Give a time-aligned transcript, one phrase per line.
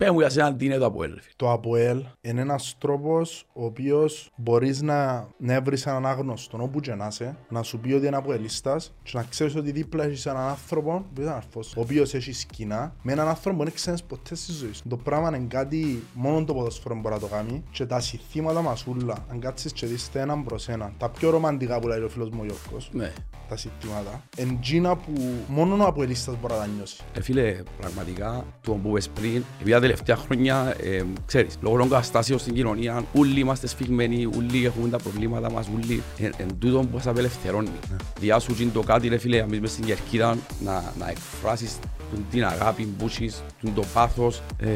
[0.00, 1.10] Πες μου για σένα τι είναι το Αποέλ.
[1.10, 1.22] φίλε.
[1.36, 6.94] Το ΑΠΟΕΛ είναι ένας τρόπος ο οποίος μπορείς να, να βρεις έναν άγνωστο όπου και
[6.94, 10.48] να είσαι, να σου πει ότι είναι αποελίστας και να ξέρεις ότι δίπλα έχεις έναν
[10.48, 14.34] άνθρωπο που είναι αρφός, ο οποίος έχει σκηνά με έναν άνθρωπο που δεν ξέρεις ποτέ
[14.34, 14.82] στη ζωή σου.
[14.88, 18.86] Το πράγμα είναι κάτι μόνο το ποδοσφαίρο μπορεί να το κάνει και τα συστήματα μας
[18.86, 22.08] ούλα, αν κάτσεις και δεις τα έναν προς έναν, τα πιο ρομαντικά που λέει ο
[22.08, 23.12] φίλος μου ο Γιώργος, Ναι.
[23.48, 25.12] τα συστήματα, εν τζίνα που
[25.48, 27.02] μόνο ο αποελίστας μπορεί να τα νιώσει.
[27.14, 31.88] Ε, φίλε, πραγματικά, το που είπες πριν, επειδή τα τελευταία χρόνια, ε, ξέρεις, λόγω των
[31.88, 36.90] καταστάσεων στην κοινωνία, όλοι είμαστε σφιγμένοι, όλοι έχουμε τα προβλήματα μας, όλοι, εν, εν τούτον
[36.90, 37.68] που σας απελευθερώνει.
[38.20, 41.78] Διά σου γίνει το κάτι, ρε φίλε, εμείς μες στην Κερκίδα, να, να εκφράσεις
[42.10, 44.42] τον- την αγάπη που έχεις, τον το πάθος.
[44.58, 44.66] Ε,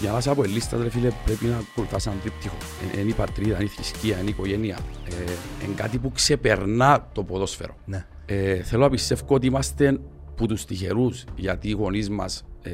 [0.00, 2.56] για να είσαι από ελίστας, ρε φίλε, πρέπει να ακολουθάς έναν τρίπτυχο.
[2.96, 4.78] Ε, είναι η πατρίδα, είναι η θρησκεία, είναι η οικογένεια.
[5.08, 7.74] Ε, είναι κάτι που ξεπερνά το ποδόσφαιρο.
[7.84, 8.06] Ναι.
[8.26, 9.98] Ε, θέλω να πιστεύω ότι είμαστε
[10.36, 12.70] που τους τυχερούς γιατί οι γονείς μας ε,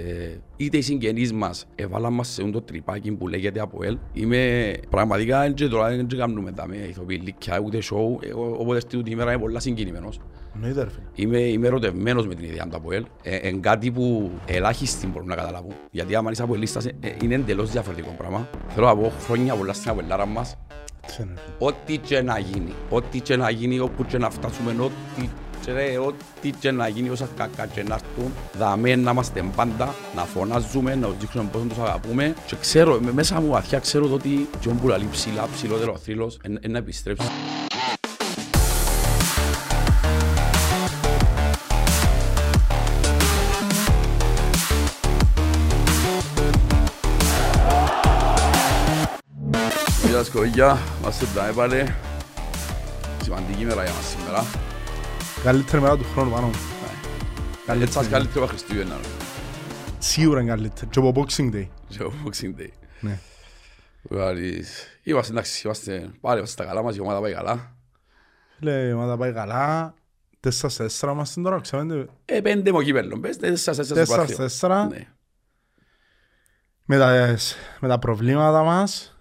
[0.56, 5.41] είτε οι συγγενείς μας έβαλαν μας σε αυτό το τρυπάκι που λέγεται ΑΠΟΕΛ είμαι πραγματικά
[5.41, 8.99] δεν και τώρα δεν και κάνουμε τα με ηθοποιή λύκια ούτε σοου εγώ οπότε στην
[8.99, 10.21] τούτη ημέρα είμαι πολλά συγκινημένος
[10.55, 11.05] Εννοείται ρε φίλε.
[11.15, 13.05] Είμαι, είμαι ερωτευμένος με την ιδέα του ΑΠΟΕΛ.
[13.23, 15.73] Ε, εν κάτι που ελάχιστοι μπορούν να καταλάβουν.
[15.90, 18.49] Γιατί άμα είσαι ΑΠΟΕΛίστας ε, ε, είναι εντελώς διαφορετικό πράγμα.
[18.68, 20.57] Θέλω να πω χρόνια πολλά στην ΑΠΟΕΛάρα μας.
[21.05, 21.57] Έτσι είναι, ρε φίλε.
[21.59, 25.29] Ό,τι και να γίνει, ό,τι και να γίνει, όπου και να φτάσουμε, ό,τι
[25.65, 29.95] και, ρε, ό,τι και να γίνει, όσα κακά και να έρθουν, δαμέ να είμαστε πάντα,
[30.15, 34.06] να φωνάζουμε, να τους δείξουμε πόσο τους αγαπούμε και ξέρω, με- μέσα μου βαθιά ξέρω
[34.06, 37.26] το ότι και όπου λαλεί ψηλά, ψηλότερο θρύλος, είναι να επιστρέψει.
[50.09, 51.95] Γεια σκογιά, είμαστε τα πάλι.
[53.23, 54.45] Σημαντική μέρα για μας σήμερα.
[55.45, 56.50] Καλύτερη μέρα του χρόνου πάνω.
[57.80, 58.96] Έτσι σας καλύτερο από Χριστούγεννα.
[59.98, 60.87] Σίγουρα είναι καλύτερη.
[60.90, 61.68] Και από Boxing Day.
[61.88, 62.68] Και ο Boxing Day.
[63.00, 63.18] Ναι.
[64.03, 67.76] Βάλεις- Είμαστε εντάξει, είμαστε πάλι είμαστε στα καλά μας, η ομάδα πάει καλά.
[68.59, 69.94] Φίλε, η ομάδα πάει καλά.
[70.41, 72.06] 4-4 είμαστε τώρα, ξέρετε.
[72.25, 74.37] Ε, πέντε μου κύπελλον, πες, τέσσερα, τέσσερα στο πάθιο.
[74.37, 74.88] 4-4.
[74.91, 75.06] Ναι.
[76.84, 77.37] Με τα,
[77.81, 79.16] με τα προβλήματα μας.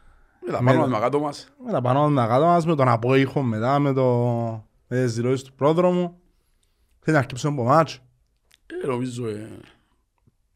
[0.46, 1.48] Με τα Με- πάνω μας, με τα κάτω μας.
[1.66, 2.66] Με τα πάνω με τα κάτω μας.
[2.66, 3.80] Με τον απόϊχο μετά.
[3.80, 6.20] Με, το, με τις δηλώσεις του πρόδρομου.
[7.00, 8.00] Θέλεις να αρκέψουμε από μάτς;
[8.84, 9.60] Ε, νομίζω, ε,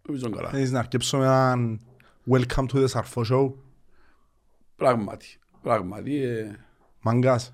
[0.07, 0.49] νομίζω καλά.
[0.49, 1.79] Θέλεις να αρκέψουμε έναν
[2.29, 3.53] Welcome to the Sarfo Show;
[4.75, 6.55] Πράγματι, πράγματι, ε,
[7.01, 7.53] Μαγκάς.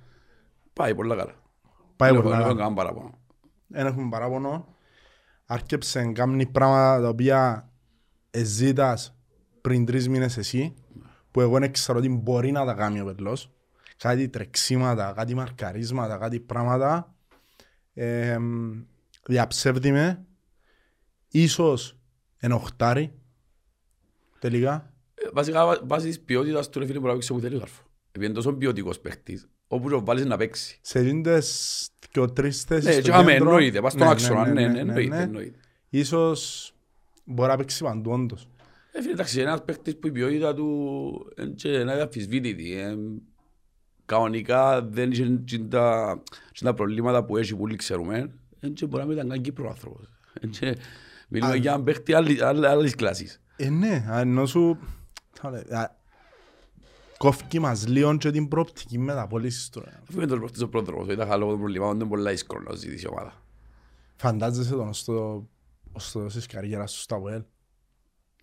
[0.74, 1.34] πάει πολλά καλά.
[1.96, 2.68] Πάει Δεν πολλά έχω- δεν καλά.
[2.68, 3.18] έχω κανένα παράπονο.
[3.68, 4.68] Δεν έχουμε παράπονο.
[5.46, 7.70] Άρκεψε κάνει πράγματα τα οποία
[8.32, 9.16] εζήτας
[9.62, 10.74] πριν τρεις μήνες εσύ,
[11.32, 13.52] που εγώ δεν ξέρω ότι μπορεί να τα κάνει ο Πελός.
[13.98, 17.16] Κάτι τρεξίματα, κάτι μαρκαρίσματα, κάτι πράγματα.
[17.94, 18.38] Ε,
[19.28, 20.26] διαψεύδει με.
[21.28, 21.98] Ίσως
[22.38, 23.14] ενοχτάρει.
[24.40, 24.94] Τελικά.
[25.16, 27.60] Ε, Βασικά, βά- βάσει της ποιότητας του ρε φίλε μπορεί να παίξεις όπου θέλεις ο
[27.60, 27.84] Σαρφό.
[28.08, 30.78] Επειδή είναι τόσο ποιοτικός παίχτης, όπου το βάλεις να παίξει.
[30.82, 33.48] Σε δίνοντες και ο τρεις θέσεις Ναι, στο και άμα κέντρο.
[33.50, 35.22] εννοείται, πας στον Ναι, άξονα, ναι, ναι, ναι, ναι, ναι, εννοείται, ναι.
[35.24, 35.60] εννοείται.
[35.90, 36.72] Ίσως
[37.26, 38.48] μπορεί να παίξει παντού όντως.
[38.92, 40.68] Ε, φίλε, εντάξει, είναι ένας παίκτης που η ποιότητα του
[41.40, 42.76] είναι και είναι αδιαφυσβήτητη.
[44.14, 46.18] Ε, κανονικά δεν είχε και τα,
[46.52, 48.32] και τα προβλήματα που έχει που όλοι ξέρουμε.
[48.60, 50.10] Ε, και μπορεί να μην ήταν καν Κύπρος άνθρωπος.
[50.40, 50.78] Ε, και
[51.28, 53.42] Μιλούμε Α, για έναν παίκτη άλλη- άλλη- άλλης κλάσης.
[53.56, 54.78] Ε, ναι, α, ενώ σου...
[55.32, 56.02] θα λέω, α,
[57.18, 60.02] Κόφκι μας λίγο και την προοπτική μεταπόλησης τώρα.
[60.10, 63.06] Αφού είναι το παίκτης ο πρόδρομος, ήταν λόγω των προβλημάτων, είναι πολλά δύσκολο να ζητήσει
[63.06, 63.34] η ομάδα.
[64.16, 65.48] Φαντάζεσαι τον στο,
[65.98, 67.42] στο της καριέρας σου στα ΒΟΕΛ.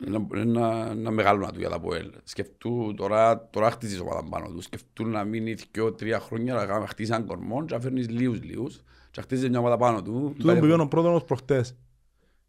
[0.07, 2.11] Είναι ένα- ένα, ένα μεγάλο να του για τα ΠΟΕΛ.
[2.25, 4.65] Σκεφτού τώρα, τώρα χτίζεις ομάδα πάνω τους.
[4.65, 8.43] Σκεφτού να μείνει δυο τρία χρόνια να κάνεις- χτίσεις έναν κορμό και να φέρνεις λίγους
[8.43, 8.77] λίγους
[9.11, 10.35] και να χτίζεις μια ομάδα πάνω του.
[10.39, 11.75] Τούτο που είπε ο πρόδρομος προχτές.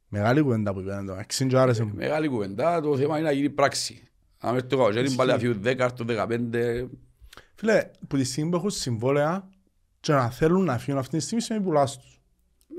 [0.07, 0.91] Μεγάλη κουβέντα που είπε.
[0.93, 1.93] εν τω μεταξύ, και άρεσε μου.
[1.95, 4.03] Μεγάλη κουβέντα, το θέμα είναι να γίνει πράξη.
[4.37, 6.89] Αν έρθει το καλοκαίρι, πάλι αφιούν 10, το 15.
[7.55, 9.49] Φίλε, που τη στιγμή που έχουν συμβόλαια
[9.99, 12.21] και να θέλουν να φύγουν αυτή τη στιγμή σημαίνει πουλάς τους.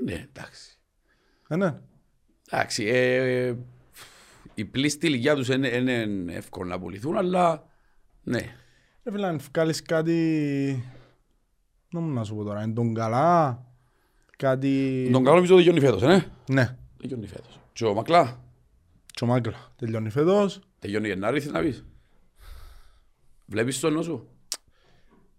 [0.03, 0.79] Ναι, εντάξει.
[1.47, 1.79] Ε, ναι.
[2.49, 2.83] Εντάξει,
[4.55, 7.65] ε, η πλήστη ηλικία τους είναι, είναι εύκολο να πουληθούν, αλλά
[8.23, 8.39] ναι.
[9.03, 10.83] Ρε φίλε, αν βγάλεις κάτι...
[11.89, 13.65] Να μου να σου πω τώρα, είναι τον καλά,
[14.37, 15.09] κάτι...
[15.11, 17.59] Τον καλό νομίζω τελειώνει φέτος, ε, ναι; Ναι, Τελειώνει φέτος.
[17.73, 18.43] Και ο Μακλά,
[19.05, 20.59] και ο Μάγκλα τελειώνει φέτος.
[20.79, 21.85] τελειώνει Γενάρη, θέλει να πεις;
[23.45, 24.27] Βλέπεις το ενό σου;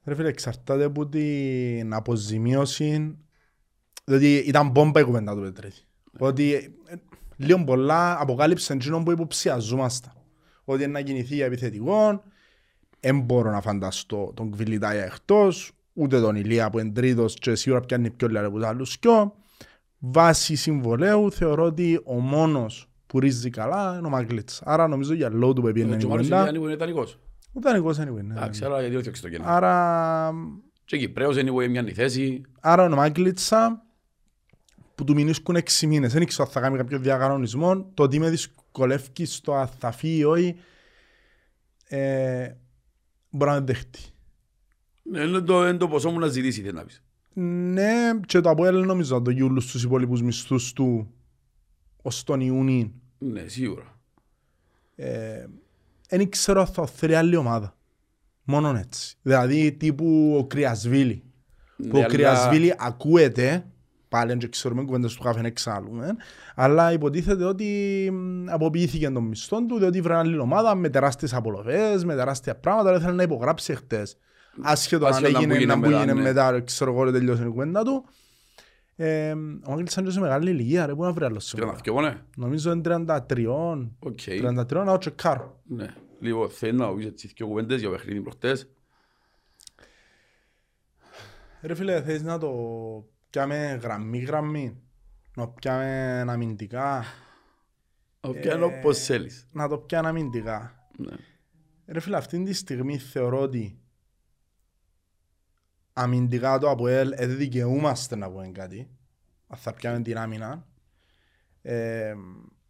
[0.05, 3.19] Ρε φίλε, εξαρτάται από την αποζημίωση.
[4.05, 5.83] Διότι ήταν μπόμπα η κουβέντα του Πετρέτη.
[6.19, 6.53] Ότι
[6.87, 6.95] ε,
[7.37, 10.13] λίγο πολλά αποκάλυψε εκείνο που υποψιαζόμαστε.
[10.65, 12.23] Ότι είναι να κινηθεί για επιθετικό.
[13.01, 17.81] Δεν μπορώ να φανταστώ τον Κβιλιτάια εκτός, ούτε τον Ηλία που είναι τρίτος και σίγουρα
[17.81, 19.35] πιάνει πιο λεπτά από τους άλλους δυο.
[19.99, 24.63] Βάσει συμβολέου θεωρώ ότι ο μόνος που ρίζει καλά είναι ο Μαγκλίτς.
[24.65, 26.51] Άρα νομίζω για λόγω του που πήγαινε Ο η Τζομάρος κουβέντα.
[26.59, 27.19] είναι ιταλικός.
[27.53, 28.23] Ο Δανικός anyway.
[28.25, 28.35] ναι.
[28.35, 29.45] Εντάξει, άρα γιατί όχι στο κενό.
[29.47, 30.33] Άρα,
[30.85, 32.43] Και Κυπρέος anyway μια η θέση.
[32.61, 33.84] άρα ο Μαγκλίτσα
[34.95, 36.13] που του μηνίσκουν έξι μήνες.
[36.13, 37.85] Δεν ήξερα αν θα κάνει κάποιο διακανονισμό.
[37.95, 40.57] Το ότι με δυσκολεύει στο αν θα φύγει ή όχι
[41.89, 42.53] ε,
[43.31, 44.01] μπορεί να με δεχτεί.
[45.03, 47.03] Ναι, Είναι το, είναι το ποσό μου να ζητήσει θέλει να πεις.
[47.37, 51.11] Ναι, και το Αποέλ νομίζω να το γιούλου στους υπόλοιπους μισθούς του
[52.03, 52.93] ως τον Ιούνιο.
[53.19, 53.99] Ναι, σίγουρα.
[56.09, 57.77] Δεν ξέρω αν θα θέλει άλλη ομάδα.
[58.45, 59.17] Μόνο έτσι.
[59.23, 61.23] Δηλαδή τύπου ο Κρυασβίλη.
[61.77, 63.67] Που Ναι, ο αλλά- Κρυασβίλη ακούεται,
[64.15, 66.17] πάλι δεν ξέρουμε κουβέντες του καφέ εξάλλου, ε,
[66.55, 72.05] αλλά υποτίθεται ότι μ, αποποιήθηκε τον μισθό του, διότι βρε άλλη ομάδα με τεράστιες απολοφές,
[72.05, 74.17] με τεράστια πράγματα, αλλά ήθελε να υπογράψει χτες.
[74.63, 76.23] Άσχετο αν Άσχετο να έγινε που να έγινε που μετά, έγινε ναι.
[76.23, 78.05] μετά, ξέρω εγώ, τελειώσε η κουβέντα του.
[78.97, 81.75] Ε, ο Μάγκλης Σάντζος σε μεγάλη ηλικία, ρε, πού να βρει άλλο Και να σήμερα.
[81.75, 82.23] φκεύω, ναι.
[82.37, 83.47] Νομίζω είναι 33,
[83.99, 84.19] Οκ.
[84.27, 85.61] 33 να το τσεκάρω.
[85.67, 85.95] Ναι.
[86.21, 88.69] Λοιπόν, θέλω να πεις έτσι δύο κουβέντες για παιχνίδι προχτές.
[91.63, 92.49] Ρε φίλε, θες να το
[93.35, 94.83] πιάμε γραμμή γραμμή,
[95.37, 97.05] να πιάμε αμυντικά,
[98.41, 99.47] Πιάνω πώς θέλεις.
[99.53, 100.89] να το πιάμε αμυντικά.
[100.99, 101.13] Ναι.
[101.87, 103.79] Ρε φίλε, αυτή τη στιγμή θεωρώ ότι
[105.93, 108.89] αμυντικά το ΑΠΟΕΛ δεν δικαιούμαστε να πούμε κάτι.
[109.47, 110.67] Αν θα πιάμε την άμυνα.
[111.63, 112.15] Ε,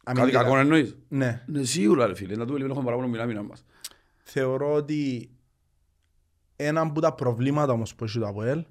[0.05, 1.44] Κάτι αμυντικά- κακό εννοείς; Ναι.
[1.46, 2.37] Ναι, σίγουρα ρε φίλε.
[2.37, 3.64] Να του έχουμε παράπονο μιλάμε να μας.
[4.16, 5.31] Θεωρώ ότι
[6.56, 8.64] ένα από τα προβλήματα όμως που έχει το ΑΠΟΕΛ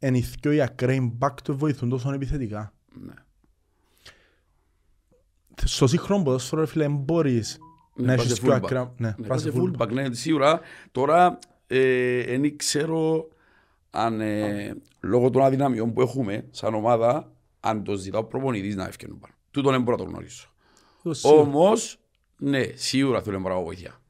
[0.00, 2.72] είναι οι δυο οι ακραίοι μπακ του βοηθούν τόσο επιθετικά.
[3.06, 3.14] Ναι.
[5.64, 7.58] Στο σύγχρονο ποδόσφαιρο, ρε φίλε, δεν μπορείς
[7.94, 8.56] Ναι, να πάσε έχεις πιο fullback.
[8.56, 8.92] ακραία...
[8.96, 10.60] Ναι, Ναι, πάσε πάσε fullback, ναι, σίγουρα.
[10.92, 13.28] Τώρα, ε, δεν ξέρω
[13.90, 19.18] αν ε, λόγω των αδυναμιών που έχουμε σαν ομάδα, αν το ζητάω προπονητής να ευκαινούν
[19.18, 19.34] πάνω.
[19.50, 20.48] Τούτον δεν μπορώ να το γνωρίσω.
[21.02, 21.40] Το σίγουρα.
[21.40, 21.98] Όμως,
[22.36, 24.00] ναι, σίγουρα θέλουμε πράγμα βοήθεια.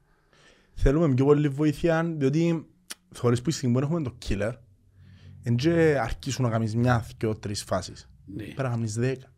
[0.73, 2.65] Θέλουμε πιο πολύ βοήθεια, διότι
[3.09, 4.51] θεωρείς που η στιγμή που έχουμε το killer,
[5.43, 8.09] εν και αρκίσουν να κάνεις μια, δυο, τρεις φάσεις.
[8.25, 8.43] Ναι.
[8.43, 9.31] Πρέπει να κάνεις δέκα.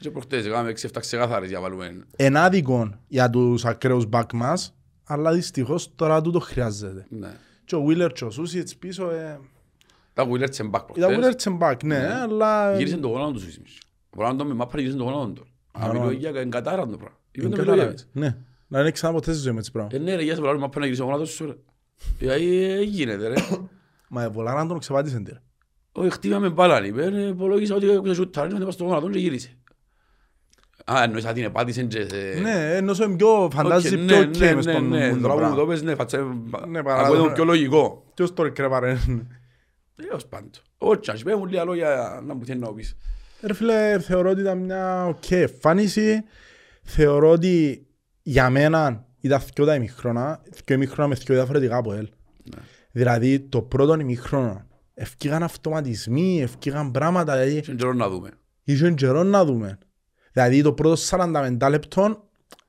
[0.00, 2.06] Και προχτές έκαμε 6-7 ξεκάθαρες για βάλουμε.
[2.16, 7.06] Εν άδικο για τους ακραίους back μας, αλλά δυστυχώς τώρα τούτο χρειάζεται.
[7.08, 7.36] Ναι.
[7.64, 9.40] Και ο Wheeler και ο Σούσιτς πίσω, ε,
[10.12, 11.34] Τα Wheeler τσεμπάκ ήταν προχτές.
[11.34, 12.76] Wheeler και back, ναι, αλλά...
[12.76, 13.78] Γύρισε το γόνατο του Σούσιμις.
[14.16, 15.46] Ο Ράντο με μάπρα γύρισε το γόνατο του.
[15.72, 17.18] Αν μιλώ για εγκατάραν το πράγμα.
[17.32, 18.06] Είπε το μιλώ για έτσι.
[18.12, 18.36] Ναι,
[18.66, 19.96] να είναι ξανά ποτέ στη ζωή με τις πράγματα.
[19.96, 21.56] Ε, ναι ρε, για σε πράγμα μάπρα να γύρισε το γόνατο σου ρε.
[22.18, 23.34] Δηλαδή, ε, γίνεται ρε.
[24.08, 25.40] Μα η Βολάρα τον ξεπάτησε τι ρε.
[25.92, 29.56] Όχι, χτύπαμε μπάλαν, είπε, ε, υπολόγισα ότι έκουσε σούταρ, είναι στο γόνατο και γύρισε.
[30.92, 32.40] Α, εννοείς ότι την επάτησαν και σε...
[32.42, 35.20] Ναι, ενώ σε πιο φαντάζει Οκ, πιο ναι, ok ναι, μες ναι, στον ναι, μουν
[35.20, 35.56] το τώρα που μου πράγμα.
[35.56, 36.24] το πες, ναι, φάτσα, Ναι,
[36.78, 37.32] ακούγεται παράδειγμα.
[37.32, 38.04] πιο λογικό.
[38.14, 38.96] Ποιος το κρεβάρε.
[40.10, 40.48] Έως πάντο.
[40.78, 42.96] Όχι, ας πέ μου λίγα λόγια να μου θέλει να πεις.
[43.40, 46.24] Ρε φίλε, θεωρώ ότι ήταν μια οκ εμφάνιση.
[46.82, 47.86] Θεωρώ ότι
[48.22, 52.08] για μένα ήταν δυο τα ημιχρώνα, δυο ημιχρώνα με δυο διαφορετικά από ελ.
[52.96, 53.02] Ναι.
[53.02, 58.30] Δηλαδή το πρώτο ημιχρόνο ευκήγαν αυτοματισμοί, ευκήγαν πράγματα, δηλαδή Και καιρό να δούμε.
[58.64, 59.78] είχε καιρό να δούμε.
[60.32, 62.22] Δηλαδή το πρώτο 45 λεπτών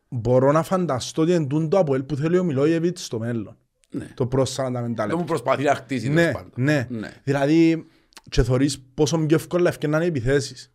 [0.10, 3.58] μπορώ να φανταστώ ότι είναι το από ελ που θέλει ο Μιλόγεβιτς στο μέλλον.
[3.90, 4.08] Ναι.
[4.14, 5.18] Το πρώτο 45 Δεν λεπτά.
[5.18, 6.52] μου προσπαθεί να χτίσει Ναι, τέλος πάντων.
[6.56, 6.88] ναι.
[6.90, 7.12] Ναι.
[7.24, 7.88] Δηλαδή,
[8.30, 10.72] και θωρείς πόσο πιο εύκολα ευκαινάνε οι επιθέσεις.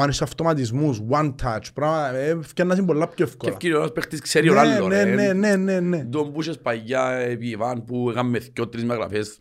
[0.00, 3.52] Αν είσαι αυτοματισμούς, one touch, πράγματα, ε, ευκαινάνε πολλά πιο Και εύκολα.
[3.52, 5.14] ευκαιρία ένας παίχτης ξέρει ο Ναι, άλλος ναι, ρε.
[5.14, 6.04] ναι, ναι, ναι, ναι.
[6.04, 9.38] Τον που είχες παγιά επί Ιβάν που έκαμε δυο τρεις megραφές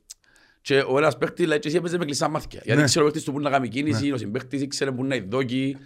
[0.62, 2.62] και ο ένας παίχτης λέει και εσύ έπαιζες με κλειστά μάτια.
[2.64, 2.86] Γιατί Ναι.
[2.86, 5.78] ξέρω ο παίχτης του που να κάνει κίνηση, ο συμπαίχτης ήξερε που να ειδόκει.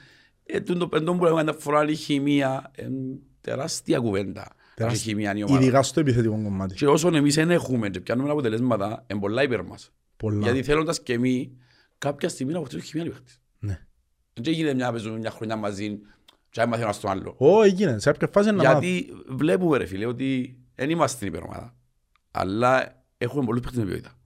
[0.46, 2.86] Ε, τούτο το πεντό που έκαμε τα φορά η χημεία, ε,
[3.42, 4.48] τεράστια κουβέντα.
[4.78, 5.62] Έχει χημεία η ομάδα.
[5.62, 6.74] Ειδικά στο επιθετικό κομμάτι.
[6.76, 9.92] Και όσον εμείς δεν έχουμε και πιάνουμε αποτελέσματα, είναι πολλά υπέρ μας.
[10.18, 10.40] Πολλά.
[10.44, 11.50] Γιατί θέλοντας και εμείς,
[11.98, 13.40] κάποια στιγμή να αποκτήσουμε χημεία οι παίχτες.
[14.40, 14.44] Ναι.
[14.44, 16.00] Δεν γίνεται μια, παίζουμε μια χρονιά μαζί
[16.50, 17.36] και έμαθε ένας τον άλλο.
[17.38, 18.00] Ω, έγινε.
[18.00, 18.80] Σε κάποια φάση να μάθω.
[18.80, 21.76] Γιατί βλέπουμε ρε φίλε ότι δεν είμαστε στην υπερομάδα.
[22.32, 24.18] Αλλά έχουμε πολλούς παίχτες με ποιότητα.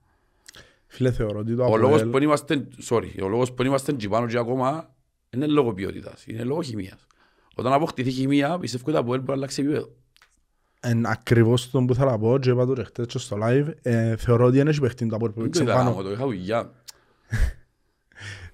[0.86, 2.06] Φίλε, θεωρώ ότι το Ο λόγος Αποέλ...
[2.06, 4.94] που δεν είμαστε, sorry, ο λόγος που δεν είμαστε τζιπάνω και ακόμα
[5.30, 7.06] είναι λόγω ποιότητας, είναι λόγω χημίας.
[7.54, 9.88] Όταν αποκτηθεί χημία, πιστεύω ότι το Αποέλ μπορεί να αλλάξει επίπεδο.
[10.80, 14.16] Εν ακριβώς τον που θα πω και είπα το και χτες και στο live, ε,
[14.16, 15.90] θεωρώ ότι δεν έχει παίχτη το Αποέλ που Δεν το έπαιξε είδα πάνω.
[15.90, 16.70] γάμο, το είχα δουλειά.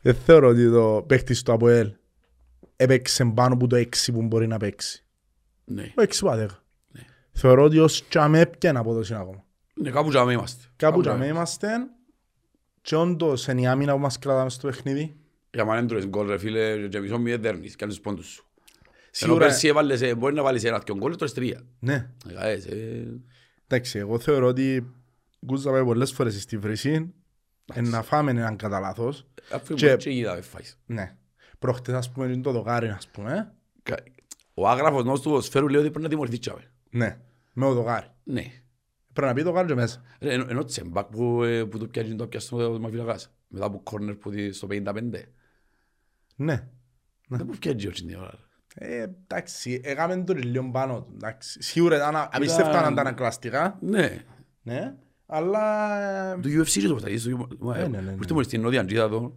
[0.06, 1.92] Δεν θεωρώ ότι το παίχτης του Αποέλ
[2.76, 5.04] έπαιξε πάνω από το 6 που μπορεί να παίξει.
[5.64, 6.62] Ναι, Το 6 που αδέκα.
[7.32, 9.44] Θεωρώ ότι ως τσάμε έπιανε απόδοση ακόμα.
[9.74, 10.64] ναι κάπου τζάμε είμαστε.
[10.76, 11.18] Κάπου τζάμε.
[11.18, 11.68] τσάμε είμαστε
[12.80, 15.16] και όντως είναι η άμυνα που μας κρατάμε στο παιχνίδι.
[15.50, 18.26] Για μάνα δεν τρώεις γκολ ρε φίλε, και μισό μη δεν δέρνεις, κάνεις τους πόντους
[18.26, 18.44] σου.
[18.84, 21.66] Ενώ Σίγουρα, πέρσι έβαλες, ε, μπορεί να βάλεις ένα δυο γκολ, τρώεις τρία.
[21.78, 22.10] ναι.
[22.40, 23.04] Ε, ε,
[23.66, 24.94] Εντάξει, εγώ θεωρώ ότι
[25.46, 27.14] γκούζα πάει πολλές φορές στη βρύση, εν
[27.74, 29.26] να φάμε έναν κατά λάθος.
[29.52, 29.96] Αφού Και- και...
[29.96, 30.78] και είδα με φάεις.
[30.86, 31.16] Ναι.
[31.58, 33.54] Προχτές ας πούμε είναι το δοκάρι ας πούμε.
[33.82, 34.02] κα-
[34.54, 36.70] ο άγραφος νόμος του ποδοσφαίρου λέει ότι πρέπει να τιμωρηθεί τσάβε.
[36.90, 37.18] Ναι,
[37.52, 38.06] με ο Δογάρι.
[38.24, 38.42] Ναι.
[39.12, 40.02] Πρέπει να πει το Δογάρι και μέσα.
[40.20, 43.34] Ρε, ενώ, ενώ τσεμπάκ που, ε, που το πιάζει το πιάσει στο μαφυλακάς.
[43.48, 44.82] Μετά από κόρνερ που δει στο 55.
[46.36, 46.68] Ναι.
[47.28, 48.38] Δεν που πιάζει όχι την ώρα.
[48.74, 51.12] Ε, εντάξει, έκαμε το λίγο πάνω του.
[51.14, 51.62] εντάξει.
[51.62, 53.78] Σίγουρα ήταν απίστευτα να τα ανακλαστικά.
[53.80, 54.24] Ναι.
[54.62, 54.94] Ναι.
[55.26, 55.96] Αλλά...
[56.32, 57.22] ε, Το UFC και το παταγείς.
[57.24, 58.10] το- ναι, ναι, ναι.
[58.12, 59.36] Που ήρθε μόλις στην Νότια Αντζίδα εδώ.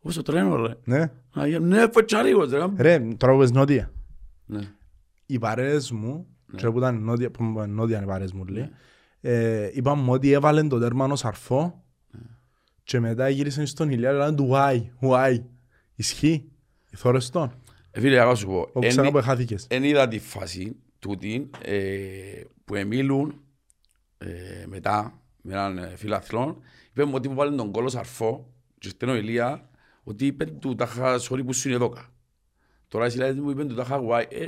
[0.00, 0.74] Πώς το τρένο ρε.
[0.84, 1.00] Ναι.
[1.32, 2.66] Α, Ναι, φετσάρικος ρε.
[2.76, 3.92] Ρε, τώρα που πες νότια.
[4.46, 4.60] Ναι.
[5.26, 8.50] Οι παρέες μου, και που ήταν νότια, που ήταν νότια είναι οι παρέες μου, Ναι.
[8.50, 8.70] λέει,
[9.20, 11.84] ε, είπαν μου ότι έβαλε το τέρμα ενός αρφό
[12.82, 15.38] και μετά γύρισαν στον ηλιά και λένε του why, why.
[15.94, 16.48] Ισχύει;
[16.96, 17.52] Θόρες τον.
[17.90, 18.58] Ε, Φίλε, εγώ σου πω.
[18.72, 19.66] Ο εν- ξανά που χάθηκες.
[19.70, 21.78] Εν είδα τη φάση τούτη ε,
[22.64, 23.40] που εμίλουν
[24.18, 24.26] ε,
[24.66, 29.16] μετά με έναν ε, φιλαθλόν είπε μου ότι μου βάλει τον κόλος σαρφό και στενό
[29.16, 29.68] Ηλία
[30.04, 32.06] ότι είπε του τάχα sorry που σου είναι δόκα.
[32.88, 34.24] Τώρα εσύ λέει μου είπε του τάχα guay.
[34.28, 34.46] Ε,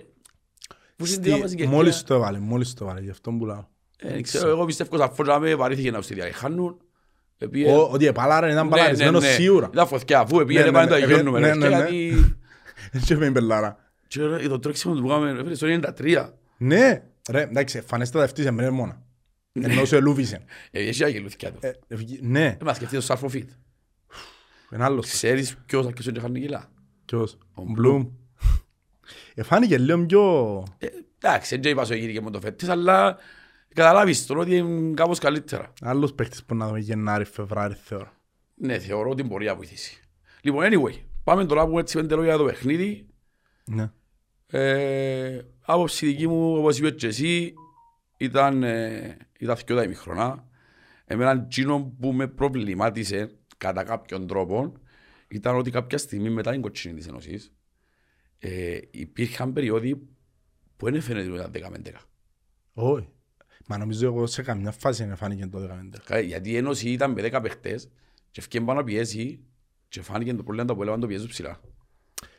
[0.97, 3.69] που Στη- στην μας Μόλις το έβαλε, μόλις το έβαλε, γι' αυτό που λέω.
[3.99, 6.33] Ε, ξέρω, εγώ πιστεύω σαρφό να με βαρύθηκε να ουστηρία.
[6.33, 6.77] Χάνουν.
[7.39, 9.35] επίε- Ο- Ότι επαλάρα ήταν Ναι, παλαρισμένος ναι, ναι.
[9.35, 9.71] σίγουρα.
[9.73, 11.39] Ήταν φωτιά, αφού Ναι, επίε ναι, πάνε το ναι, αγιώνουμε.
[11.41, 11.77] ναι, ρε, ναι, και ναι.
[11.89, 12.37] γιατί-
[12.93, 13.79] Έτσι με μπελάρα.
[14.09, 16.29] και ρε, Το τρέξιμο του που κάνουμε, ρε, φίλε, στο 93.
[16.57, 19.03] Ναι, ρε, εντάξει, φανέστατα ευτύσε με μόνα.
[19.52, 20.45] Ενώ σε λούβησε.
[20.71, 21.59] Ε, Έχει αγγελούθηκια του.
[21.62, 23.50] Ε, ευγε- Ναι, Ε, Μα σκεφτεί το σάρφο φιτ.
[24.73, 25.07] είναι άλλος.
[25.07, 26.71] Ξέρεις ποιος αρκεσόν και χάνει κιλά.
[27.04, 28.07] Ποιος, Ο ο Μπλουμ.
[29.35, 30.64] Εφάνηκε λίγο πιο...
[30.78, 30.87] Ε,
[31.23, 33.16] Εντάξει, δεν είπα σου έγινε και με το φέτης, αλλά
[33.75, 35.73] καταλάβεις τώρα ότι είναι κάπως καλύτερα.
[35.80, 38.12] Άλλος παίκτης που να δούμε Γενάρη, Φεβράρι, θεωρώ.
[38.54, 40.00] Ναι, θεωρώ ότι μπορεί να βοηθήσει.
[40.40, 43.07] Λοιπόν, anyway, πάμε τώρα που έτσι πέντε λόγια για το παιχνίδι.
[43.64, 43.90] Ναι.
[44.47, 47.54] Ε, άποψη δική μου, όπως είπες και εσύ,
[48.16, 50.49] ήταν, ε, ήταν δυο τα ημιχρονά.
[51.05, 54.73] Εμένα εκείνο που με προβλημάτισε κατά κάποιον τρόπο
[55.29, 57.53] ήταν ότι κάποια στιγμή μετά την κοτσίνη της Ενωσής
[58.39, 59.97] ε, υπήρχαν περιόδοι
[60.77, 61.93] που δεν έφερε ότι ήταν 10
[62.73, 63.09] Όχι.
[63.67, 65.99] Μα νομίζω εγώ σε καμιά φάση δεν φάνηκε το 15.
[66.05, 67.91] Κα- Γιατί η Ένωση ήταν με 10 παιχτές
[68.31, 69.45] και ευκαιρία πάνω να πιέσει
[69.89, 71.61] και φάνηκε το πρόβλημα που έλαβαν το πιέζουν ψηλά.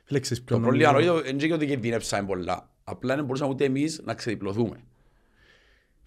[0.04, 2.74] Φίλε, ξέρεις ποιο Το πρόβλημα νομίζω- είναι και ότι κινδυνεύσαμε πολλά.
[2.84, 4.84] Απλά δεν μπορούσαμε ούτε εμείς να ξεδιπλωθούμε.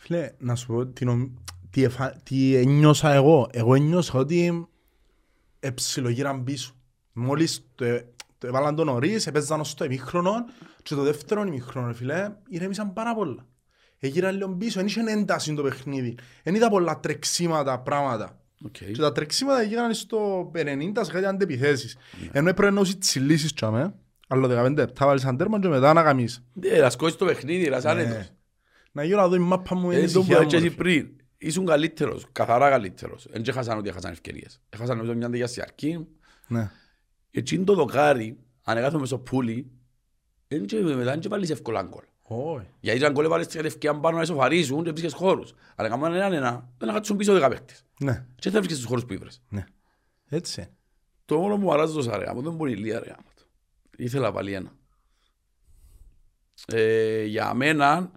[0.06, 1.28] Φίλε, να σου πω τι, νομ...
[1.70, 2.11] τι, εφα...
[2.23, 3.49] τι ένιωσα εγώ.
[3.52, 4.68] Εγώ ένιωσα ότι
[5.61, 6.75] εψιλογύραν πίσω.
[7.12, 7.84] Μόλις το,
[8.38, 10.32] το έβαλαν τον νωρίς, έπαιζαν ως το ημίχρονο
[10.82, 13.46] και το δεύτερο ημίχρονο, ρε φίλε, ηρέμησαν πάρα πολλά.
[13.99, 16.14] Έγιναν λίγο πίσω, δεν είχε ένταση το παιχνίδι.
[16.42, 18.38] Δεν είδα πολλά τρεξίματα, πράγματα.
[18.64, 18.73] Οκ.
[18.73, 21.96] Και τα τρεξίματα έγιναν στο 50 σε κάτι αντεπιθέσεις.
[22.32, 23.94] Ενώ έπρεπε να ουσί τις λύσεις τσάμε,
[24.28, 26.44] αλλά 15 λεπτά βάλεις ένα τέρμα και μετά να καμίσεις.
[26.52, 28.32] Ναι, να σκόσεις το παιχνίδι, να είσαι άνετος.
[28.97, 30.57] Να γύρω να δω η μάπα μου, είναι Ε, η το που ησυχία μου, έτσι
[30.57, 30.83] ρε εσύ φίλε.
[30.83, 31.17] πριν.
[31.39, 33.27] Ήσουν καλύτερος, καθαρά καλύτερος.
[33.31, 34.61] Δεν έχασαν ότι έχασαν ευκαιρίες.
[34.71, 36.07] Έχασαν νομίζω μια αντίγεια στη αρκή.
[36.49, 36.71] Ναι.
[37.31, 39.71] Έτσι το δοκάρι, αν έκαθομαι στο πουλί,
[40.49, 42.03] δεν και- μετά δεν και βάλεις εύκολα γκολ.
[42.23, 42.67] Όχι.
[42.81, 45.55] Γιατί ήταν γκολ έβαλες την ευκαιρία πάνω να ισοφαρίσουν και βρίσκες χώρους.
[45.75, 47.85] Αλλά έκαναν έναν ένα, δεν να κάτσουν πίσω δέκα παίκτες.
[48.01, 49.43] Ναι, Και θα βρίσκες τους χώρους που ήβρες.
[49.49, 49.65] ναι.
[50.29, 50.61] Έτσι.
[50.61, 50.71] είναι.
[51.25, 53.43] Το μόνο μου αράζει το σαρέ, άμα δεν μπορεί η Λία ρε άμα το.
[53.97, 54.73] Ήθελα πάλι ένα.
[56.67, 58.11] Ε, για μένα,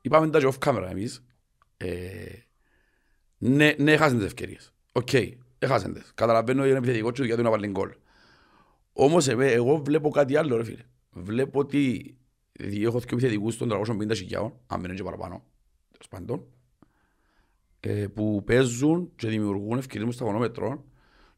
[0.00, 1.24] είπαμε τα και off camera εμείς,
[1.76, 1.88] ε,
[3.38, 4.72] ναι, ναι έχασαν τις ευκαιρίες.
[4.92, 5.12] Οκ,
[5.58, 6.12] έχασαν τις.
[6.14, 7.90] Καταλαβαίνω ότι είναι επιθετικό και γιατί να βάλει γκολ.
[8.92, 10.82] Όμως εμέ- εγώ βλέπω κάτι άλλο ρε φίλε.
[11.10, 12.16] Βλέπω ότι
[12.58, 15.44] διότι έχω δύο επιθετικούς των 350 χιλιάων, αν δεν είναι και παραπάνω,
[15.90, 16.44] τέλος πάντων,
[17.80, 20.84] ε, που παίζουν και δημιουργούν ευκαιρίες μες στο χρονόμετρο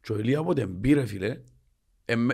[0.01, 1.41] και ο Ηλία από την πήρε φίλε,
[2.05, 2.29] εμ-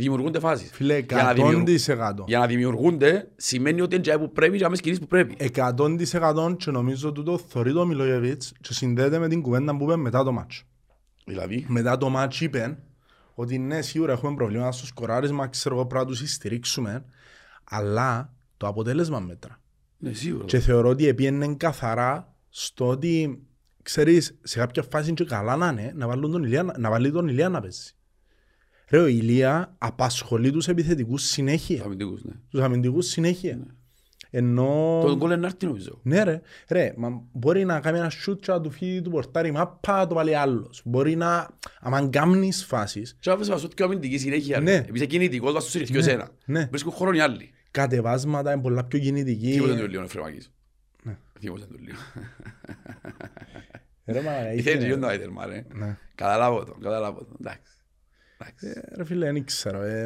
[0.00, 0.70] δημιουργούνται φάσεις.
[0.72, 2.24] Φίλε, Για να δημιουργ- 100%.
[2.26, 5.34] Για να δημιουργούνται σημαίνει ότι είναι τζάι που πρέπει και να μες σκηνείς που πρέπει.
[5.38, 10.24] 100% και νομίζω τούτο θωρεί το Μιλόγεβιτς και συνδέεται με την κουβέντα που είπε μετά
[10.24, 10.62] το μάτσο.
[11.24, 12.78] Δηλαδή, Μετά το μάτσο είπε
[13.34, 17.04] ότι ναι, σίγουρα έχουμε προβλήματα στο σκοράρισμα, ξέρω εγώ πρέπει να τους στηρίξουμε,
[17.64, 19.60] αλλά το αποτέλεσμα μέτρα.
[19.98, 20.44] ναι σίγουρα.
[20.44, 23.42] Και θεωρώ ότι επίενε καθαρά στο ότι,
[23.82, 27.10] ξέρεις, σε κάποια φάση είναι και καλά να είναι, να, βάλουν τον Ηλία, να βάλει
[27.12, 27.90] τον Ηλία να παίζει.
[28.90, 31.82] Ρε, ο Ηλία απασχολεί τους επιθετικούς συνέχεια.
[31.84, 32.32] Αμυντικούς, ναι.
[32.50, 33.58] Τους αμυντικούς συνέχεια.
[34.32, 35.00] Ενώ...
[35.06, 36.00] Το γκολ είναι άρτη νομίζω.
[36.02, 39.52] Ναι ρε, ρε, μα μπορεί να κάνει ένα σούτ και να του φύγει του πορτάρι
[39.52, 40.82] μάπα, το βάλει άλλος.
[40.84, 41.48] Μπορεί να,
[41.80, 44.58] άμα κάνεις φάσεις, Και άφησα μας ότι και αμυντική συνέχεια.
[44.58, 44.64] ρε.
[44.64, 44.74] Ναι.
[44.74, 46.28] Επειδή είσαι κινητικός, vas στο συρρυθκείο Ναι, εσένα.
[46.44, 46.66] ναι.
[46.70, 47.50] Βρίσκουν χρόνο οι άλλοι.
[47.70, 49.50] κατεβάσματα είναι πολλά πιο κινητική.
[49.52, 50.52] Τίποτε του λίγο, Φρεμάκης.
[51.02, 51.16] Ναι.
[51.40, 51.98] Τίποτε του λίγο.
[54.06, 55.64] Ρε, μα, Ήθελε ήθελε- και το άιτελμα, ρε.
[55.74, 55.96] Ναι.
[56.14, 57.36] Καταλάβω το, καταλάβω το.
[57.40, 57.60] Εντάξει.
[58.40, 58.66] Εντάξει.
[58.66, 59.82] Ε, Ρε φίλε, δεν ξέρω.
[59.82, 60.02] ε,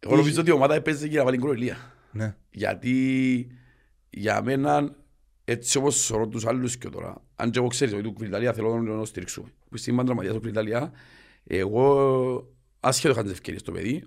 [0.00, 1.76] Εγώ νομίζω ότι η ομάδα έπαιζε για να βάλει γκολ ο Ηλία.
[2.12, 2.34] Ναι.
[2.50, 3.46] Γιατί
[4.10, 4.94] για μένα,
[5.44, 8.80] έτσι όπως σωρώ τους άλλους και τώρα, αν και εγώ ξέρεις ότι του Κριταλία θέλω
[8.80, 9.48] να το στηρίξουμε.
[9.70, 10.92] Που στην μάντρα Ματιάς του Κριταλία,
[11.44, 12.48] εγώ,
[12.80, 14.04] άσχετο είχαν τις ευκαιρίες το παιδί,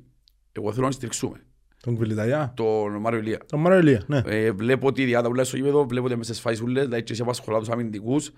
[0.52, 1.42] εγώ θέλω να στηρίξουμε.
[1.82, 2.54] Τον Κβιλιταγιά.
[2.56, 3.40] τον Μάριο Ηλία.
[3.46, 4.22] Τον Μάριο Ηλία, ναι.
[4.26, 6.84] Ε, βλέπω ότι η διάτα που λέει στο γήπεδο, βλέπω ότι μέσα στις φάσεις ούλες,
[6.84, 8.32] δηλαδή και σε απασχολά τους αμυντικούς,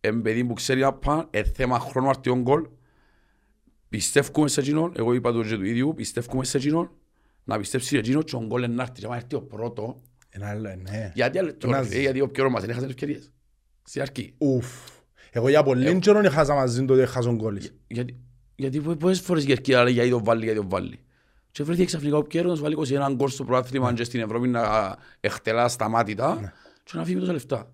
[0.00, 2.66] εν παιδί που ξέρει να πά, ε, θέμα χρόνου αρτιών γκολ.
[3.94, 6.90] Πιστεύουμε σε εκείνον, εγώ είπα το και του ίδιου, πιστεύουμε σε εκείνον,
[7.44, 10.02] να πιστέψει σε εκείνον και ο γκολ είναι να έρθει και να έρθει ο πρώτο.
[10.28, 11.12] Ένα άλλο, ναι.
[11.14, 11.96] Γιατί, άλλο- τώρα, Νάζει.
[11.96, 13.32] ε, γιατί ο πιο μας δεν έχασε ευκαιρίες.
[13.82, 14.34] Στην αρχή.
[14.38, 14.66] Ουφ.
[15.30, 17.74] Εγώ για πολύ καιρό έχασα μαζί του ότι έχασαν κόλλης.
[17.86, 18.16] Γιατί,
[18.56, 20.98] γιατί πο- πόσες φορές η Κερκίδα λέει γιατί το βάλει, γιατί το βάλει.
[21.50, 24.48] Και βρέθηκε ξαφνικά ο Πιέρο να σου βάλει 21 γκολ στο πρωτάθλημα και στην Ευρώπη
[24.48, 26.52] να εκτελά σταμάτητα
[26.84, 27.72] και να φύγει με τόσα λεφτά.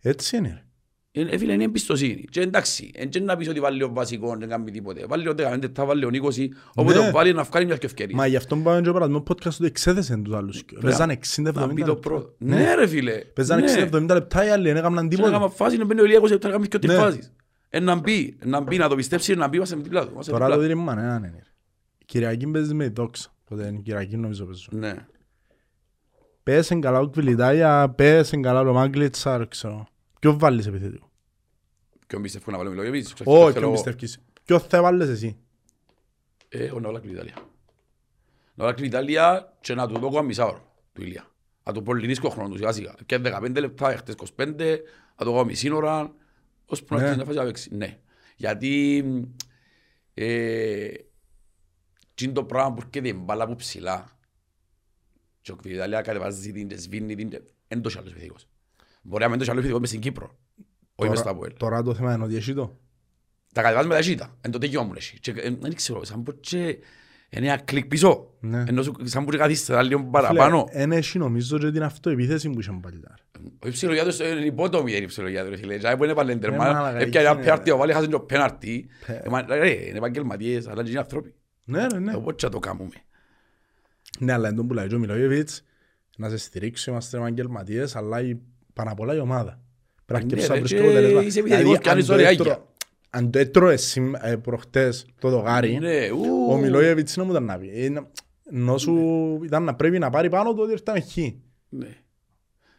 [0.00, 0.64] Έτσι είναι.
[1.14, 1.20] Ρε.
[1.22, 2.24] Ε, φίλε, είναι εμπιστοσύνη.
[2.30, 5.06] Και εντάξει, εν και να πεις ότι βάλει ο βασικός, δεν κάνει τίποτε.
[5.08, 7.04] Βάλει ο 15, θα βάλει ο 20, όποτε Ναι.
[7.06, 8.16] το βάλει να βγάλει μια και ευκαιρία.
[8.16, 10.64] Μα γι' αυτό πάμε και παραδείγμα podcast ότι εξέθεσαν τους άλλους.
[10.80, 12.08] Παίζαν 60-70 Να μπει το λεπτά.
[12.08, 12.34] πρώτο.
[12.38, 13.12] Ναι ρε φίλε.
[13.18, 13.88] Παίζαν Ναι.
[13.90, 15.64] 60-70 λεπτά οι άλλοι, δεν έκαναν Και να κάνουμε τίποτα.
[15.64, 16.94] φάση, να μπαίνει ο Ηλιακός, να κάνουμε και ό,τι Ναι.
[16.94, 17.32] φάσεις.
[17.68, 20.10] Ε, να μπει, να μπει, να το πιστέψει, να μπει, είμαστε με δίπλα του.
[20.12, 20.68] είμαστε Τώρα δίπλα το του.
[20.74, 21.40] δίλημα ναι, ναι, ναι.
[22.06, 23.30] Κυριακή παίζεις με η δόξα.
[23.48, 24.68] Τότε είναι Κυριακή νομίζω παίζω.
[24.70, 24.94] Ναι.
[26.42, 29.86] Πέσεν καλά ο Κβιλιτάγια, πέσεν καλά ο Μάγκλητσα, δεν ξέρω.
[30.20, 31.10] Ποιο βάλεις επιθετικό;
[32.06, 33.14] Ποιον πιστεύω να βάλει ο Μιλόγεβιτς.
[33.24, 34.18] Όχι, Θέλω- ποιο πιστεύεις.
[34.44, 35.36] Ποιο θα βάλεις εσύ;
[36.48, 37.34] Ε, ο Ναόλα κλείνει Ιταλία.
[38.54, 41.30] Ναόλα κλείνει Ιταλία και να του δω ακόμα μισά ώρα του Ηλία.
[41.64, 42.94] Να του πολυνίσκω χρόνο του σιγά σιγά.
[43.06, 44.78] Και 15 λεπτά, χτες 25,
[45.18, 46.14] να του δω μισή ώρα,
[46.66, 47.06] ως που να Ναι.
[47.08, 47.74] αρχίσει να φάσει να παίξει.
[47.74, 47.98] Ναι.
[48.36, 49.04] Γιατί
[50.14, 50.88] ε,
[52.14, 54.18] τι είναι το πράγμα που έρχεται η μπάλα από ψηλά.
[55.40, 58.48] Και ο Ιταλία κατεβάζει την, και σβήνει την, και εν τόσο άλλος επιθετικός.
[59.02, 60.38] Μπορεί να μην τόσο άλλος επιθετικός μες στην Κύπρο.
[60.94, 61.56] Όχι μες στα Τώρα- ΑΠΟΕΛ.
[61.58, 62.78] Τώρα το θέμα είναι ότι έχει το.
[63.54, 64.36] Τα κατεβάζεις με τα ζήτα.
[64.40, 65.18] Εν τότε γιο μου εσύ.
[65.20, 66.58] Και, ε, Δεν ξέρω, σαν πω και
[67.30, 68.34] είναι ένα κλικ πίσω.
[68.40, 68.64] Ναι.
[68.68, 70.66] Ενώ σου- σαν που και καθίστε λίγο παραπάνω.
[70.70, 73.18] Εν έχει νομίζω και την αυτοεπίθεση που είχαν παλιά.
[73.58, 75.50] Ο υψηλογιάτος είναι υπότομη είναι υψηλογιάτος.
[75.50, 75.78] ρε φίλε.
[75.78, 76.56] Και που είναι Ε, παλέντερμα.
[76.56, 78.86] μάλακα, Έπιανε ένα εκείνη, πέναρτι, ο βάλει χάσαν και ο πέναρτι.
[79.06, 79.20] Πε.
[79.24, 81.34] Ε, μα, ρε, Είναι επαγγελματίες, αλλά και είναι άνθρωποι.
[81.64, 82.14] Ναι, ρε, ναι.
[82.14, 82.90] Οπότε θα το κάνουμε.
[84.18, 85.64] Ναι, αλλά εν τω που λέει και ο Μιλόγεβιτς,
[86.16, 88.40] να σε στηρίξει, είμαστε επαγγελματίες, αλλά η-
[88.72, 89.60] πάνω απ' όλα η ομάδα.
[90.06, 91.22] Πρέπει να Ναι, αρκεψεις να ρε, βρεις και το αποτέλεσμα.
[91.22, 92.64] είσαι επιθετικός Δηλαδή, και κάνεις αν το ωραία έτρωε- άγια.
[93.10, 96.50] Αν το έτρωε σήμ- ε, προχτές το δογάρι, Ναι, ου.
[96.50, 97.70] ο Μιλόγεβιτς να μου ήταν να πει.
[97.74, 98.08] Ε, να-
[98.52, 101.16] Ενώ σου ήταν να πρέπει να πάρει πάνω το ότι ήρθαμε χ.
[101.68, 101.88] Ναι.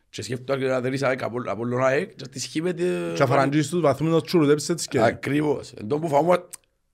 [0.09, 2.83] Και σκέφτομαι να δερείς ΑΕΚ από από όλον ΑΕΚ και στη σχή με τη-
[3.15, 5.01] Και αφαραντζείς τους βαθμούς να τσουρουδέψεις έτσι και...
[5.01, 5.71] Ακριβώς.
[5.71, 6.43] Εν τω που φάμε,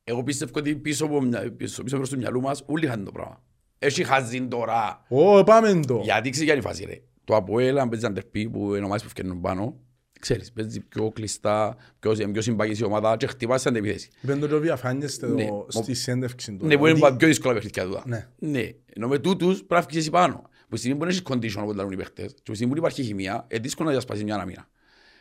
[0.03, 3.11] εγώ πιστεύω ότι πίσω, από, μια- πίσω, πίσω προς το μυαλό μας όλοι είχαν το
[3.11, 3.41] πράγμα.
[3.79, 5.05] Έχει χαζίν τώρα.
[5.07, 5.99] Ω, πάμε το.
[6.03, 7.01] Γιατί ξέρει ποια είναι η φάση ρε.
[7.27, 9.79] Το Αποέλ, αν παίζεις αντερπή που είναι ομάδες που φτιάχνουν πάνω,
[10.19, 14.09] ξέρεις, παίζει πιο κλειστά, πιο, πιο συμπαγής η ομάδα και χτυπάς σαν επιθέση.
[14.21, 16.65] Είπεν το και ο διαφάνειες Ναι, το- στη συνέντευξη του.
[16.65, 18.03] Ναι, που είναι Ότι- πιο δύσκολα παιχνίδια τούτα.
[18.05, 18.27] Ναι.
[18.37, 18.69] Ναι.
[18.85, 20.35] Ενώ με τούτους πρέπει να φύγεις εσύ πάνω.
[20.41, 21.21] Που στη στιγμή που δεν έχεις
[21.55, 23.93] condition όπως λαλούν οι παίχτες και που στη στιγμή που υπάρχει χημεία, είναι δύσκολο να
[23.93, 24.67] διασπάσεις μια αναμήνα.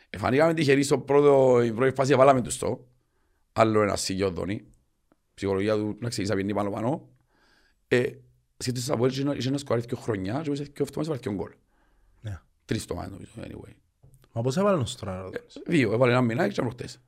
[0.09, 2.87] Εφανήκαμε τυχεροί στο πρώτο, η πρώτη φάση βάλαμε το στο.
[3.53, 4.61] Άλλο ένα σιγιόδονι.
[5.33, 7.09] Ψυχολογία του να ξέρεις να πιένει πάνω πάνω.
[7.87, 8.03] Ε,
[8.57, 11.51] σκέφτεσαι στα πόλη είχε ένα σκοράρι δύο χρονιά και μέσα και αυτομάτως βάλει και γκολ.
[12.69, 12.75] Ναι.
[12.75, 13.73] Τρεις το μάτι νομίζω, anyway.
[14.31, 15.57] Μα πώς έβαλαν ως τώρα, ρωτάς.
[15.65, 16.99] Δύο, έβαλε ένα μηνάκι και προχτές.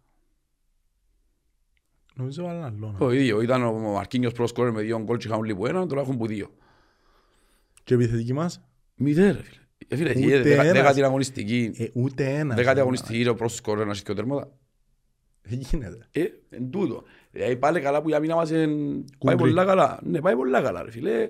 [2.16, 2.96] Νομίζω έβαλαν άλλο.
[3.00, 6.02] Το ίδιο, ήταν ο Μαρκίνιος πρώτος σκόρερ με δύο γκολ και είχαν λίγο ένα, τώρα
[6.02, 6.54] έχουν που δύο.
[7.84, 8.62] Και η επιθετική μας,
[8.96, 9.60] Μηδέν ρε φίλε.
[9.88, 10.74] Ε, φίλε, Ούτε γίνεται δεκα- ένας.
[10.78, 11.72] δέκατη αγωνιστική.
[11.78, 12.56] ε, ούτε ένα.
[12.56, 14.52] Δέκατη αγωνιστική είναι ο πρώτος σκόρερ να έχει και ο τέρματα.
[15.42, 16.08] Δεν γίνεται.
[16.12, 17.04] Ε, εν τούτο.
[17.32, 19.38] Δηλαδή πάλι καλά που η αμήνα μας εν- πάει Κουμπρί.
[19.38, 20.00] πολλά καλά.
[20.04, 21.30] Ναι, πάει πολλά καλά ρε φίλε.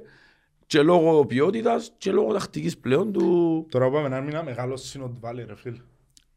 [0.69, 3.65] Και λόγω ποιότητας και λόγω τακτικής πλέον του...
[3.69, 5.79] Τώρα πάμε να μήνα μεγάλο σύνοτ βάλει ρε φίλ.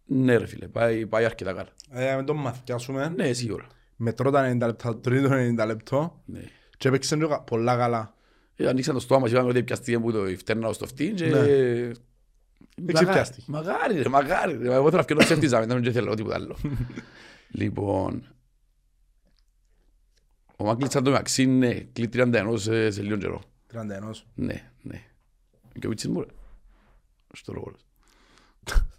[0.05, 1.69] Ναι ρε φίλε, πάει, πάει αρκετά καλά.
[1.91, 3.13] Ε, με τον μαθιάσουμε.
[3.17, 3.67] Ναι, σίγουρα.
[3.97, 5.29] Με πρώτα 90 λεπτά, τρίτο
[5.63, 6.23] 90 λεπτό.
[6.25, 6.41] Ναι.
[6.77, 8.15] Και έπαιξαν και κα- πολλά καλά.
[8.57, 11.25] Ε, ανοίξαν το στόμα μας, είπαμε ότι πιαστήκε που το φτέρνα στο φτύν και...
[11.27, 11.31] Ναι.
[11.39, 11.97] Μαγάρι-
[12.87, 13.45] Εξεπιάστηκε.
[13.49, 14.75] Μαγάρι ρε, μαγάρι ρε.
[14.75, 16.57] Εγώ θέλω να ψεύτιζα, μετά δεν θέλω τίποτα άλλο.
[17.51, 18.27] Λοιπόν...
[20.57, 23.43] Ο Μάγκλητς αν το μεταξύ είναι κλεί 31 σε, σε λίγο καιρό.
[23.73, 23.79] 31.
[24.35, 25.03] Ναι, ναι.
[25.79, 26.27] Και ο Βίτσις μου ρε.
[27.33, 27.73] Στο λόγο.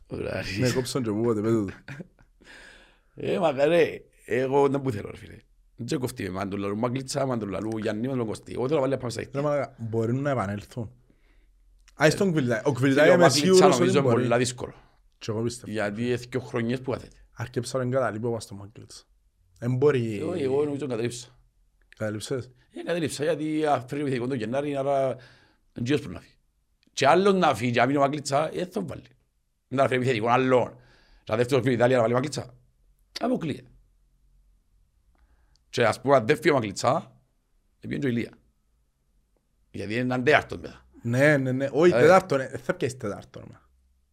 [0.07, 0.43] Ωραία.
[0.59, 1.73] Ναι, κόψαν και πούποτε, πέτω του.
[3.15, 4.01] Ε, μακαρέ.
[4.25, 5.37] Εγώ δεν που θέλω ρε φίλε.
[5.75, 8.51] Δεν κοφτεί με μάντου λαλού Μάγκλητσα, μάντου λαλού Γιάννη, μάντου Κωστή.
[8.53, 9.41] Εγώ θέλω να βάλει να πάμε στα Ρε ίχτη.
[9.41, 10.91] μαλάκα, μπορεί να επανέλθουν.
[12.03, 12.59] Α, στον Κβιλτάι.
[12.59, 14.27] Ο Ο Κβιλτάι είμαι Μάγκλητσα σίγουρος νομίζω ότι είναι μπορεί.
[14.27, 14.73] πολύ δύσκολο.
[15.17, 15.71] Και εγώ πιστεύω.
[15.71, 17.15] Γιατί έχει και χρονιές που κάθεται.
[17.33, 19.07] Αρκέψα να εγκαταλείπω μας το Μάγκλητς.
[19.59, 20.17] Εν μπορεί...
[20.19, 21.27] Εγώ- Εγώ νομίζω κατέληψα.
[21.97, 22.49] Καταλήψες.
[22.71, 25.15] Ε, κατέληψα γιατί αφήνει επιθετικό τον Γενάρη, άρα
[25.73, 26.33] δεν ξέρεις που να φύγει.
[26.93, 29.03] Και άλλον να φύγει, αν είναι ο Μάγκλητσα, ε, θα τον βάλει.
[29.67, 30.77] Δεν θα φέρει επιθετικό, άλλον.
[31.25, 32.53] Θα δεύτερο στην Ιταλία να βάλει Μάγκλητσα.
[33.19, 33.67] Αποκλείεται.
[35.69, 37.21] Και ας πούμε, αν δεν φύγει ο Μάγκλητσα,
[37.79, 38.31] πήγαινε και ο Ηλία.
[39.71, 40.85] Γιατί είναι έναν τέταρτον μετά.
[41.01, 41.67] Ναι, ναι, ναι.
[41.71, 41.99] Όχι, Ε.
[41.99, 42.39] τετάρτον.
[42.39, 43.43] ε, Θα πιέσει τετάρτον.
[43.51, 43.61] μα.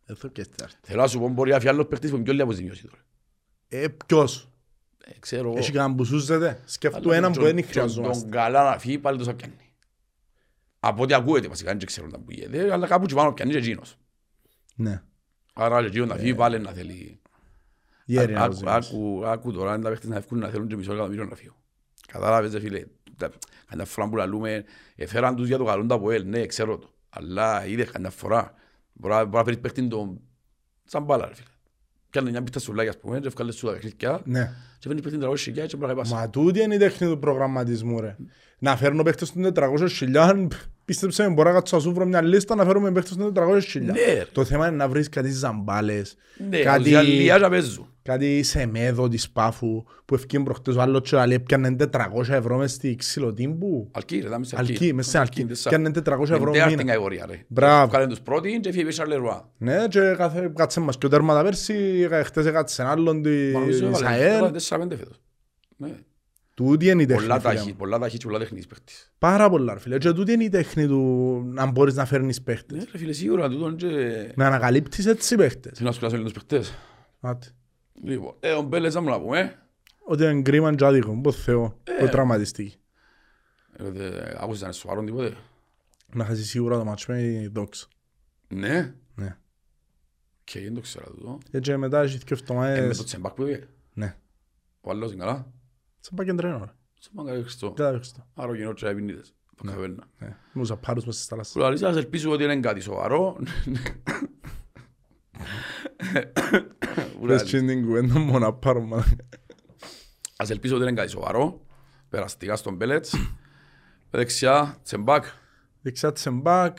[0.07, 0.81] Ε, Θα πιέσει τετάρτον.
[0.83, 3.03] Θέλω να σου πω, μπορεί να φύγει άλλος παίχτης που είναι πιο λίγα αποζημιώσει τώρα.
[3.69, 4.50] Ε, ποιος;
[5.05, 5.59] Ε, ξέρω εγώ.
[5.59, 6.61] Έχει κανέναν που σούζεται.
[6.65, 8.23] Σκέφτου Αλλά έναν τον- που δεν τον- χρειαζόμαστε.
[8.23, 9.55] Τον καλά να φύγει, πάλι το θα πιάνει.
[10.81, 13.59] Από ό,τι ακούγεται βασικά, δεν ξέρω να που γίνεται, αλλά κάπου και πάνω πιάνει και
[13.59, 13.97] εκείνος.
[14.77, 15.03] Ναι.
[15.53, 17.21] Άρα και εκείνος να φύγει πάλι να θέλει.
[18.05, 18.91] Γέρι να Άκου- το ζήσεις.
[18.95, 21.57] Άκου άκου τώρα, είναι τα παίχτες να ευκούν να θέλουν και μισό εκατομμύριο να φύγουν.
[22.07, 22.85] Κατάλαβες, ρε φίλε.
[23.17, 23.31] Τα-
[23.69, 24.65] Καμιά φορά που λαλούμε,
[24.97, 26.95] έφεραν τους για το καλό του ΑΠΟΕΛ, ναι, ξέρω το.
[27.09, 28.55] Αλλά είδες καμιά φορά,
[28.93, 30.21] μπορεί να- μπορεί να φέρεις παίχτην τον
[30.85, 31.49] σαν μπάλα, ρε φίλε.
[32.11, 34.53] Πιάνε μια πίτα σουλάκια, ας πούμε, και ευκάλες σου τα παιχνίδια, Ναι.
[34.79, 36.17] και φέρνεις παίχτην 300 χιλιάδες και μπορεί να πάει πάσα.
[36.21, 38.17] Μα τούτη είναι η τέχνη του προγραμματισμού ρε.
[38.59, 40.49] Να φέρνω παίχτες των 400.000,
[40.91, 43.81] πίστεψε με μπορώ να κάτσω να σου βρω μια λίστα να φέρουμε παίχτες των 400.000.
[43.83, 44.27] Ναι, ρε.
[44.33, 46.17] Το θέμα είναι να βρεις κάτι ζαμπάλες,
[46.51, 47.87] Ναι, κάτι, οι αλλιάς να παίζουν.
[48.03, 52.57] κάτι σε μέδο της πάφου που ευκεί προχτές ο άλλος και λέει πιάνε 400 ευρώ
[52.57, 53.89] μες στη ξυλοτύμπου.
[53.91, 55.45] Αλκή, ρε, δάμε σε Αλκή, μες σε αλκή.
[55.45, 55.73] τεσσάρ.
[55.73, 56.85] Πιάνε 400 ευρώ Με τέαρτη μήνα.
[56.85, 57.45] κατηγορία, ρε.
[57.49, 57.93] Μπράβο.
[57.93, 59.49] Κάνε τους πρώτοι και φύγει πίσω Σαρλερουά.
[59.59, 63.17] Ναι, και κάθε- κάτσε μας και ο τέρματα πέρσι, χτες έκατσε έναν άλλον
[63.53, 64.51] Μα νομίζω της έβαλε- ΑΕΛ.
[66.65, 67.77] Τούτη είναι η τέχνη, Πολλά φίλε ταχύ, μου.
[67.77, 69.13] πολλά ταχύ και πολλά τεχνής παίχτης.
[69.19, 69.99] Πάρα πολλά, ρε φίλε.
[69.99, 72.79] Και τούτη είναι η τέχνη του να μπορείς να φέρνεις παίχτες.
[72.79, 73.87] Ναι, ρε φίλε, σίγουρα τούτον και...
[74.37, 75.73] Να ανακαλύπτεις έτσι παίχτες.
[75.79, 76.75] Θέλω να σχολιάσω λίγο τους παίχτες.
[77.21, 77.47] Άτε.
[78.03, 79.59] Λοιπόν, ε, ο Μπέλες να μου να πούμε.
[80.05, 81.93] Ότι είναι κρίμα και άδικο, πως Θεό, Ε.
[82.05, 82.73] που τραυματιστεί.
[83.77, 85.37] Ε, δε- Άκουσες να είναι σοβαρόν τίποτε;
[86.15, 87.87] Να χάσεις σίγουρα το μάτσο με η Δόξα.
[88.49, 88.95] Ναι.
[89.15, 89.37] Ναι.
[90.45, 91.39] Και δεν το ξέρω τούτο.
[91.51, 92.97] Έτσι μετά έχει και Ε, με εβδομάδες.
[92.97, 93.69] το τσεμπάκ που είπε.
[93.93, 94.17] Ναι.
[94.81, 95.53] Ο άλλος είναι καλά.
[96.01, 96.73] Σε πάει κεντρένο, ρε.
[97.01, 97.73] Τσεμπάκ καλή Χριστό.
[97.77, 98.27] Δεν θα δείξεις το.
[98.35, 99.35] Άρα ο κοινός και επινίδες.
[99.57, 100.05] Το καβέρνα.
[100.19, 100.37] Ναι.
[100.53, 101.61] Μου ζαπάρους μες στη Που θάλασσα.
[101.61, 103.37] λαλείς, ας ελπίσουμε ότι είναι κάτι σοβαρό.
[107.13, 109.05] Που Πες λαλείς, και την κουβέντα μόνο να πάρω, μα.
[110.37, 111.61] Ας ελπίσω ότι είναι κάτι σοβαρό.
[112.09, 113.15] Περαστικά στον Μπέλετς.
[114.11, 115.25] Δεξιά, τσεμπάκ.
[115.83, 116.79] Δεξιά τσεμπάκ.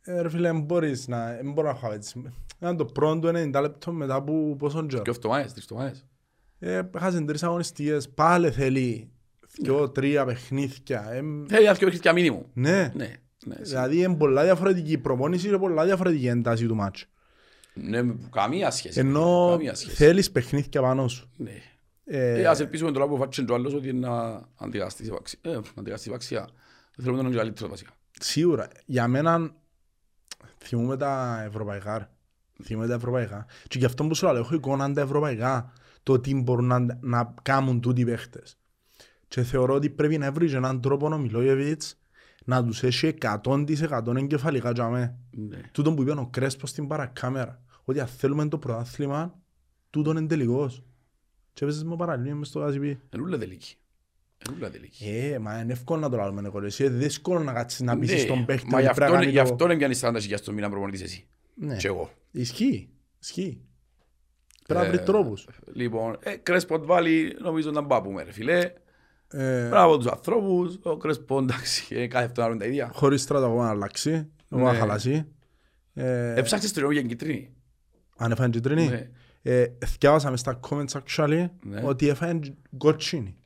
[0.00, 1.30] Ε, Ρε φίλε, εν μπορείς να...
[1.38, 2.32] εν μπορώ να έχω έτσι.
[2.58, 5.10] Ήταν το πρώτο 90 λεπτό μετά από πόσον Και καιρό.
[5.16, 6.06] εβδομάδες, τρεις εβδομάδες.
[6.62, 8.08] Ε, Έχασαν τρεις αγωνιστικές.
[8.08, 9.10] Πάλι θέλει
[9.62, 11.06] δυο, τρία παιχνίδια.
[11.10, 12.46] Ε, Θέλει να φτιάξει και μήνυμο.
[12.52, 12.92] Ναι.
[12.94, 13.14] Ναι,
[13.46, 13.54] ναι.
[13.62, 17.08] Δηλαδή είναι πολλά διαφορετική η προπόνηση και πολλά διαφορετική η ένταση του μάτσου.
[17.74, 18.98] Ναι, καμία σχέση.
[19.00, 19.96] Ενώ Καμία σχέση.
[19.96, 21.30] θέλεις παιχνίδια πάνω σου.
[21.36, 21.52] Ναι.
[22.04, 25.38] Ε, Ε, ας ελπίσουμε τώρα που φάτσε το άλλος ότι είναι να αντικαταστήσει η βαξιά.
[25.42, 26.48] Ε, να αντικαταστήσει η βαξιά.
[26.96, 27.90] Δεν θέλουμε να είναι και καλύτερος βασικά.
[28.20, 28.68] Σίγουρα.
[28.86, 29.50] Για μένα
[30.58, 31.98] θυμούμε τα ευρωπαϊκά.
[31.98, 32.08] ρε.
[32.62, 33.46] Θυμούμε τα ευρωπαϊκά.
[33.68, 35.72] Και γι' αυτό που σου λέω, έχω εικόνα τα ευρωπαϊκά.
[36.02, 38.58] Το τι μπορούν να, να κάνουν τούτοι οι παίχτες.
[39.28, 41.98] Και θεωρώ ότι πρέπει να βρεις έναν τρόπο ο Μιλόγεβιτς
[42.44, 45.16] να τους έχει 100% εγκεφαλικά για μέ.
[45.30, 45.60] Ναι.
[45.72, 47.62] Τούτον που είπε ο Κρέσπος στην παρακάμερα.
[47.84, 49.38] Ότι αν θέλουμε το πρωτάθλημα,
[49.90, 50.84] τούτον είναι τελικός.
[51.52, 52.74] Και έπαιζες με παραλία μες στο ACP.
[52.82, 53.76] Είναι ούλα τελική.
[54.48, 55.04] Είναι ούλα τελική.
[55.08, 56.64] Ε, μα είναι εύκολο να το λάβουμε εγώ.
[56.64, 58.70] Εσύ είναι δύσκολο να κάτσεις να πείσεις Ναι, τον παίχτη.
[58.70, 60.52] Μα ότι γι' πρέπει να αυτό- κάνει γι' το- αυτό είναι πιάνεις 40 χιλιάδες το
[60.52, 61.26] μήνα προπονητής εσύ.
[61.54, 61.76] Ναι.
[61.76, 62.10] Και εγώ.
[62.30, 62.88] Ισχύει.
[63.20, 63.60] Ισχύει.
[64.74, 65.46] Πρέπει να βρει Ε, τρόπους.
[65.72, 68.72] Λοιπόν, ε, Κρέσποντ βάλει, νομίζω να μπάπουμε ρε φίλε.
[69.32, 70.78] Ε, Μπράβο τους ανθρώπους.
[70.82, 72.90] Ο Κρέσπο, εντάξει, ε, κάθε αυτό να τα ίδια.
[72.94, 74.28] Χωρίς στραταγό να αλλάξει.
[74.48, 74.78] Να Ναι.
[74.78, 75.26] χαλάσει.
[75.94, 77.54] Ε, Έψαξες το για την κίτρινη.
[78.16, 78.86] Αν έφαγε κίτρινη.
[78.88, 79.10] Ναι.
[79.42, 81.82] Ε, Θυκιάβασα μες στα comments actually Ναι.
[81.84, 83.36] ότι έφαγε κότσινη.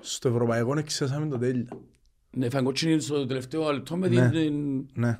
[0.00, 1.66] Στο ευρωπαϊκό εξέσαμε το τέλειο.
[2.30, 4.30] Ναι, φάνε κότσινη στο τελευταίο λεπτό με Ναι.
[4.30, 4.86] την...
[4.94, 5.18] Ναι.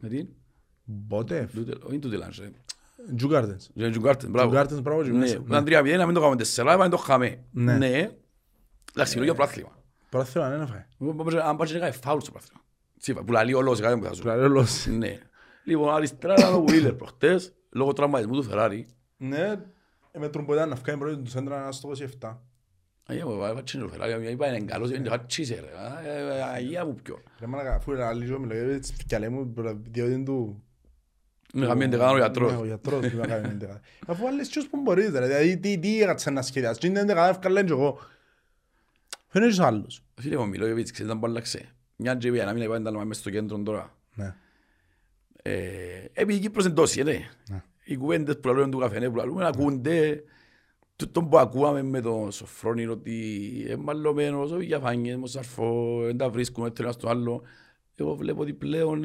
[0.00, 0.28] Με την...
[1.08, 2.40] Πότε; Τούτε- Όχι τούτε λάνς,
[3.08, 3.14] ρε.
[3.14, 3.74] Τζου Gardens.
[3.74, 4.50] Είναι Τζουγκάρτεν, μπράβο.
[4.50, 5.42] Τζου Gardens, μπράβο και Ναι, μέσα.
[5.46, 7.44] ήταν τρία μηδέν, να μην το κάνουμε τεσσερά, να μην το χάμε.
[7.50, 7.76] Ναι.
[7.78, 8.10] Ναι.
[8.94, 9.78] Εντάξει, μιλώ για πράθλημα.
[10.10, 10.86] Πρωτάθλημα δεν έφαγε.
[11.42, 12.60] Αν πάει και κάνει φάουλ στο πράθλημα.
[12.96, 14.22] Σίγουρα, που λαλεί όλος, κάτι που θα σου.
[14.22, 14.86] Δηλαδή, όλος.
[14.86, 15.18] Ναι.
[15.64, 18.86] Λοιπόν, αριστερά ήταν ο Βίλερ προχτές, λόγω τραυματισμού του Φεράρι.
[19.16, 19.60] Ναι.
[20.10, 22.36] ε, Με τρομποϊτά να φκάει πρώτη του σέντρα να στο 27.
[23.06, 25.80] Αγία μου, βάζει τσίνο Φεράρι, είπα είναι καλός, είναι χατσίσε ρε.
[25.82, 27.18] Α, ε, Αγία μου πιο.
[27.40, 29.54] Ρε μαλακα, αφού είναι άλλη ζωή, μιλώ, έτσι κι αλέ μου,
[29.90, 30.62] διότι είναι του...
[31.54, 32.52] Με καμία εντεκάδα ο γιατρός.
[32.52, 33.80] Ναι, ο γιατρός που να κάνει μια εντεκάδα.
[34.06, 36.78] Αφού βάλεις ποιος που μπορείς, ρε, δηλαδή τι- τι έκατσα να σχεδιάσεις.
[36.78, 37.98] Τι είναι εντεκάδα, ευκαλέν και εγώ.
[39.28, 40.02] Φαίνεται και ο άλλος.
[40.20, 41.74] Φίλε μου, μιλώ για ξέρεις να που άλλαξε.
[41.96, 43.96] Μια και για να μην είπα να μες στο κέντρο τώρα.
[44.14, 44.34] Ναι.
[45.42, 45.52] Ε,
[46.12, 47.28] Επειδή η Κύπρος είναι τόση, ναι.
[47.48, 47.62] Ναι.
[47.84, 50.24] Οι κουβέντες που λαλούν του καφενέ που λαλούν ακούνται.
[50.96, 56.16] Τούτον που ακούαμε με τον Σοφρόνη είναι ότι είναι μαλλωμένος, όχι για φάνιες, μοσαρφό, δεν
[56.16, 57.42] τα βρίσκουμε το ένας στο άλλο.
[57.94, 59.04] Εγώ βλέπω ότι πλέον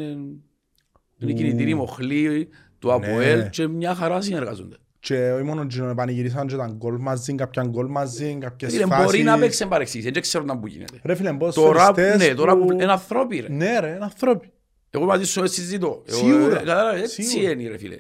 [1.19, 2.49] είναι είναι η κινητήρη μοχλή
[2.79, 2.93] του Ναι.
[2.93, 4.75] ΑΠΟΕΛ και μια χαρά συνεργάζονται.
[4.99, 9.05] Και όχι μόνο εκείνο, πανηγυρίσαν και τα γκολ μαζί, κάποια γκολ μαζί, κάποιες Φίλε, φάσεις.
[9.05, 10.99] μπορεί να παίξει παρεξήγηση, δεν ξέρω να που γίνεται.
[11.03, 13.47] Ρε φίλε, πώς Τώρα, σφαιριστές ναι, τώρα που που- είναι ανθρώποι ρε.
[13.49, 14.51] Ναι ρε, είναι ανθρώποι.
[14.89, 16.03] Εγώ μαζί σου συζητώ.
[16.05, 16.61] Εγώ, Σίγουρα.
[16.61, 17.51] ε, κατάλαβες, Έτσι Σίγουρα.
[17.51, 17.99] είναι ρε φίλε.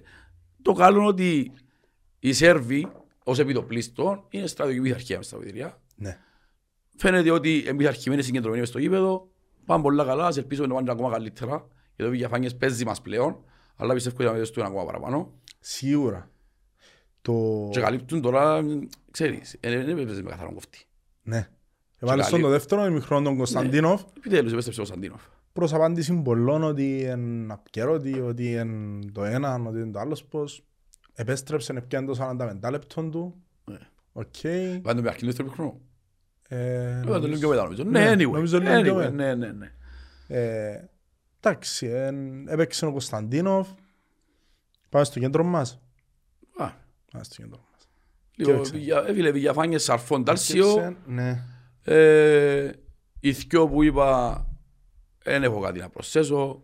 [0.61, 1.51] Το καλό είναι ότι
[2.19, 2.87] οι Σέρβοι
[3.23, 5.81] ως επιτοπλίστων είναι στρατιωτική πειθαρχία μες στα βοηθήρια.
[5.95, 6.17] Ναι.
[6.97, 9.27] Φαίνεται ότι είναι πειθαρχημένοι συγκεντρωμένοι μες στο γήπεδο.
[9.65, 11.67] Πάνε πολλά καλά, ας ελπίζω να πάνε ακόμα καλύτερα.
[11.95, 13.43] Γιατί ο Διαφάνιες παίζει μας πλέον.
[13.75, 15.31] Αλλά πιστεύω ότι θα δώσουν ακόμα παραπάνω.
[15.59, 16.29] Σίγουρα.
[17.21, 17.67] Το...
[17.71, 18.61] Και καλύπτουν τώρα,
[19.11, 20.79] ξέρεις, ε, δεν έπαιζε με καθαρόν κοφτή.
[21.23, 21.49] Ναι.
[21.99, 24.01] Έβαλε στον καλή- το δεύτερο ημιχρόνο τον Κωνσταντίνοφ.
[24.17, 25.21] Επιτέλους επέστρεψε ο Σαντίνοφ.
[25.53, 30.63] προς απάντηση πολλών ότι είναι απκαιρώτη, ότι είναι το ένα, ότι είναι το άλλος πώς.
[31.13, 32.15] Επέστρεψε, έπιανε το
[32.63, 33.35] 45 λεπτών του.
[33.65, 33.77] Ναι.
[34.13, 34.35] Οκ.
[34.81, 35.79] Πάντα με αρχήν δεύτερο χρόνο.
[36.47, 37.83] Ε, Ε, το λίγο πιο μετά νομίζω.
[37.83, 38.31] Ναι, Ναι, anyway.
[38.31, 39.09] νομίζω λίγο πιο Anyway, μετά.
[39.11, 39.71] Ναι, ναι, ναι.
[41.45, 43.67] Ε, Εντάξει, εν- έπαιξε ο Κωνσταντίνοφ.
[44.89, 45.71] Πάμε στο κέντρο μας.
[46.57, 46.69] Α,
[47.11, 47.87] Πάμε στο κέντρο μας.
[48.35, 48.71] λίγο έπαιξε.
[48.71, 50.69] Βηγια- Έφυλε Βηγιαφάνιες, Σαρφόν, Τάλσιο.
[50.69, 51.43] Έπαιξε, Ναι.
[51.83, 52.71] Ε,
[53.19, 54.45] Οι δυο που είπα,
[55.23, 56.63] δεν έχω κάτι να προσθέσω.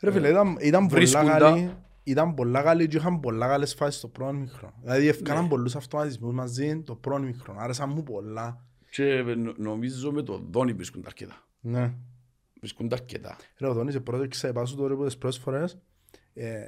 [0.00, 1.74] Ρε φίλε, ήταν, ήταν πολλά βρίσκουν τα- καλή.
[2.02, 4.72] Ήταν πολλά καλή και είχαν πολλά καλές φάσεις στο πρώτο μικρό.
[4.82, 5.48] Δηλαδή έφκαναν Ναι.
[5.48, 7.54] πολλούς αυτοματισμούς μαζί το πρώτο μικρό.
[7.58, 8.64] Άρεσαν μου πολλά.
[8.90, 11.44] Και νο- νομίζω με το Δόνι βρίσκουν τα αρκετά.
[11.60, 11.92] Ναι.
[12.60, 13.36] Βρίσκουν τα αρκετά.
[13.58, 15.78] Ρε ο Δόνης επρόδειξε επάνω του τώρα από τις πρώτες φορές.
[16.34, 16.60] Ε,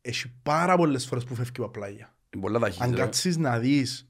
[0.00, 2.16] έχει πάρα πολλές φορές που φεύγει από πλάγια.
[2.34, 2.80] Είναι πολλά ταχύς.
[2.80, 2.96] Αν ρε.
[2.96, 4.08] κάτσεις να δεις,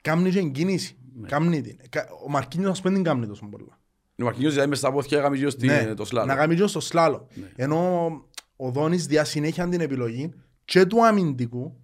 [0.00, 0.98] κάμνει και κίνηση.
[1.14, 1.28] Ναι.
[1.28, 1.78] Κάμνει την.
[1.88, 3.78] Κα- Ο Μαρκίνιος ας πούμε δεν κάμνει τόσο πολλά.
[4.20, 6.26] Ο Μαρκινιός δηλαδή μες στα πόθηκια έκαμε γύρω στη- Ναι, το σλάλο.
[6.26, 7.28] να κάνει και στο σλάλο.
[7.34, 7.52] Ναι.
[7.56, 8.08] Ενώ
[8.56, 10.32] ο Δόνης διά συνέχεια την επιλογή
[10.64, 11.80] και του αμυντικού.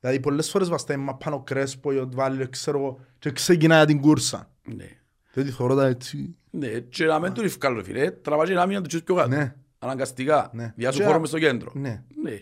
[0.00, 4.00] Δηλαδή πολλές φορές βαστάει μα πάνω κρέσπο ή ότι βάλει, ξέρω εγώ, και ξεκινάει την
[4.00, 4.50] κούρσα.
[4.74, 4.88] Ναι.
[5.32, 6.36] Δηλαδή θωρώ τα έτσι.
[6.58, 9.28] Ναι, και να μην του ριφκάλω φίλε, τραβάζει ένα μήνα του τσούς πιο κάτω.
[9.28, 10.50] Ναι, Αναγκαστικά.
[10.52, 10.72] Ναι.
[10.76, 11.70] Διάσου Και- χώρος μες στο κέντρο.
[11.74, 12.04] ναι.
[12.22, 12.38] Ναι.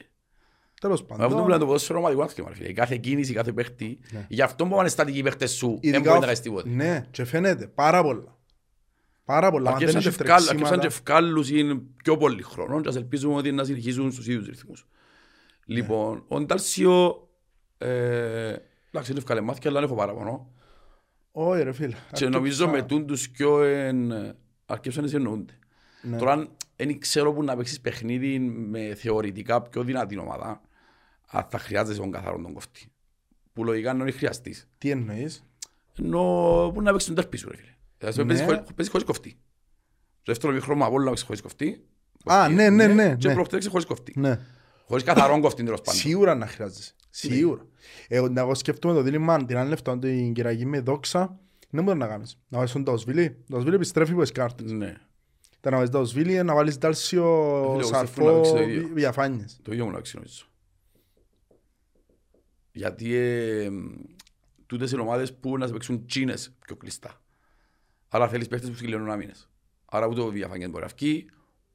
[0.81, 1.46] Τέλος Αυτό που πάντων.
[1.48, 2.72] λένε το ποδόσφαιρο ομαδικό άθλημα, ρε φίλε.
[2.72, 3.98] Κάθε κίνηση, κάθε παίχτη.
[4.12, 4.27] Ναι.
[4.29, 6.68] Γι' αυτό που πάνε στατικοί οι παίχτες σου, δεν Ειδικά μπορεί ο- να κάνεις τίποτα.
[6.68, 8.38] Ναι, και φαίνεται πάρα πολλά.
[9.24, 9.70] Πάρα πολλά.
[9.70, 10.87] Αν δεν Αρκεύσαν και έχει ευκάλ- αρκεύσαν και τρεξίματα.
[11.16, 14.87] ευκάλους είναι πιο πολύ χρόνο και ας ελπίζουμε ότι να συνεχίσουν στους ίδιους ρυθμούς.
[15.66, 17.29] Λοιπόν, ο Ντάλσιο,
[17.79, 17.88] ε,
[18.90, 20.53] εντάξει είναι ευκάλε μάθηκια, αλλά δεν έχω παραπονό.
[21.37, 21.97] Όχι ρε φίλε.
[22.12, 24.12] Και νομίζω με τούν τους πιο εν,
[24.66, 25.59] αρκεύσαν να συνεννοούνται.
[26.03, 26.16] Ναι.
[26.16, 30.61] Τώρα δεν ξέρω που να παίξεις παιχνίδι με θεωρητικά πιο δυνατή ομάδα,
[31.31, 32.88] αν θα χρειάζεσαι τον καθαρό τον κοφτή.
[33.53, 34.68] Που λογικά είναι χρειαστείς.
[34.79, 35.44] Τι εννοείς;
[35.99, 36.20] Ενώ
[36.75, 37.75] που να παίξεις τον τερπί σου ρε φίλε.
[37.99, 38.53] Δηλαδή παίζεις Ναι.
[38.53, 39.29] χωρίς- παίζεις χωρίς κοφτή.
[40.12, 41.85] Στο δεύτερο μήχρονο από όλα να παίξεις χωρίς κοφτή.
[42.25, 43.16] Α, ναι, ναι, ναι.
[43.18, 43.35] Και ναι.
[43.35, 44.12] προχτές χωρίς κοφτή.
[44.20, 44.40] Ναι.
[44.87, 46.01] Χωρίς καθαρόν κοφτή τέλος πάντων.
[46.01, 46.94] Σίγουρα να χρειάζεσαι.
[47.16, 47.66] Σίγουρα.
[48.09, 51.38] Εγώ, εγώ σκέφτομαι το δίλημα την άλλη λεφτά την Κυριακή με δόξα.
[51.70, 52.38] Δεν μπορεί να κάνεις.
[52.48, 53.31] Να βάλεις τον Ταοσβίλη.
[53.31, 54.70] Το Ταοσβίλη επιστρέφει από τις κάρτες.
[54.70, 54.96] Ναι.
[55.61, 58.88] Τα να βάλεις Ταοσβίλη, να βάλεις Τάλσιο, εγώ σκέφτομαι να Σαρφό, παίξει το ίδιο.
[58.94, 59.59] Διαφάνειες.
[59.62, 60.44] Το ίδιο μου να νομίζω.
[62.72, 63.70] Γιατί ε,
[64.66, 67.22] τούτες είναι ομάδες που να σε παίξουν τσίνες πιο κλειστά.
[68.09, 69.50] Άρα θέλεις παίχτες που συγκλίνουν άμυνες.
[69.85, 71.27] Άρα ούτε ο διαφάνειας μπορεί να βγει,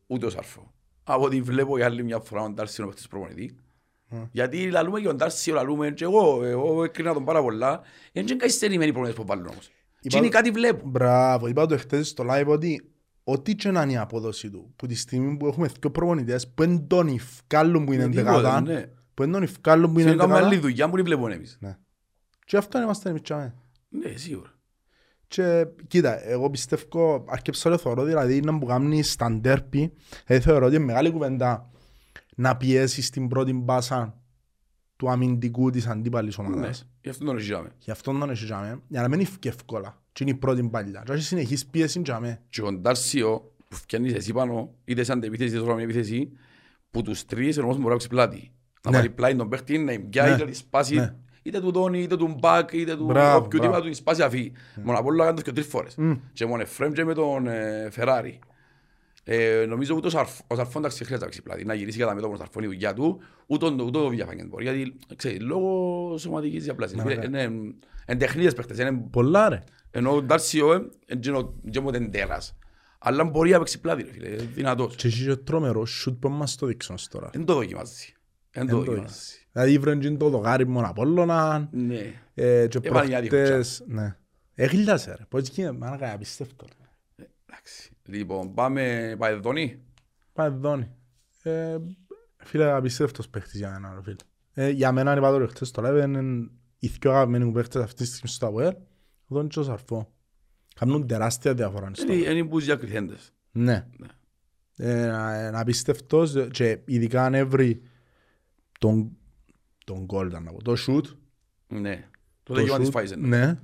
[0.07, 0.73] ούτε ο Σαρφό.
[1.03, 3.57] Από ό,τι βλέπω για άλλη μια φορά ο Ντάρσι είναι ο παίχτης προπονητή.
[4.31, 7.81] Γιατί λαλούμε και ο Ντάρσι, λαλούμε και εγώ, εγώ έκρινα τον πάρα πολλά.
[8.11, 9.71] Είναι και καθυστερημένοι οι προπονητές που βάλουν όμως.
[10.01, 10.89] Τι είναι κάτι βλέπω.
[10.89, 12.91] Μπράβο, είπα το χτες στο live ότι
[13.23, 16.63] ό,τι και να είναι η απόδοση του, που τη στιγμή που έχουμε δύο προπονητές που
[16.63, 18.85] είναι τον Ιφκάλλον που είναι Ε, τίποτα, εντεκάδα, ναι.
[19.13, 21.33] που είναι τον Ιφκάλλον που είναι Θέλει να κάνουμε άλλη εντεκάδα, δουλειά που δεν βλέπουμε
[21.33, 21.57] εμείς.
[21.61, 21.77] ναι.
[22.45, 23.55] Και αυτό είμαστε εμείς τσάμε.
[23.89, 24.53] Ναι, σίγουρα.
[25.27, 29.93] Και κοίτα, εγώ πιστεύω, αρκεψα το θεωρώ, δηλαδή να που κάνει στα ντέρπι,
[30.25, 31.69] δηλαδή θεωρώ ότι είναι μεγάλη κουβέντα
[32.39, 34.17] να πιέσεις την πρώτη μπάσα
[34.95, 36.89] του αμυντικού της αντίπαλης Ναι, ομάδας.
[37.01, 37.69] γι' αυτό τον ρεζιάμε.
[37.79, 40.01] Γι' αυτό τον εσυζάμε, για να μην είναι εύκολα.
[40.11, 41.03] Και είναι η πρώτη παλιά.
[41.05, 42.41] Και όχι συνεχής πίεση τζάμε.
[42.49, 46.31] Και ο Ντάρσιο που φτιάνεις εσύ πάνω, είτε σαν επίθεση είτε σαν επίθεση,
[46.91, 48.51] που τους τρεις όμως μπορεί να παίξει πλάτη.
[48.83, 48.97] Να Ναι.
[48.97, 50.37] βάλει πλάτη τον παίχτη, να εμπιάει, Ναι.
[50.37, 51.15] να τη σπάσει, Ναι.
[51.43, 53.83] είτε του Τόνι, είτε του Μπακ, είτε του Μπράβο, οποιοδήποτε μπράβο.
[53.83, 54.51] του τη σπάσει αφή.
[54.83, 55.95] Μόνο από όλα κάνει το και τρεις φορές.
[55.95, 56.11] Μμ.
[56.33, 58.39] Και μόνο Εφραίμ και με τον ε, Φεράρι.
[59.31, 62.13] Ε, νομίζω ούτε ο Σαρφ- ο Σαρφόν εντάξει χρειάζεται να παίξει πλάτη, να γυρίσει κατά
[62.15, 66.17] μέτωπο ο Σαρφόν η δουλειά του, ούτε ο- ούτε ο Βιαφάνιεν μπορεί, γιατί ξέρεις, λόγω
[66.17, 66.97] σωματικής διαπλάσης.
[67.03, 67.51] Ναι, Είναι
[68.05, 69.63] εν τεχνίδες παίχτες, είναι Πολλά ρε.
[69.91, 71.15] ενώ ο Ντάρσιο ε,
[71.63, 72.57] δεν μου δεν τέρας.
[72.99, 74.95] Αλλά μπορεί να παίξει πλάτη ρε φίλε, είναι δυνατός.
[74.95, 77.29] Και έχει και τρομερός σούτ που μας το δείξουν ως τώρα.
[77.33, 78.13] Δεν το δοκιμάζει.
[78.51, 79.13] Δεν το Εν το δοκιμάζει.
[79.51, 82.13] Δηλαδή βρεν και το δοκάρι μόνο Απόλλωνα Ναι.
[82.33, 83.83] ε, και Έβαλε μια προχτές...
[83.87, 84.15] Ναι.
[84.55, 85.25] Έγλιασε ρε.
[85.29, 86.65] Πώς γίνεται, μάνα απίστευτο.
[86.79, 87.25] ρε.
[87.45, 87.91] Εντάξει.
[88.09, 89.79] Λοιπόν, πάμε Παεδόνι.
[90.33, 90.91] Πάμε δόνι.
[91.43, 91.77] Ε,
[92.37, 94.15] Φίλε, απίστευτος παίχτης για μένα, ρε φίλε.
[94.53, 98.07] Ε, Για μένα είπα το χτες στο live, είναι οι δύο αγαπημένοι μου παίχτες αυτής
[98.09, 98.73] της στιγμή στο ΑΠΟΕΛ,
[99.27, 100.13] ο Δόνης και ο Σαρφό.
[100.75, 103.33] Κάνουν τεράστια διαφορά στο Είναι είναι που διακριθέντες.
[103.51, 103.87] Ναι.
[104.75, 107.81] Ε, Είναι απίστευτος και ειδικά αν έβρει
[108.79, 109.11] τον
[109.85, 111.03] τον γκολ ήταν να πω, το shoot,
[111.67, 112.09] Ναι.
[112.43, 113.27] Το το δικαίωμα της shoot, φάης είναι.
[113.27, 113.59] ναι,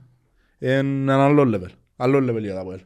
[0.60, 1.70] είναι ένα άλλο level.
[1.96, 2.82] Άλλο level για τα ΑΠΟΕΛ.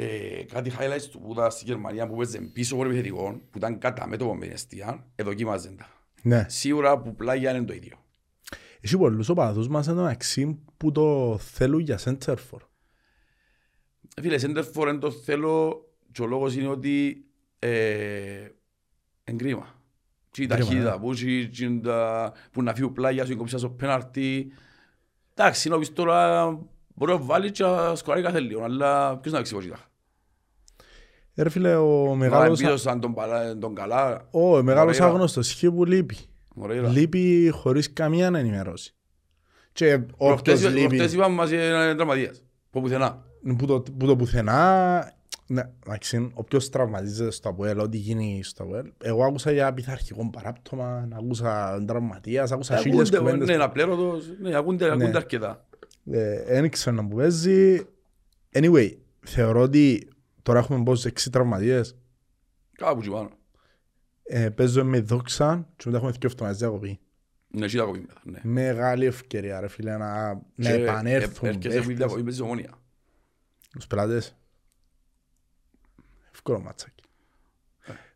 [0.00, 3.78] Ε, Κάτι highlights του που ήταν στη Γερμανία που παίζε πίσω από επιθετικό, που ήταν
[3.78, 5.88] κατά μέτωπο με την αιστεία, εδοκίμαζαν τα.
[6.22, 6.46] Ναι.
[6.48, 7.96] Σίγουρα που πλάγια είναι το ίδιο.
[8.80, 12.58] Έχει πολλούς οπαδούς μας εδώ μεταξύ που το θέλουν για center for.
[14.16, 17.24] Ε, Φίλε, center for δεν το θέλω και ο λόγος είναι ότι
[17.58, 18.48] ε,
[19.24, 19.74] εν κρίμα.
[20.30, 21.00] Και η Κρίμα, ταχύτητα ναι.
[21.00, 24.52] που, έχει, και τα- που να φύγει πλάγια σου, κόψεις στο πέναρτι.
[25.34, 26.48] Εντάξει, νόμις τώρα
[26.94, 29.87] μπορεί να βάλει και να σκοράρει κάθε λίγο, αλλά ποιος να παίξει βοηθά.
[31.38, 34.28] Ε, Ρε φίλε, ο Μα μεγάλος, εμπίδωσαν τον, παλά- τον καλά.
[34.30, 35.14] ο, ο μεγάλος Μορέιρα.
[35.14, 36.16] άγνωστος είχε που λείπει.
[36.54, 36.88] Μορέιρα.
[36.88, 38.94] Λείπει χωρίς καμία ενημέρωση.
[39.72, 42.42] Και όποιος Προχτές λείπει προχτές είπαμε μας είναι τραυματίας.
[42.70, 43.22] Που πουθενά.
[43.58, 45.12] που το, που το πουθενά,
[45.46, 51.08] ναι, εντάξει, όποιος τραυματίζεται στο ΑΠΟΕΛ, ό,τι γίνει στο ΑΠΟΕΛ, εγώ άκουσα για πειθαρχικό παράπτωμα,
[51.12, 53.46] άκουσα τραυματίας, άκουσα χίλιες Ακούνται, κουβέντες.
[53.48, 54.24] Ναι, ένα πλέρωτος.
[54.40, 55.66] Ναι, ακούνται ακούνται αρκετά.
[56.10, 57.86] Ε, Δεν ήξερα να μου παίζει.
[58.54, 60.08] Anyway, θεωρώ ότι
[60.48, 61.96] τώρα έχουμε πόσους έξι τραυματίες.
[62.72, 63.30] Κάπου εκεί πάνω.
[64.22, 67.00] Ε, παίζω με δόξα και μετά έχουμε δύο εβδομάδες διακοπή.
[67.50, 68.40] Ναι, εκεί τα κοπεί μετά, ναι.
[68.42, 71.96] Μεγάλη ευκαιρία ρε φίλε να, να Και επανέλθουν ε- έρχεσαι που παίχτες.
[71.96, 72.70] διακοπή με τη Ομόνια.
[73.70, 74.36] Τους πελάτες.
[76.32, 77.02] Εύκολο μάτσακι.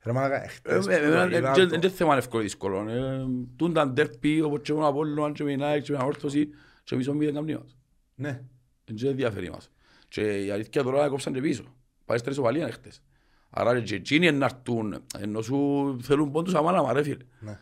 [0.02, 2.44] Ρε μαλάκα, Ε, εχθές ε, εμένα, που ε, είδα δεν- το- Δεν θέμα εύκολο ή
[2.44, 2.88] δύσκολο.
[2.90, 3.24] Ε,
[3.56, 6.48] Τούν τα ντέρπι όπως και με Απόλλωνα και με Νάικ και με Όρθωση
[6.84, 7.76] και εμείς ομίλια καμνή μας.
[8.14, 8.42] Ναι.
[8.84, 9.70] Δεν ενδιαφέρει μας.
[10.08, 11.64] Και η αλήθεια τώρα κόψαν και πίσω.
[12.12, 13.02] Πάει στα ισοπαλία χτες.
[13.50, 17.24] Άρα και εκείνοι να έρθουν, ενώ σου θέλουν πόντους αμάνα ρε φίλε.
[17.40, 17.58] Ναι.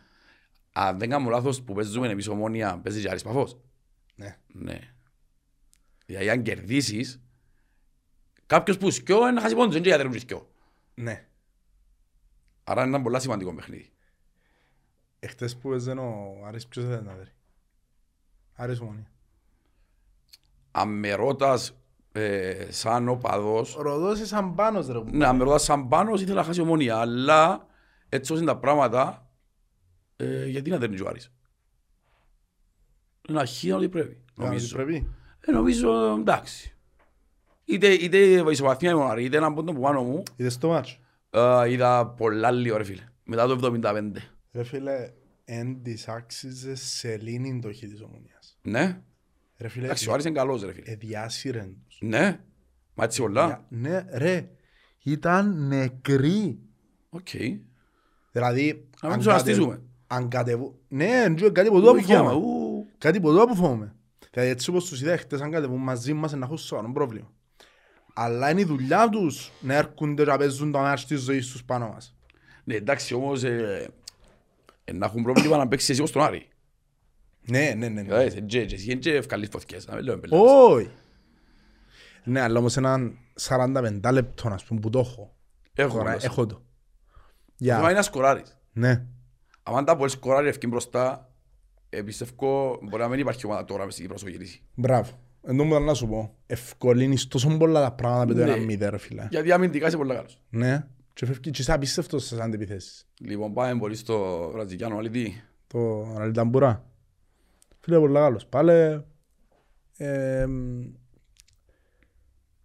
[0.71, 3.57] Αν δεν κάνω λάθος που παίζουμε εμείς ομόνια, παίζει και Άρης Παφός.
[4.15, 4.37] Ναι.
[4.47, 4.79] Ναι.
[6.05, 7.21] Δηλαδή αν κερδίσεις,
[8.45, 10.51] κάποιος που σκιώ είναι να χάσει πόντους, δεν και γιατί δεν σκιώ.
[10.93, 11.27] Ναι.
[12.63, 13.91] Άρα είναι ένα πολύ σημαντικό παιχνίδι.
[15.19, 17.31] Εχθές που παίζαν ο Άρης ποιος δεν ήταν δέρει.
[18.53, 19.11] Άρης Ομονία.
[20.71, 21.75] Αν με ρωτάς
[22.11, 24.99] ε, σαν οπαδός, Ροδός ήσαν πάνος ρε.
[25.11, 27.65] ναι, αν με ρωτάς σαν πάνω, ήθελα να χάσει ομόνια, αλλά
[28.09, 29.29] έτσι όσο είναι τα πράγματα,
[30.15, 31.31] ε, γιατί να δέρνει ο Άρης.
[33.29, 34.75] Ένα χ ότι πρέπει, νομίζω.
[34.75, 35.07] Πρέπει.
[35.39, 36.75] Ε, νομίζω εντάξει.
[37.65, 40.97] Είτε, είτε η ισοπαθία μου, είτε έναν πόντο που πάνω μου, Είδες το μάτσο.
[41.29, 43.03] ε, είδα πολλά λίγο ρε φίλε.
[43.23, 44.11] Μετά το 75.
[44.51, 45.11] Ρε φίλε,
[45.45, 48.57] εν της άξιζες σε λύνη το χ της Ομονίας.
[48.61, 49.01] Ναι,
[49.61, 50.91] Ρε φίλε, εντάξει, ο Άρης είναι καλός ρε φίλε.
[50.91, 51.97] εδιάσυρεν τους.
[52.01, 52.39] Ναι,
[52.93, 53.45] μα έτσι πολλά.
[53.45, 54.49] Για- Ναι, ρε,
[55.03, 56.59] ήταν νεκροί.
[57.09, 57.27] Οκ.
[58.31, 59.81] Δηλαδή, Να μην αν τους κατε- αναστήσουμε.
[60.07, 60.79] αν κατεβού...
[60.87, 62.45] Ναι, εντζω, κάτι που το Ου, γιάμα, αποφώμε.
[62.55, 62.85] ου.
[62.97, 63.95] Κάτι που το αποφώμε.
[64.31, 67.31] Δηλαδή, έτσι όπως τους είδα χτες, αν κατεβούν μαζί μας, να έχουν σοβαρό πρόβλημα.
[68.13, 71.63] Αλλά είναι η δουλειά τους να έρχονται και να παίζουν τα μάτια της ζωής τους
[71.63, 72.15] πάνω μας.
[72.63, 73.89] Ναι, εντάξει, όμως ε,
[74.83, 76.47] ε, να έχουν πρόβλημα να παίξεις εσύ ως τον Άρη.
[77.45, 77.87] Ναι, ναι, ναι.
[77.89, 78.01] ναι.
[78.01, 80.51] Κατάλαβες, ε, και- και εσύ είναι και ευκαλείς φωτιές, να μην λέμε πελάτες.
[80.69, 80.89] Όχι.
[82.23, 85.35] Ναι, αλλά όμως έναν 45 λεπτό, ας πούμε, που το έχω.
[85.73, 86.25] Έχω Τώρα, μέσα.
[86.25, 86.55] έχω το.
[86.55, 86.61] Το
[87.57, 88.57] Για, θέμα είναι να σκοράρεις.
[88.73, 89.05] ναι.
[89.63, 91.31] Αν τα μπορείς σκοράρεις ευκεί μπροστά,
[91.89, 94.61] ε, πιστεύω μπορεί να μην υπάρχει ομάδα τώρα μες στην Κύπρο όσο γυρίσει.
[94.75, 95.11] Μπράβο.
[95.43, 98.51] Εν τω μεταξύ να σου πω, ευκολύνεις τόσο πολλά τα πράγματα με το Ναι.
[98.51, 99.27] ένα μηδέν, ρε φίλε.
[99.29, 100.41] Γιατί αμυντικά είσαι πολύ καλός.
[100.49, 100.87] Ναι.
[101.13, 103.07] Και φεύγει και είσαι απίστευτος στις αντιπιθέσεις.
[103.19, 105.43] Λοιπόν, πάμε πολύ στο βραζιλιάνο αλήτη.
[105.67, 106.85] Το Αναλυταμπουρά.
[107.81, 108.45] Φίλε, πολύ καλός.
[108.45, 109.01] Πάλε...
[109.97, 110.45] Ε,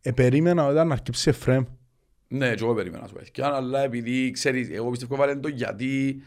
[0.00, 1.64] ε, περίμενα όταν αρκεψει Εφραίμ.
[2.28, 3.44] Ναι, και εγώ περίμενα να σου πω.
[3.44, 6.22] Αλλά επειδή ξέρεις, εγώ πιστεύω βάλε το γιατί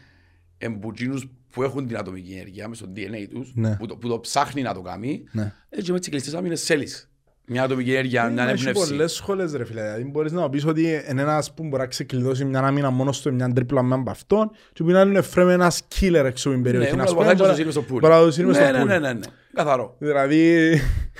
[0.58, 3.76] εμπουτσίνους που έχουν την ατομική ενέργεια μες στο DNA τους, Ναι.
[3.76, 5.52] που, το, που το ψάχνει να το κάνει, Ναι.
[5.68, 7.09] έτσι μες τις κλειστές άμυνες θέλεις.
[7.52, 8.88] Μια ατομική ενέργεια, μια Έχει έμπνευση.
[8.88, 9.80] πολλές σχόλες ρε φίλε.
[9.82, 13.32] Δηλαδή μπορείς να πεις ότι είναι ένας που μπορεί να ξεκλειδώσει μια άμυνα μόνο στο
[13.32, 16.66] μια τρίπλα με από αυτόν και που είναι άλλο Εφραίμ ένας killer έξω από την
[16.66, 16.96] Ναι, περιοχή.
[16.96, 17.98] να ας το πούμε, παθάει και μπορεί- το σύρουμε στο πουλ.
[17.98, 18.88] μπορεί να το σύρουμε στο Ναι, ναι, πουλ.
[18.88, 19.26] ναι, ναι, ναι.
[19.54, 19.96] Καθαρό.
[19.98, 20.70] Δηλαδή...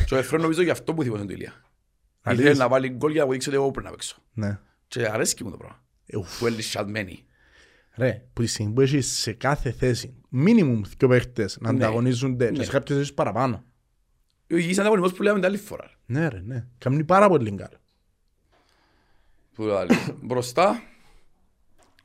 [0.07, 1.53] Και ο Εφραίν νομίζω γι' αυτό που θυμόσαν το Ηλία.
[2.23, 2.45] Αλήθεια.
[2.49, 4.17] Ήθελε να βάλει γκολ για να αποδείξει ότι εγώ πρέπει να παίξω.
[4.33, 4.59] Ναι.
[4.89, 5.83] Και αρέσκει μου το πράγμα.
[6.07, 6.39] Ε, ουφ.
[6.39, 7.25] Που είναι λυσιασμένοι.
[7.97, 10.15] Ρε, που τη στιγμή που έχεις σε κάθε θέση
[10.47, 11.77] minimum δύο παίχτες να Ναι.
[11.85, 12.65] ανταγωνίζονται και Ναι.
[12.65, 13.65] σε κάποιες θέσεις παραπάνω.
[14.51, 15.91] Ο υγιής ανταγωνισμός που λέμε την άλλη φορά.
[16.07, 16.67] Ναι ρε, ναι.
[16.79, 17.77] Κάνει πάρα πολύ καλό.
[19.55, 19.87] Που λέει,
[20.23, 20.83] Μπροστά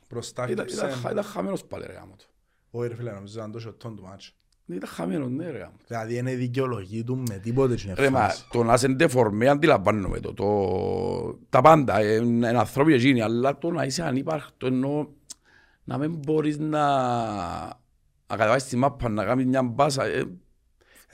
[0.09, 0.85] Μπροστά ήταν, χτύψε...
[0.85, 2.25] ήταν, ήταν χαμένος πάλι ρε γάμο του.
[2.71, 4.33] Όχι ρε φίλε, νομίζω ήταν το σωτόν του μάτσου.
[4.65, 5.75] Ήταν χαμένος, ναι ρε γάμο.
[5.87, 8.47] Δηλαδή είναι δικαιολογή του με τίποτε την Ρε μα, εμφάνιση.
[8.51, 13.57] το να είσαι ντεφορμέ αντιλαμβάνομαι το, το, τα πάντα, ε, είναι είναι ανθρώποι εκείνοι, αλλά
[13.57, 15.09] το να είσαι ανύπαρκτο ενώ
[15.83, 16.85] να μην μπορείς να,
[18.27, 20.25] να κατεβάσεις τη μάπα, να κάνεις μια μπάσα, ε,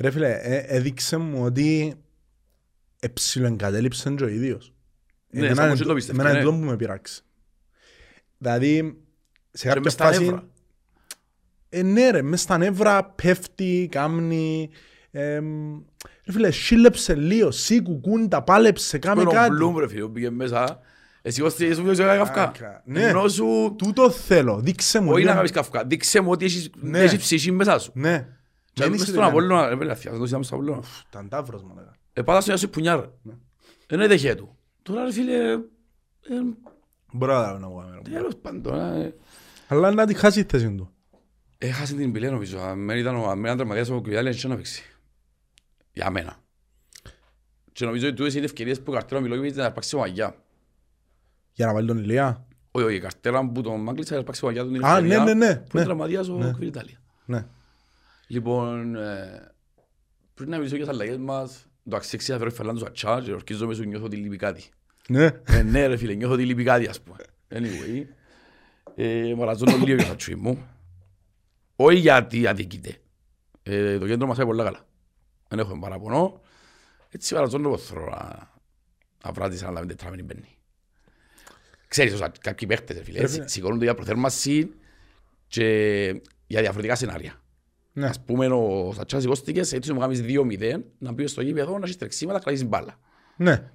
[0.02, 1.96] Ρε φίλε, ε, έδειξε μου ότι
[3.00, 4.74] εψιλοεγκατέλειψε και ο ίδιος.
[5.30, 6.56] Ναι, Εμένα σαν είναι πως δεν το το- πίστευκε, εμένα είναι ναι.
[6.56, 7.22] το που με πειράξει.
[8.38, 8.98] Δηλαδή,
[9.52, 10.24] σε και κάποια μες στα φάση...
[10.24, 10.44] νεύρα.
[11.70, 14.70] Ε, ναι ρε, μες στα νεύρα πέφτει, κάμνει...
[15.12, 15.74] εμ,
[16.26, 19.50] ρε φίλε, σύλλεψε λίγο, σί κουκούντα, πάλεψε, κάμε Τον κάτι.
[19.54, 20.80] Μπλουμ ρε φίλε, που πήγε μέσα,
[21.22, 22.44] εσύ ως σου πήγες να καυκά.
[22.44, 23.02] Άκα, ναι.
[23.08, 25.08] Ενώ σου, Τούτο θέλω, δείξε μου.
[25.12, 25.34] όχι να λίγο.
[25.36, 27.00] κάνεις καυκά, δείξε μου ότι έχεις Ναι.
[27.00, 27.92] έχεις ψυχή μέσα σου.
[27.96, 28.28] Ναι.
[28.74, 29.38] Και Δεν μες είσαι στον δηλαδή.
[29.38, 30.84] Απόλλωνα, ρε πέλε, αθιάς, το είδαμε στον Απόλλωνα.
[31.10, 31.92] Ήταν ταύρος μου λέγα.
[32.14, 33.06] Ε, πάτας στο Ιάσου Πουνιάρ.
[33.88, 34.58] Ενώ δέχε του.
[34.82, 35.60] Τώρα ρε φίλε, ε,
[37.14, 37.76] Μπορώ να να πω.
[37.80, 38.02] κάμερα.
[38.02, 39.16] τέλος πάντων, ε,
[39.68, 40.90] Αλλά να τη χάσει η θέση του.
[41.58, 42.60] έχασε την πηλέ νομίζω.
[42.60, 44.84] Αν δεν ήταν ο- αν δεν ήταν τραυματίας ο Κουβιάλη, δεν να παίξει.
[45.94, 46.36] Για μένα.
[47.74, 50.36] Και νομίζω ότι τούτες είναι ευκαιρίες που ο Καρτέλο Μιλόγεβιτς να αρπάξει ο Μαγιά.
[51.54, 52.46] Για να βάλει τον Ηλία.
[52.72, 55.56] Όχι, όχι, η καρτέρα που τον Μάγκλητσα έπαιξε παγιά του την Α, ναι, ναι, ναι.
[55.56, 55.84] Που είναι ναι.
[55.84, 56.52] τραυματίας ο Ναι.
[56.52, 56.98] Κβιλιτάλια.
[57.26, 57.46] Ναι.
[58.32, 59.52] Λοιπόν, ε,
[60.34, 63.74] πριν να μιλήσω για τις αλλαγές μας, το αξίξι θα φέρω Φερνάντος Ατσά και ορκίζομαι
[63.74, 64.64] σου νιώθω ότι λείπει κάτι.
[65.08, 65.30] Ναι.
[65.44, 67.18] Ε, ναι ρε φίλε, νιώθω ότι λείπει κάτι ας πούμε.
[67.50, 68.06] Anyway,
[68.96, 70.68] ε, μοραζώνω λίγο για τα τσουί μου.
[71.76, 72.98] Όχι γιατί αδικείται.
[73.64, 74.88] Ε, το κέντρο μας είναι πολύ καλά.
[75.48, 76.42] Δεν έχω παραπονό.
[77.10, 78.50] Έτσι μοραζώνω πως θέλω να,
[79.26, 80.58] να βράδυς να λάβει τετράμενη μπαίνει.
[81.88, 83.42] Ξέρεις, όσα κάποιοι παίχτες ρε φίλε, Ρε φίλε.
[83.42, 84.72] σι- σηκώνονται για προθέρμαση
[85.48, 85.66] και
[86.48, 87.41] για διαφορετικά σενάρια.
[87.94, 88.08] Ναι.
[88.08, 91.98] Ας πούμε ο Σατσάς σηκώστηκες, έτσι μου κάνεις 2-0, να πει στο γήπεδο να έχεις
[91.98, 93.00] τρεξίματα, κρατήσεις μπάλα.
[93.38, 93.72] Ναι.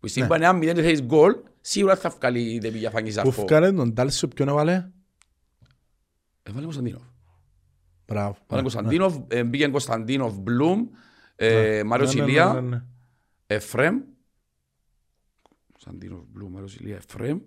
[0.00, 3.42] Που σύμπανε αν μηδέν και θέλεις γκολ, σίγουρα θα βγάλει δεν πήγε φάγεις Που αρφό.
[3.42, 4.90] φκάρε τον Τάλσιο ποιον έβαλε;
[6.42, 7.02] Έβαλε Κωνσταντίνοφ.
[8.06, 8.30] Μπράβο.
[8.30, 10.86] Έβαλε Ναι, Κωνσταντίνοφ, ε, μπήκε Κωνσταντίνοφ, Μπλουμ,
[11.36, 11.84] ε, ναι.
[11.84, 12.82] Μάριος Ναι, ναι, ναι, Ηλία, ναι, ναι.
[13.46, 14.00] Εφρέμ.
[15.72, 17.38] Κωνσταντίνοφ, Μπλουμ, Μάριος Ηλία, Εφρέμ.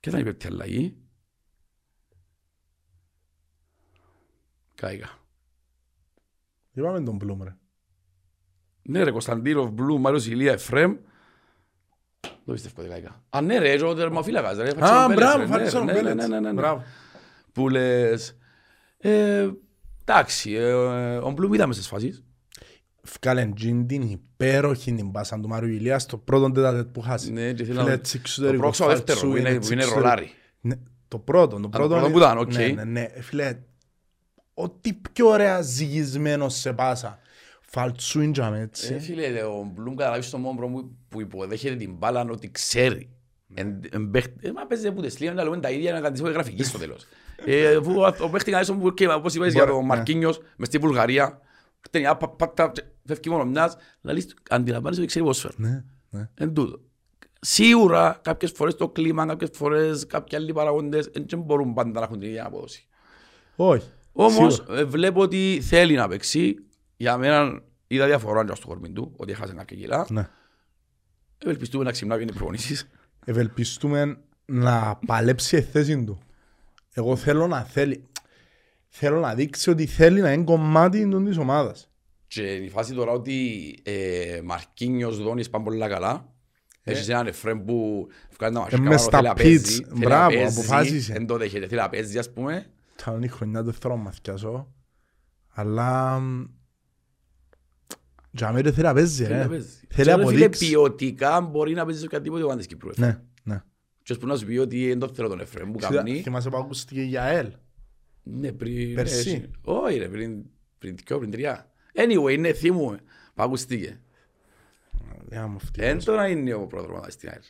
[0.00, 0.96] Και ήταν η πέπτη αλλαγή.
[4.74, 5.18] Κάηκα.
[6.74, 7.56] Είπαμε τον Μπλουμ ρε.
[8.82, 10.96] Ναι ρε, Κωνσταντίνοφ, Μπλουμ, Μάριος Ηλία, Εφρέμ.
[12.44, 13.22] Δεν πιστεύω ότι κάηκα.
[13.30, 14.68] Α, ναι ρε, ο τερμοφύλακας ρε.
[14.68, 16.16] Α, Φατσίνο Πέλετς, μπράβο, ρε, ναι, Φατσίνο ναι, ναι, Πέλετς.
[16.16, 16.52] ναι, ναι, ναι, ναι.
[16.52, 16.82] Μπράβο.
[17.52, 18.36] που λες
[18.98, 19.48] ε,
[20.04, 20.72] εντάξει, ε,
[21.16, 22.24] ο Μπλουμ είδαμε στις φάσεις.
[23.02, 27.32] Φκάλεν τζιν την υπέροχη την πάσα του Μάριου Ηλίας στο πρώτο τετατέτ που χάσει.
[27.32, 29.72] Ναι, και θέλω Φίλε, να- έτσι Το εξωτερικό πρόξο δεύτερο φάλτσου που είναι, έτσι που
[29.74, 30.08] είναι εξωτερικό.
[30.10, 30.30] ρολάρι.
[30.60, 30.74] Ναι,
[31.08, 31.88] το πρώτο, το πρώτο.
[31.88, 32.52] πρώτο είναι- που ήταν, οκ.
[32.52, 33.08] Ναι, ναι, ναι.
[33.20, 33.58] Φίλε,
[34.54, 37.18] ό,τι πιο ωραία ζυγισμένος σε πάσα.
[37.60, 38.98] Φαλτσούιν τζάμε Ε, έτσι.
[38.98, 43.10] φίλε, ο Μπλουμ καταλάβεις στον μόνο που, που υποδέχεται την μπάλα ότι ξέρει.
[43.54, 46.62] Εν, εν, παίχ- ε, μα παίζει που τεσλία, να λέμε τα ίδια να κάνει γραφική
[46.64, 47.06] στο τέλος.
[47.46, 49.86] Ε, αφού ο- ο παίχτης κανένας που και όπως είπες για Μπορεί, τον ναι.
[49.86, 51.40] Μαρκίνιος μες στη Βουλγαρία,
[51.90, 52.72] ταινιά, πα- πάτα,
[53.04, 55.54] φεύγει μόνο μιας, λαλείς, αντιλαμβάνεσαι ότι ξέρει ποδόσφαιρο.
[55.56, 56.28] Ναι, ναι.
[56.34, 56.80] Εν τούτο.
[57.40, 62.18] Σίγουρα κάποιες φορές το κλίμα, κάποιες φορές κάποιοι άλλοι παραγόντες δεν μπορούν πάντα να έχουν
[62.18, 62.86] την ίδια απόδοση.
[63.56, 63.90] Όχι.
[64.16, 64.78] Όμως Σίγουρα.
[64.78, 66.54] ε, βλέπω ότι θέλει να παίξει.
[66.96, 70.06] Για μένα είδα διαφορά και στο κορμί του, ότι έχασε κάποια κιλά.
[70.10, 70.28] Ναι.
[71.38, 72.88] Ευελπιστούμε να ξυμνά είναι προπονήσεις.
[73.24, 76.18] Ευελπιστούμε να παλέψει η θέση του.
[76.92, 78.04] Εγώ θέλω να θέλει.
[78.88, 81.88] Θέλω να δείξει ότι θέλει να είναι κομμάτι του της ομάδας.
[82.26, 83.34] Και η φάση τώρα ότι
[83.82, 86.32] ε, Μαρκίνιος Δόνης πάνε πολύ καλά.
[86.82, 88.08] Έχεις έναν Εφρέμ που
[88.38, 89.36] βγάζει τα μασικά μες πάνω, στα θέλει να pitch.
[89.36, 91.12] παίζει, θέλει να Μπράβο, παίζει, αποφάσισε.
[91.12, 92.66] Εν το δέχεται, θέλει να παίζει ας πούμε.
[92.96, 94.72] Θα είναι η χρονιά του θέλω να μαθιάσω.
[95.48, 96.18] Αλλά...
[96.20, 96.44] μ,
[98.30, 99.48] Για μένα θέλει να παίζει, Θέλει να ρε.
[99.48, 99.68] παίζει.
[99.88, 100.68] Θέλει Και να ρε φίλε, αποδείξει.
[100.68, 102.88] ποιοτικά μπορεί να παίζεις σε οποιαδήποτε ομάδα της Κύπρου.
[102.90, 103.08] Εφρέμ.
[103.08, 103.62] Ναι, ναι.
[104.02, 106.20] Και που να σου πει ότι δεν το θέλω τον Εφρέμ που κάνει.
[106.22, 107.52] Θυμάσαι που ακούστηκε για ΕΛ.
[108.22, 108.94] Ναι, πριν...
[108.94, 109.38] Πέρσι.
[109.38, 110.44] ναι, Όχι ρε, πριν,
[110.78, 111.70] πριν δυο, πριν τρία.
[111.94, 112.96] Anyway, ναι, θυμούμαι.
[113.34, 114.00] Που ακουστήκε.
[115.28, 115.84] Για μου αυτή.
[115.84, 117.42] Εν τώρα είναι ο πρόδρομος στην ΑΕΛ.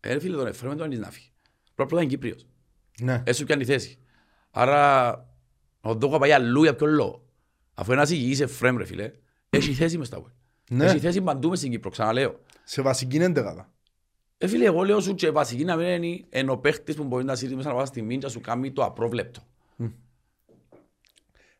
[0.00, 1.30] Ε, φίλε, τον Εφρέμ δεν τον να φύγει.
[1.74, 2.46] Πρώτα είναι Κύπριος.
[3.00, 3.22] Ναι.
[3.26, 3.98] Έσου πιάνει θέση.
[4.50, 5.10] Άρα,
[5.80, 7.24] ο Δόκο πάει αλλού για ποιον λόγο.
[7.74, 9.12] Αφού ένας υγιής Εφρέμ, ρε φίλε,
[9.50, 10.30] έχει θέση μες στα web.
[10.70, 10.84] Ναι.
[10.84, 12.40] Έχει θέση παντού μες στην Κύπρο, ξαναλέω.
[12.64, 13.72] Σε βασική έντεγαδα.
[14.38, 17.24] Ε, φίλε, εγώ λέω σου και βασική να μην είναι εν ο παίχτης που μπορεί
[17.24, 19.40] να σύρει μέσα να πάει στη μίντια σου κάνει το απρόβλεπτο.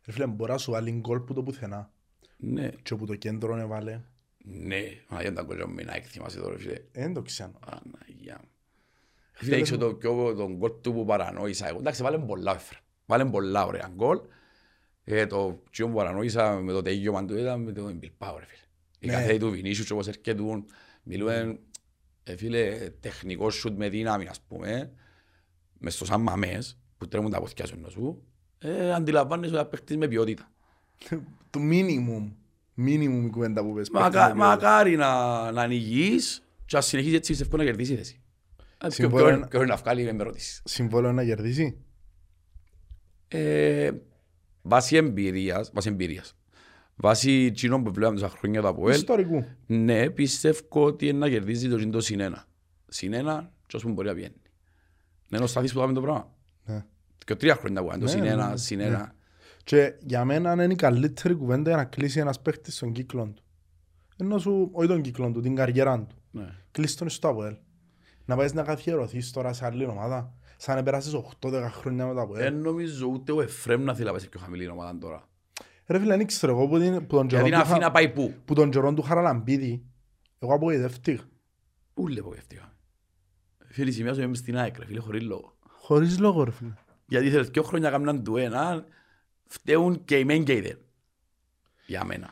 [0.05, 1.91] Ρε φίλε, μπορεί να σου βάλει γκολ που το πουθενά.
[2.37, 4.01] Ναι, Και που το κέντρο έβαλε.
[4.45, 6.79] ναι, μα για τα κολλιά μου να εκτιμάσαι τώρα, φίλε.
[6.93, 7.51] Δεν το ξέρω.
[7.67, 8.49] Αναγιά μου.
[9.43, 11.79] Φίλε, έξω το πιο τον γκολ του που παρανόησα εγώ.
[11.79, 12.79] Εντάξει, βάλε πολλά, έφερε.
[13.07, 14.19] Βάλε πολλά ωραία γκολ.
[15.05, 18.63] Ε, το πιο που παρανόησα με το τέγιωμα του ήταν με τον Μπιλπάο, ρε φίλε.
[18.99, 19.13] Η Ναι.
[19.13, 20.43] καθέτη του Βινίσιους και όπως έρχεται
[21.03, 21.59] μιλούμε,
[22.25, 24.93] ε, φίλε, τεχνικός σουτ με δύναμη, ας πούμε,
[25.79, 28.23] μες στο σαν μαμές, που τρέμουν τα πόθηκια σου ενώ σου,
[28.59, 30.51] ε, αντιλαμβάνεσαι ότι παίχτης με ποιότητα.
[31.51, 32.33] Το μίνιμουμ.
[32.75, 33.91] Μίνιμουμ η κουβέντα που πες.
[33.91, 37.95] Μακα, Παίχτης με μακάρι να, να είναι υγιής και να συνεχίσεις έτσι πιστεύω να κερδίσεις
[37.95, 38.21] η θέση.
[38.83, 39.25] Ε, ποιο- Συμφωνώ.
[39.37, 40.63] ποιο- Ποιο είναι να βγάλει με ρωτήσεις.
[40.65, 41.79] Συμβόλαιο να κερδίσει;
[43.29, 43.91] Ε,
[44.63, 46.37] βάσει εμπειρίας, βάσει εμπειρίας,
[46.97, 49.45] βάσει εκείνων που βλέπαμε τόσα χρόνια το ΑΠΟΕΛ, Ιστορικού.
[49.67, 52.45] ναι, πιστεύω ότι είναι να κερδίζει το τζιντό συν ένα.
[52.89, 54.35] Συν ένα και όσο μπορεί να πιένει.
[55.29, 56.35] Ναι, είναι ο Στάθης που το το πράγμα.
[56.65, 56.85] Ναι.
[57.25, 58.57] Και τρία χρόνια που είναι το Ναι, συν ναι, ένα, ναι.
[58.57, 58.85] συν Ναι.
[58.85, 59.15] ένα.
[59.65, 63.43] Και για μένα είναι η καλύτερη κουβέντα για να κλείσει ένας παίχτης στον κύκλο του.
[64.17, 66.17] Ενώ σου, όχι τον κύκλο του, την καριέρα του.
[66.31, 66.55] Ναι.
[66.71, 67.57] Κλείσει τον στο ΑΠΟΕΛ.
[68.25, 70.35] Να πάεις να καθιερωθείς τώρα σε άλλη ομάδα.
[70.57, 72.43] Σαν να περάσεις 8-10 χρόνια με το ΑΠΟΕΛ.
[72.43, 75.29] Δεν νομίζω ούτε ο Εφρέμ να θέλει να πάει σε πιο χαμηλή ομάδα τώρα.
[75.87, 77.85] Ρε φίλε, δεν ξέρω εγώ που, την- που τον καιρό Γιατί να του αφήνει Χα-
[77.87, 79.85] να πάει πού; που τον καιρό του Χαραλαμπίδη,
[80.39, 81.23] εγώ απογοητεύτηκα.
[81.95, 82.75] Πού λέει πω ευτυχά.
[83.67, 85.57] Φίλοι, η σημεία σου είμαι στην ΑΕΚ, ρε φίλε, χωρίς λόγο.
[85.81, 86.73] Χωρίς λόγο ρε φίλε.
[87.07, 88.85] Γιατί θέλεις δύο χρόνια κάμναν του ένα,
[89.47, 90.79] φταίουν και οι μεν και οι δεν.
[91.87, 92.31] Για μένα.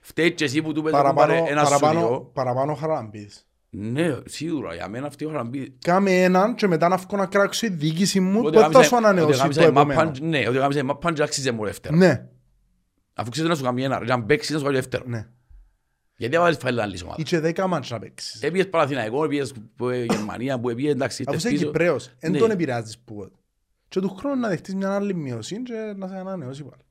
[0.00, 2.20] Φταίει και εσύ που του πες να Παραπάνω, πάρε ένα παραπάνω, σουλιό.
[2.20, 3.45] παραπάνω Χαραλαμπίδης.
[3.78, 5.70] Ναι, σίγουρα, για μένα αυτή η ώρα να μπει...
[5.78, 8.82] Κάμε έναν και μετά να βγω να κράξω η διοίκηση μου Ότι που θα γάμισα-
[8.82, 10.16] σου ότι ανανεώσει γάμισα το η μάπα- επόμενο.
[10.28, 11.96] Ναι, ότι γάμισα η μάπα και άξιζε μου δεύτερο.
[11.96, 12.28] Ναι,
[13.14, 15.04] Αφού ξέρεις να σου κάνει ένα, να παίξεις να σου κάνει δεύτερο.
[15.06, 15.26] ναι.
[16.16, 17.16] Γιατί έβαλες φάιλ άλλη ομάδα.
[17.18, 18.42] Ή και δέκα μάτς να παίξεις.
[18.42, 21.72] Έπιες Παναθηναϊκό, έπιες που- ε, Γερμανία, που έπιες εντάξει, Αφού ήρθες είσαι πίσω.
[21.72, 22.38] Κυπρέος, εν Ναι.
[22.38, 23.30] τον επηρεάζεις που
[23.88, 26.82] Και του χρόνου να δεχτείς μια άλλη μείωση και να σε ανανεώσει πάλι.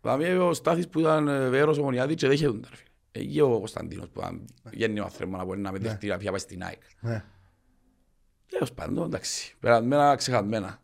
[0.00, 2.84] Δηλαδή ο Στάθης που ήταν ε, βέρος ομονιάδη και δεν είχε τον τάρφη.
[3.12, 6.38] Εκεί ο Κωνσταντίνος που ήταν γέννη ο άνθρωπος να μπορεί να με δεχτεί να πάει
[6.38, 6.82] στην ΑΕΚ.
[7.00, 7.24] Ναι.
[8.48, 10.82] Τέλος πάντων, εντάξει, περασμένα ξεχασμένα.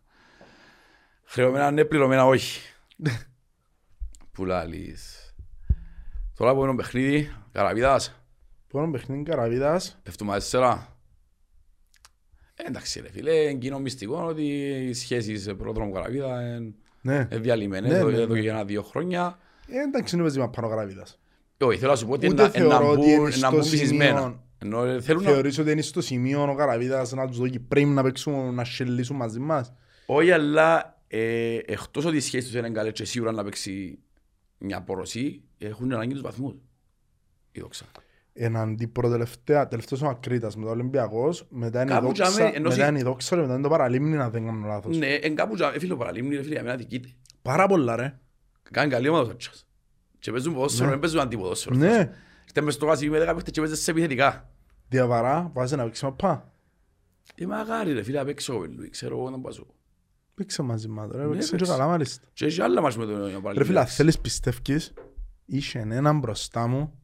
[1.25, 2.61] Χρεωμένα ναι, πληρωμένα όχι.
[4.33, 5.35] Που λαλείς.
[6.35, 8.21] Τώρα που είναι ο παιχνίδι, Καραβίδας,
[8.69, 10.97] Πόνο παιχνίδι Καραβίδας, πέφτουμε τέσσερα.
[12.55, 14.43] Ε, Εντάξει ρε φίλε, είναι κοινό μυστικό ότι
[14.89, 17.15] οι σχέσεις πρόδρομου Καραβίδα είναι ναι.
[17.31, 18.41] είναι διαλυμένες Ναι, εδώ- ναι, εδώ ναι.
[18.41, 19.39] και ένα-δύο χρόνια.
[19.69, 21.19] Ε, εντάξει, είναι παίζει πάνω Καραβίδας.
[21.61, 23.29] Όχι, θέλω να σου πω ότι Ούτε είναι να- είναι να θεωρώ ότι είναι μπουν-
[23.29, 24.43] να στο μπουν σημείο- μυθισμένα.
[24.59, 25.31] Ενώ ε, θέλουν να...
[25.31, 29.17] Θεωρείς ότι είναι στο σημείο ο Καραβίδας να τους δώσει πριν να παίξουν, να σελίσουν
[29.17, 29.73] μαζί μας;
[30.07, 33.99] Όχι, αλλά ε, εκτός ότι οι σχέσεις τους είναι καλές και σίγουρα να παίξει
[34.59, 36.55] μια πορωσή, έχουν ανάγκη τους βαθμούς.
[37.53, 37.85] Η δόξα.
[38.33, 42.69] Εναντί προτελευταία, τελευταίος ο Ακρίτας, μετά ο Ολυμπιακός, μετά είναι η Κάπου Δόξα, τζάμε, ενώ
[42.69, 44.99] μετά συ- είναι η Δόξα και μετά είναι το Παραλίμνη, να δεν κάνω λάθος.
[44.99, 47.09] Ναι, εν κάπου τζα- ε, φίλε ο Παραλίμνη, ρε φίλε, για μένα δικείται.
[47.43, 48.19] Πάρα πολλά ρε.
[48.71, 49.67] Κάνει καλή ομάδα ο Σάτσας.
[50.19, 51.77] Και παίζουν ποδόσφαιρο, δεν παίζουν αντιποδόσφαιρο.
[51.77, 52.11] Ναι.
[52.47, 54.51] Ήρθε μες στο γάσι με δέκα παίχτες και παίζεις σε επιθετικά.
[54.89, 56.53] Διαβαρά, βάζει να παίξει μαπά.
[57.35, 59.67] Ε, μαγάρι ρε φίλε, να παίξω ο Βελούι, ξέρω εγώ να πάσω.
[60.35, 61.73] Παίξε μαζί μας ρε, Ναι, παίξε και παίξε.
[61.73, 62.27] καλά μάλιστα.
[62.33, 63.53] Και έχει άλλα μας με τον Παραλίμνη.
[63.59, 64.93] Ρε φίλε, αν θέλεις πιστεύκεις,
[65.45, 66.99] είχε έναν μπροστά μου,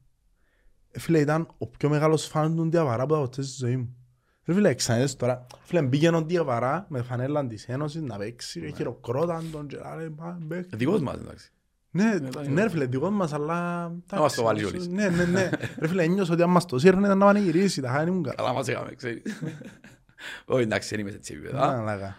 [0.90, 3.96] ε, φίλε ήταν ο πιο μεγάλος φαν του Διαβαρά που θα ποτέ στη ζωή μου.
[4.44, 8.70] Ρε φίλε, εξανέδες τώρα, φίλε μπήκαινε ο Διαβαρά με φανέλα της Ένωσης να παίξει, ρε,
[8.70, 10.76] χειροκρόταν τον και λέει, πάμε παίξει.
[10.76, 11.52] Δικός μας, εντάξει.
[11.96, 13.88] Ναι, ήταν ναι ρε φίλε, δικός μας, αλλά...
[14.12, 14.88] Να μας το βάλει εντάξει, όλες.
[14.88, 15.50] Ναι, ναι, ναι.
[15.78, 18.34] Ρε φίλε, ένιωσα ότι αν μας το σύρνε ήταν να πανηγυρίσει, τα χάνει μου καλά.
[18.34, 19.22] Καλά μας έκαμε, ξέρεις.
[20.44, 21.82] Όχι, εντάξει, δεν είμαι σε έτσι Να, επίπεδα.
[21.82, 22.16] λάγα.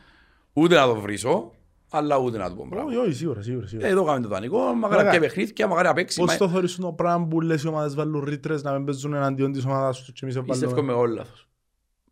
[0.53, 1.51] Ούτε να το βρίσω,
[1.89, 3.01] αλλά ούτε να του πω Όχι, πράγμα.
[3.01, 3.87] όχι, σίγουρα, σίγουρα, Ε, σίγουρα.
[3.87, 5.11] Εδώ κάνουμε το δανεικό, μακάρι Λάγα.
[5.11, 6.19] και παιχνίδια, μακάρι να παίξει.
[6.19, 9.13] Πώς μα- το θεωρείς το πράγμα που λες οι ομάδες βάλουν ρήτρες να μην παίζουν
[9.13, 10.93] εναντίον της ομάδας τους και εμείς Πιστεύω βάλουμε.
[10.93, 11.47] με όλο λάθος.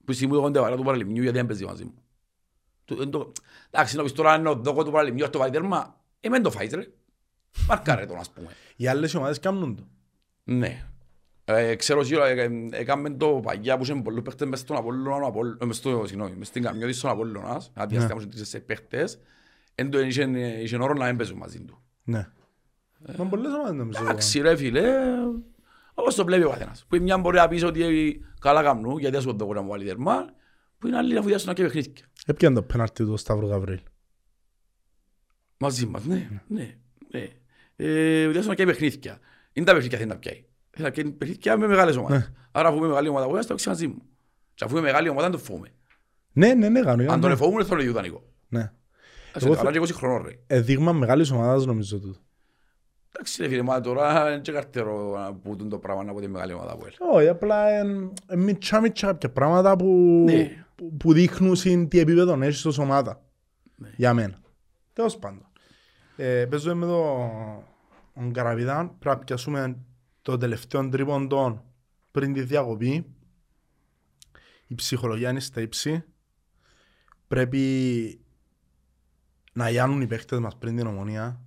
[0.05, 1.93] Που στιγμή εγώ δεν του παραλιμνιού γιατί δεν παίζει μαζί μου.
[2.85, 3.31] Του- εν το-
[3.71, 6.51] Εντάξει, να πεις τώρα είναι ο δόκο του παραλιμνιού, το βάλει τέρμα, ε, μεν το
[6.51, 6.87] φάεις ρε.
[7.67, 8.47] Μαρκάρε τον ας πούμε.
[8.75, 9.87] Οι άλλες ομάδες κάνουν το.
[10.43, 10.87] Ναι.
[11.45, 15.25] Ε, ξέρω σίγουρα, ε, ε, έκαμε το παγιά που είχε πολλούς παίχτες μες στον Απόλλωνα,
[15.25, 19.19] ο Απόλλ- ε, μες στο, συγγνώμη, μες στην Καμιώτη στον Απόλλωνας, αντιαστικά μου σε παίχτες,
[19.75, 20.23] εν το είχε,
[20.61, 21.81] είχε όρο να μην παίζουν μαζί του.
[22.03, 22.27] Ναι.
[23.17, 24.03] Μα πολλές ομάδες νομίζω.
[24.03, 24.83] Εντάξει ρε φίλε,
[25.93, 26.85] όπως το βλέπει ο καθένας.
[26.87, 29.85] Που η μια μπορεί να πεις ότι καλά καμνού, γιατί ας το να μου βάλει
[29.85, 30.25] τερμά,
[30.77, 32.05] που είναι άλλη να φουδιάσουν και παιχνίδια.
[32.25, 33.79] Έπιαν το πέναρτι του Σταύρου Γαβρίλ;
[35.57, 36.75] Μαζί μας, ναι, ναι,
[37.07, 37.29] ναι.
[37.75, 39.19] Ε, φουδιάσουν και παιχνίδια.
[39.53, 40.45] Είναι τα παιχνίδια θέλει να πιάει.
[40.69, 42.31] Θέλει να πιάει παιχνίδια με μεγάλες ομάδες.
[42.51, 44.01] Άρα αφού είμαι μεγάλη ομάδα, εγώ θα το μαζί μου.
[44.53, 45.71] Και αφού είμαι μεγάλη ομάδα, δεν το φοβούμαι.
[46.33, 47.11] Ναι, ναι, ναι, κάνω.
[47.11, 47.35] Αν τον ναι.
[47.35, 48.23] εφοβούμαι, θα το ιουδανικό.
[48.47, 48.71] Ναι.
[49.33, 50.39] Ας Εγώ καλά και 20 χρονών ρε.
[50.47, 52.19] Ε, δείγμα μεγάλης ομάδας νομίζω τούτο.
[53.15, 56.53] Εντάξει ρε φίλε, μα τώρα είναι και καρτερό που τούν το πράγμα από τη μεγάλη
[56.53, 57.11] ομάδα που έλα.
[57.13, 59.85] Όχι, απλά είναι μίτσά μίτσά κάποια πράγματα που,
[60.25, 60.65] Ναι.
[60.75, 63.21] που, που δείχνουν συν τι επίπεδο έχεις ως ομάδα.
[63.75, 63.89] Ναι.
[63.95, 64.41] Για μένα.
[64.93, 65.45] Τέλος πάντων.
[66.15, 67.31] Ε, παίζω με το
[68.13, 69.77] τον Καραβιδά, πρέπει να πιάσουμε
[70.21, 71.65] το τελευταίο τρίποντο
[72.11, 73.05] πριν τη διακοπή.
[74.67, 76.03] Η ψυχολογία είναι στα ύψη.
[77.27, 78.19] Πρέπει
[79.53, 81.41] να γιάνουν οι παίχτες μας πριν την ομονία.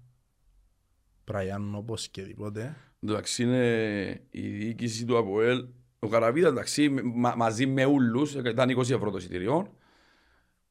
[1.25, 2.77] Πρέπει να γιάνουν όπως και τίποτε.
[3.03, 5.67] Εντάξει είναι η διοίκηση του ΑΠΟΕΛ.
[5.99, 9.77] Ο Καραβίδας εντάξει μα, μαζί με ούλους ήταν 20 ευρώ το εισιτήριο.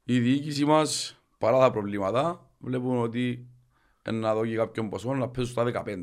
[0.04, 3.48] Η διοίκηση μας παρά τα προβλήματα βλέπουν ότι
[4.12, 5.98] να δω και κάποιον ποσό να πέσουν στα 15.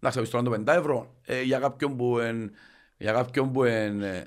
[0.00, 2.50] Εντάξει, θα το 5 ευρώ ε, για κάποιον που εν,
[2.96, 4.26] για κάποιον που εν, ε,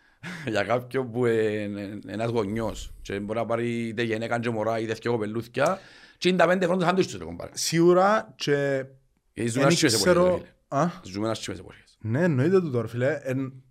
[0.52, 4.92] για κάποιον που είναι ένας γονιός και μπορεί να πάρει είτε γενέκα και μωρά είτε
[4.92, 5.78] δυο κοπελούθκια
[6.18, 7.50] και είναι τα 5 ευρώ το σάντουιτς του ρε κομπάρε.
[7.54, 8.84] Σίγουρα και
[9.32, 10.36] Γιατί ζούμε δεν ένας εποχές, ρε ξέρω...
[10.36, 10.46] φίλε.
[10.68, 11.98] Α, Ζούμε ένας τσίμες εποχές.
[12.00, 13.18] ναι, εννοείται το τώρα, φίλε.
[13.22, 13.62] Εν,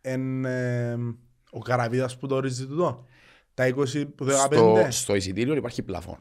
[0.00, 0.98] εν, ε,
[1.50, 3.06] ο Καραβίδας που το ορίζει τούτο.
[3.54, 4.54] Τα 20 που το 15.
[4.54, 6.18] Στο, στο εισιτήριο υπάρχει πλαφόν.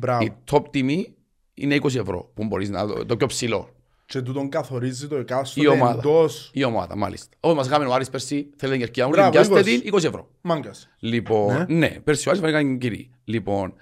[0.00, 0.24] Μπράβο.
[0.24, 1.14] Η top τιμή
[1.54, 3.74] είναι 20 ευρώ που μπορείς να δω, το πιο ψηλό.
[4.06, 5.98] Και τούτον καθορίζει το Η εκάστοτε ομάδα.
[5.98, 7.36] εντός Η ομάδα, μάλιστα.
[7.40, 9.64] Όπως μας είχαμε ο Άρης πέρσι, θέλει την κερκιά μου, Μπράβο, πιάστε 20.
[9.64, 10.28] την 20 ευρώ.
[10.40, 10.88] μάγκας.
[10.98, 13.10] Λοιπόν, ναι, πέρσι ο Άρης φάνηκαν κύριοι.
[13.24, 13.74] Λοιπόν,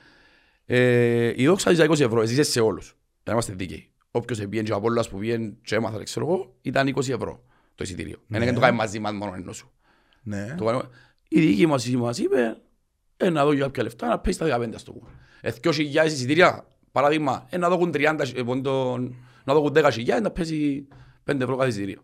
[0.66, 2.86] ε, η δόξα της 20 ευρώ, ζήσε σε όλους.
[2.86, 3.90] Για να είμαστε δίκαιοι.
[4.10, 7.42] Όποιος πήγαινε και ο Απόλλωνας που πήγαινε και έμαθα, δεν ξέρω εγώ, ήταν 20 ευρώ
[7.74, 8.16] το εισιτήριο.
[8.26, 9.70] Δεν έκανε το κάνει μαζί μας μόνο ενώ σου.
[10.22, 10.54] Ναι.
[10.58, 10.84] Το κάνουμε.
[11.28, 12.56] Η δική μας μας είπε,
[13.16, 14.92] ε, να δω για κάποια λεφτά, να πέσει τα 15 ας το
[15.40, 15.52] πούμε.
[15.94, 19.14] Ε, 2.000 εισιτήρια, παράδειγμα, ε, να δώκουν 30, ε, πόντον,
[19.44, 20.88] να δώκουν 10.000, να πέσει
[21.24, 22.02] 5 ευρώ κάθε εισιτήριο.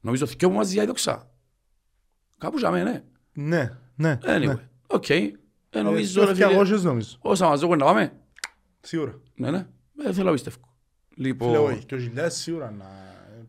[0.00, 1.30] Νομίζω δυο μου μαζί για η δόξα.
[2.38, 3.02] Κάπου για μένα, ναι.
[3.32, 4.18] Ναι, ναι.
[4.22, 4.68] Anyway, ναι.
[4.86, 5.08] οκ.
[5.08, 5.32] Ε,
[5.70, 7.16] νομίζω, Ε, ρε φίλε, 200 νομίζω.
[7.20, 8.12] όσα μας δώκουν να πάμε.
[8.80, 9.20] Σίγουρα.
[9.34, 9.66] Ναι, ναι.
[10.04, 10.56] Ε, θέλω να πιστεύω.
[11.08, 11.84] Φίλε, Λοιπόν, όχι.
[11.84, 12.86] Και ο χιλιάδες σίγουρα να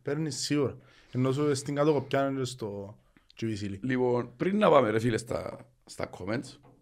[0.01, 0.77] παίρνεις σίγουρα.
[1.11, 2.97] Ενώ σου στην κάτω κοπιά είναι στο
[3.41, 3.77] GVC.
[3.81, 6.74] λοιπόν, πριν να πάμε ρε φίλε στα, στα comments, ε,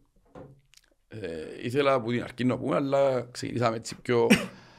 [1.61, 4.28] ήθελα από την αρχή να πούμε, αλλά ξεκινήσαμε έτσι πιο,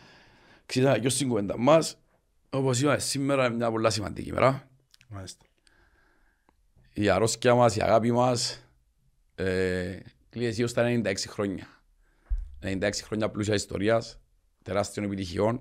[0.67, 1.99] ξεκινήσαμε πιο στην κουβέντα μας.
[2.51, 4.69] Όπως είπαμε, σήμερα είναι μια πολλά σημαντική ημέρα.
[5.09, 5.45] Μάλιστα.
[6.93, 8.69] Η αρρώσκια μας, η αγάπη μας,
[9.35, 9.99] ε,
[10.31, 11.67] κλείνει εσύ ως τα 96 χρόνια.
[12.61, 14.21] 96 χρόνια πλούσιας ιστορίας,
[14.63, 15.61] τεράστιων επιτυχιών,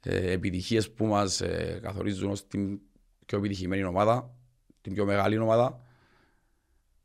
[0.00, 2.80] ε, επιτυχίες που μας ε, καθορίζουν ως την
[3.26, 4.34] πιο επιτυχημένη ομάδα,
[4.80, 5.80] την πιο μεγάλη ομάδα.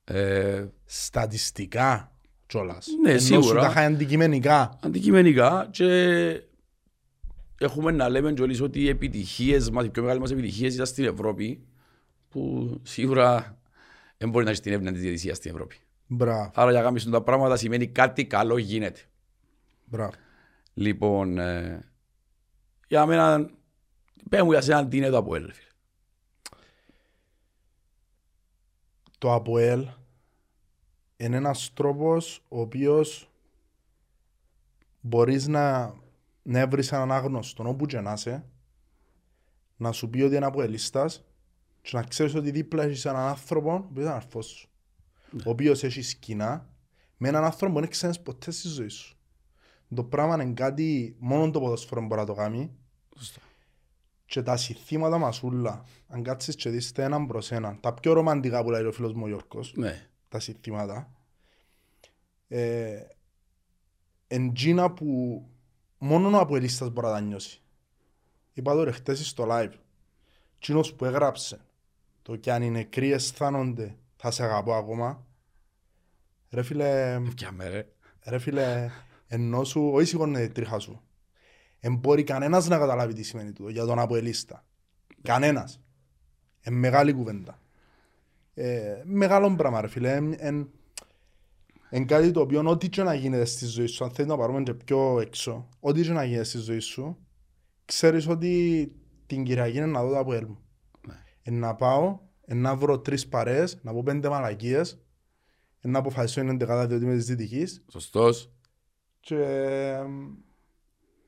[0.04, 2.09] Ε, Στατιστικά
[2.50, 2.88] κιόλας.
[3.04, 3.48] Ναι, Ενώ σίγουρα.
[3.48, 4.80] σου τα είχα αντικειμενικά.
[4.84, 6.42] αντικειμενικά και
[7.58, 11.06] έχουμε να λέμε κιόλας ότι οι επιτυχίες μας, οι πιο μεγάλες μας επιτυχίες ήταν στην
[11.06, 11.68] Ευρώπη,
[12.30, 13.58] που σίγουρα
[14.18, 15.76] δεν μπορεί να έχει την εύνοια της διαιτησίας στην Ευρώπη.
[16.08, 19.00] Μπράβο, Άρα για να κάνουμε τα πράγματα σημαίνει κάτι καλό γίνεται.
[19.86, 20.12] μπράβο.
[20.74, 21.86] Λοιπόν, ε,
[22.88, 23.50] για μένα,
[24.30, 25.46] πέ μου για σένα τι είναι το Αποέλ.
[25.46, 25.68] ρε φίλε.
[29.18, 29.86] Το ΑΠΟΕΛ
[31.20, 33.30] είναι ένας τρόπος ο οποίος
[35.02, 35.94] μπορείς να,
[36.42, 38.46] να βρεις έναν άγνωστον όπου και να είσαι,
[39.78, 41.24] να σου πει ότι είναι αποελίστας
[41.82, 44.70] και να ξέρεις ότι δίπλα έχεις έναν άνθρωπο ο οποίος είναι αρφός σου.
[45.46, 46.70] Ο οποίος έχει σκηνά
[47.18, 49.18] με έναν άνθρωπο που δεν ξέρεις ποτέ στη ζωή σου.
[49.96, 52.72] Το πράγμα είναι κάτι μόνο το ποδοσφαίρο μπορεί να το κάνει
[53.18, 53.42] Σωστά.
[54.26, 58.14] και τα συστήματα μας ούλα, αν κάτσεις και δεις τα έναν προς έναν, τα πιο
[58.14, 61.12] ρομαντικά που λέει ο φίλος μου ο Γιώργος, Ναι, τα συστήματα,
[62.48, 63.02] ε,
[64.28, 65.44] εντζίνα που
[65.98, 67.62] μόνο ο αποελίστας μπορεί να τα νιώσει.
[68.54, 69.74] Είπα το ρε χτες στο live,
[70.56, 71.66] εκείνος που έγραψε
[72.22, 75.26] το κι αν οι νεκροί αισθάνονται θα σε αγαπώ ακόμα,
[76.50, 77.88] ρε φίλε, φτιάμε ρε.
[78.26, 78.90] ρε φίλε,
[79.28, 81.02] ενώ σου, όχι σηκώνεται η τρίχα σου.
[81.80, 84.66] Εν μπορεί κανένας να καταλάβει τι σημαίνει τούτο για τον αποελίστα.
[85.22, 85.82] Κανένας.
[86.62, 87.60] Εν μεγάλη κουβέντα.
[88.54, 90.16] Ε, μεγάλο πράγμα ρε φίλε.
[90.16, 90.70] Εν, εν,
[91.90, 94.64] εν κάτι το οποίο ό,τι και να γίνεται στη ζωή σου, αν θέλεις να πάρουμε
[94.64, 97.18] και πιο έξω, ό,τι και να γίνεται στη ζωή σου,
[97.86, 98.92] ξέρεις ότι
[99.26, 100.60] την Κυριακή είναι να δω το Αποέλ μου.
[101.08, 101.14] Ναι.
[101.42, 105.04] Εν να πάω, εν να βρω τρεις παρέες, να πω πέντε μαλακίες,
[105.80, 108.54] εν να αποφασίσω είναι εντεκάδα διότι είμαι της Δυτικής, Σωστός.
[109.20, 110.04] και ε,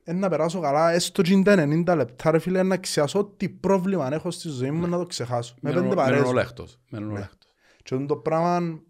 [0.04, 4.30] να περάσω καλά έστω και τα 90 λεπτά ρε φίλε να ξεχάσω τι πρόβλημα έχω
[4.30, 6.78] στη ζωή μου να το ξεχάσω με Μένουν- πέντε μένουν παρέες όλα εκτός.
[6.90, 7.24] Μένουν όλα Ναι.
[7.24, 7.50] εκτός.
[7.82, 8.80] και αυτό το πράγμα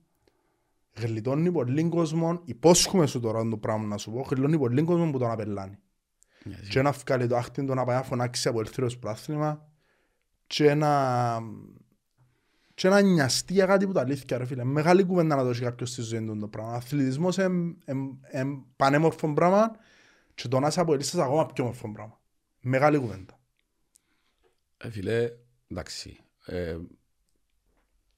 [0.99, 5.19] γλιτώνει πολύ κόσμο υπόσχομαι σου τώρα το πράγμα να σου πω γλιτώνει πολύ κόσμο που
[5.19, 5.79] τον απελάνει
[6.45, 9.69] Ναι, και να βγάλει το άχτιν του να πάει να φωνάξει από ελθρέως πράθλημα
[10.47, 10.93] και να
[12.75, 14.65] και να νοιαστεί για κάτι που τα αλήθεια ρε φίλε.
[14.65, 16.73] Μεγάλη κουβέντα να δώσει κάποιος στη ζωή του το πράγμα.
[16.73, 17.77] Αθλητισμός είναι
[18.77, 19.71] πανέμορφο πράγμα
[20.35, 22.21] και το να είσαι από ελίστας ακόμα πιο μορφό πράγμα.
[22.61, 23.41] Μεγάλη κουβέντα.
[24.77, 25.31] Ε, φίλε,
[25.69, 26.19] εντάξει.
[26.47, 26.79] Ε,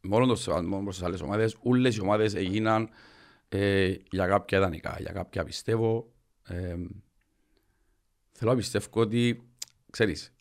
[0.01, 2.89] μόνο, το, μόνο προς τις άλλες ομάδες, όλες οι ομάδες έγιναν
[3.49, 6.13] ε, για κάποια ιδανικά, για κάποια πιστεύω.
[6.49, 6.77] Ε,
[8.33, 9.49] θέλω να πιστεύω ότι,
[9.91, 10.35] ξέρεις,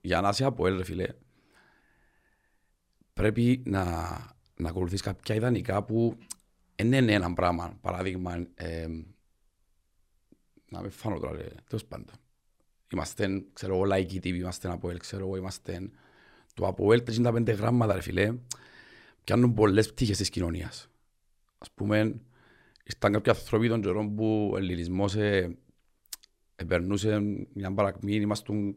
[0.00, 1.06] για να είσαι από ρε φίλε,
[3.12, 3.84] πρέπει να,
[4.56, 6.16] να ακολουθείς κάποια ιδανικά που
[6.76, 7.78] δεν είναι ένα πράγμα.
[7.80, 8.86] Παράδειγμα, ε,
[10.72, 12.14] να με φάνω τώρα, ρε, τέλος πάντων.
[12.92, 15.90] Είμαστε, ξέρω εγώ, λαϊκοί τύποι, είμαστε από ελ, ξέρω εγώ, είμαστε...
[16.54, 18.34] Το από ελ, τα 55 γράμματα, ρε φίλε,
[19.24, 20.88] πιάνουν πολλές πτυχές της κοινωνίας.
[21.58, 22.14] Ας πούμε,
[22.84, 25.56] ήρθαν κάποιοι άνθρωποι των καιρών που ο ελληνισμός ε,
[26.56, 27.20] ε, περνούσε
[27.54, 28.76] μια παρακμή, ήμασταν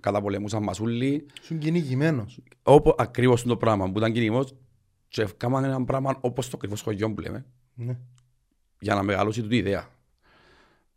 [0.00, 2.40] καταπολεμούσαν μας όλοι, Σου κυνηγημένος.
[2.62, 4.54] όπως ακριβώς το πράγμα που ήταν κινημός
[5.08, 7.98] και έκαναν ένα πράγμα όπως το ακριβώς χωριό που λέμε, Ναι.
[8.80, 9.88] για να μεγαλώσει τούτη η ιδέα.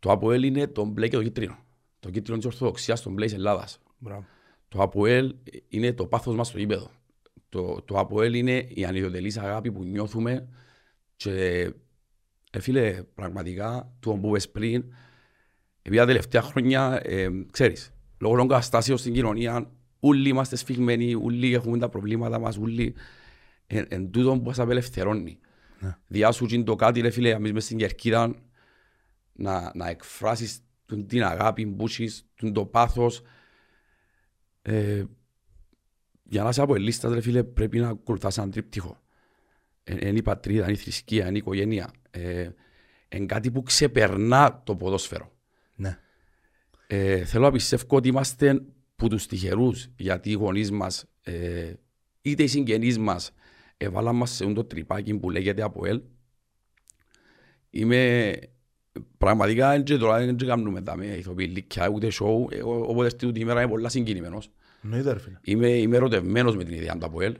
[0.00, 1.58] Το ΑΠΟΕΛ είναι το μπλε και το κίτρινο.
[2.00, 3.78] Το κίτρινο της Ορθοδοξίας, το μπλε της Ελλάδας.
[3.98, 4.24] Μπράβο.
[4.68, 5.34] Το ΑΠΟΕΛ
[5.68, 6.90] είναι το πάθος μας στο γήπεδο.
[7.48, 10.48] Το, το ΑΠΟΕΛ είναι η ανιδιοτελής αγάπη που νιώθουμε
[11.16, 11.32] και
[12.50, 14.84] ε, φίλε, πραγματικά, του που είπες πριν,
[15.82, 19.70] επειδή τα τελευταία χρόνια, ε, ξέρεις, λόγω των καταστάσεων στην κοινωνία,
[20.00, 22.94] όλοι είμαστε σφιγμένοι, όλοι έχουμε τα προβλήματα μας, όλοι
[23.66, 25.38] εν, εν τούτο που μας απελευθερώνει.
[25.80, 25.96] Ναι.
[26.06, 28.34] Διάσου και το κάτι, ρε φίλε, εμείς μες στην Κερκίδα,
[29.40, 33.22] να, να εκφράσεις τον- την αγάπη που έχεις, τον το πάθος.
[34.62, 35.04] Ε,
[36.22, 39.02] για να είσαι από ελίστας, ρε φίλε, πρέπει να ακολουθάς έναν τρίπτυχο.
[39.84, 41.90] Ε, Είναι η πατρίδα, είναι η θρησκεία, είναι η οικογένεια.
[42.10, 42.50] Ε,
[43.08, 45.32] είναι κάτι που ξεπερνά το ποδόσφαιρο.
[45.74, 45.98] Ναι.
[46.86, 48.62] Ε, θέλω να πιστεύω ότι είμαστε
[48.96, 51.72] που τους τυχερούς, γιατί οι γονείς μας, ε,
[52.22, 53.30] είτε οι συγγενείς μας,
[53.76, 56.00] έβαλαν μας σε το τρυπάκι που λέγεται ΑΠΟΕΛ.
[57.70, 58.32] Είμαι
[59.18, 62.48] πραγματικά και τώρα δεν κάνουμε τα με ηθοποιή λίκια ούτε σοου.
[62.50, 64.50] Εγώ όποτε στην τούτη ημέρα είμαι πολλά συγκινημένος.
[64.82, 65.38] Εννοείται ρε φίλε.
[65.42, 67.36] Είμαι, είμαι ερωτευμένος με την ιδέα του ΑΠΟΕΛ.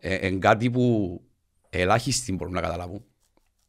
[0.00, 1.20] Ε, εν κάτι που
[1.70, 3.04] ελάχιστοι μπορούν να καταλάβουν.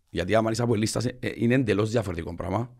[0.09, 2.75] Γιατί άμα είσαι ΑΠΟΕΛίστας ε, ε, είναι εντελώς διαφορετικό πράγμα.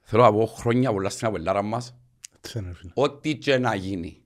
[0.00, 1.96] Θέλω να πω χρόνια πολλά στην ΑΠΟΕΛάρα μας.
[2.36, 2.92] Έτσι είναι ρε φίλε.
[2.94, 4.22] Ό,τι και να γίνει.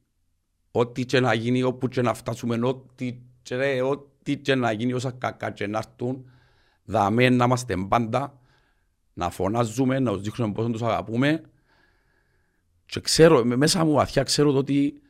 [0.71, 4.93] Ό,τι και να γίνει, όπου και να φτάσουμε, ό,τι και, ρε, ό,τι και να γίνει,
[4.93, 6.31] όσα κακά και να έρθουν,
[6.85, 8.39] δαμε να είμαστε πάντα,
[9.15, 11.43] να φωνάζουμε, να τους δείχνουμε πόσο τους αγαπούμε.
[12.87, 15.03] Και ξέρω, με- μέσα μου βαθιά ξέρω το ότι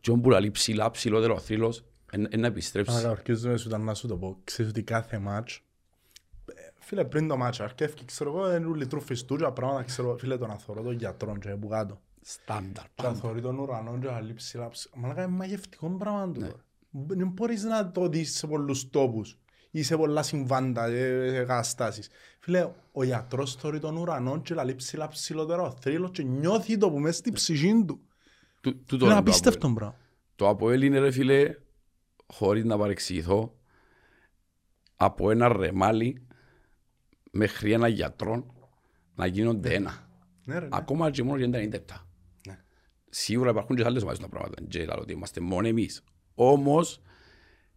[0.00, 2.94] και όπου λαλεί ψηλά, ψηλότερο ο θρύλος, εν, εν να επιστρέψεις.
[3.04, 4.40] Ανακαρκίζομαι σου ήταν να σου το πω.
[4.44, 5.60] Ξέρεις ότι κάθε μάτς
[6.54, 10.50] ε, Φίλε, πριν το μάτς αρκεύκει, ξέρω εγώ, είναι όλοι τρουφιστούτια πράγματα, ξέρω, φίλε, τον
[10.50, 12.00] αθωρώ τον γιατρόν και που κάτω.
[12.20, 12.84] Στάνταρ.
[12.94, 14.94] Και αθωρεί τον ουρανό και αλεί ψηλά ψηλά.
[14.96, 16.60] Μαλάκα είναι μαγευτικό πράγμα του.
[16.90, 19.38] Δεν μπορείς να το δεις σε πολλούς τόπους
[19.74, 22.08] ή σε πολλά συμβάντα, ε, ε, καταστάσεις.
[22.40, 26.90] Φίλε, ο γιατρός θωρεί τον ουρανό και λαλεί ψηλά ψηλότερα ο θρύλος και νιώθει το
[26.90, 28.00] που μέσα στη ψυχή του.
[28.60, 29.74] Τού- τούτο Είναι είναι το απίστευτο Αποέλ.
[29.74, 29.96] πράγμα.
[30.36, 31.54] Το Αποέλ είναι ρε φίλε,
[32.26, 33.54] χωρίς να παρεξηγηθώ,
[34.96, 36.26] από ένα ρεμάλι
[37.30, 38.46] μέχρι ένα γιατρό
[39.14, 40.08] να γίνονται ένα.
[40.44, 40.68] Ναι, ρε, ναι.
[40.76, 42.08] Ακόμα και μόνο για τα 90 λεπτά.
[42.46, 42.58] Ναι.
[43.08, 44.62] Σίγουρα υπάρχουν και άλλες ομάδες τα πράγματα.
[44.68, 46.02] Και λέω ότι είμαστε μόνο εμείς.
[46.34, 47.02] Όμως,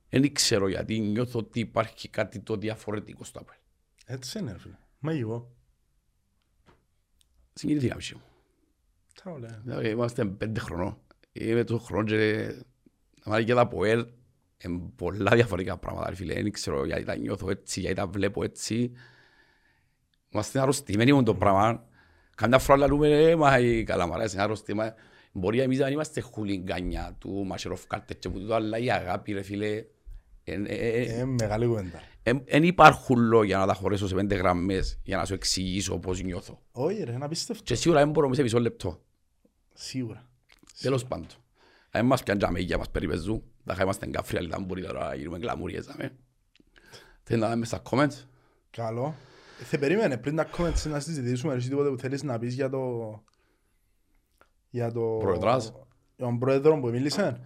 [0.09, 3.57] δεν ξέρω γιατί νιώθω ότι υπάρχει κάτι το διαφορετικό στο Αποέλ.
[4.05, 4.77] Έτσι είναι, ρε φίλε.
[4.99, 5.51] Μαγικό.
[7.53, 8.21] Συγκινήθηκα μισή μου.
[9.23, 9.61] Τα ωραία.
[9.63, 10.97] Δηλαδή, Είμαστε πέντε χρονών.
[11.31, 12.55] Είμαι το χρόνος και
[13.23, 14.07] να μάθει και τα ΠΟΕΛ
[14.63, 16.09] είναι πολλά διαφορετικά πράγματα.
[16.09, 18.91] ρε Φίλε, δεν ξέρω γιατί τα νιώθω έτσι, γιατί τα βλέπω έτσι.
[20.29, 21.87] Είμαστε αρρωστημένοι με το πράγμα.
[22.35, 24.73] Καμιά φορά λέμε, ε, μα η καλαμαράς είναι αρρωστή.
[24.73, 24.93] μα
[25.31, 29.67] Μπορεί εμείς να είμαστε χουλιγκάνια του Μασεροφκάρτες και που τούτο, αλλά η αγάπη, ρε φίλε,
[29.67, 29.94] εν- ε, ε, ε, Ε,
[31.25, 32.01] μεγάλη κουβέντα.
[32.23, 36.61] δεν υπάρχουν λόγια να τα χωρέσω σε πέντε γραμμές για να σου εξηγήσω πώς νιώθω.
[36.71, 37.63] Όχι ρε, είναι απίστευτο.
[37.63, 39.01] Και σίγουρα δεν μπορώ μέσα σε μισό λεπτό.
[39.73, 40.29] Σίγουρα.
[40.81, 41.27] Τέλος πάντων.
[41.91, 45.15] Αν μας πιάνε τζάμε για μας περιπεζού, θα είχα είμαστε εγκάφρια, αλλά μπορεί τώρα να
[45.15, 45.85] γίνουμε γκλαμούριες.
[45.85, 46.15] δάμε.
[47.23, 48.23] Θέλεις να δούμε στα comments;
[48.69, 49.15] Καλό.
[49.61, 52.69] Ε, Θε περίμενε πριν τα comments να συζητήσουμε εσύ τίποτε που θέλεις να πεις για
[52.69, 53.23] το...
[54.69, 55.17] Για το...
[55.19, 55.73] Προεδράς.
[56.15, 57.39] Για τον πρόεδρο που μίλησες.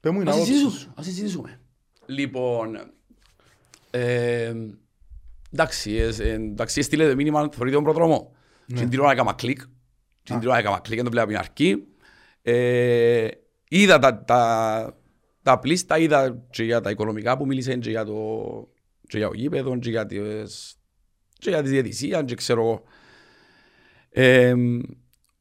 [0.00, 1.59] Πες μου είναι Ας άποψη συζητήσουμε.
[2.10, 2.30] Σου.
[2.30, 2.74] Ας συζητήσουμε.
[2.74, 2.92] Λοιπόν,
[3.90, 4.54] ε,
[5.52, 8.34] εντάξει, ε, ε, εντάξει, στείλετε μήνυμα, θεωρείτε τον προδρόμο.
[8.66, 9.60] Και την ώρα έκανα κλικ.
[10.22, 11.84] Και την ώρα έκανα κλικ, δεν το βλέπω από την αρχή.
[12.42, 13.28] Ε,
[13.68, 15.00] είδα τα, τα,
[15.42, 18.68] τα πλήστα, είδα και για τα οικονομικά που μίλησε και για το,
[19.08, 20.76] και για το γήπεδο και για τις,
[21.38, 22.82] και για τη διαιτησία και ξέρω εγώ.
[24.10, 24.54] Ε,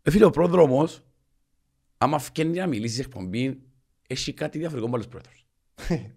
[0.02, 1.04] ε, φίλε, ο πρόδρομος,
[1.98, 3.62] άμα φκένει να μιλήσει σε εκπομπή,
[4.08, 5.39] έχει κάτι διαφορετικό με άλλους πρόεδρους.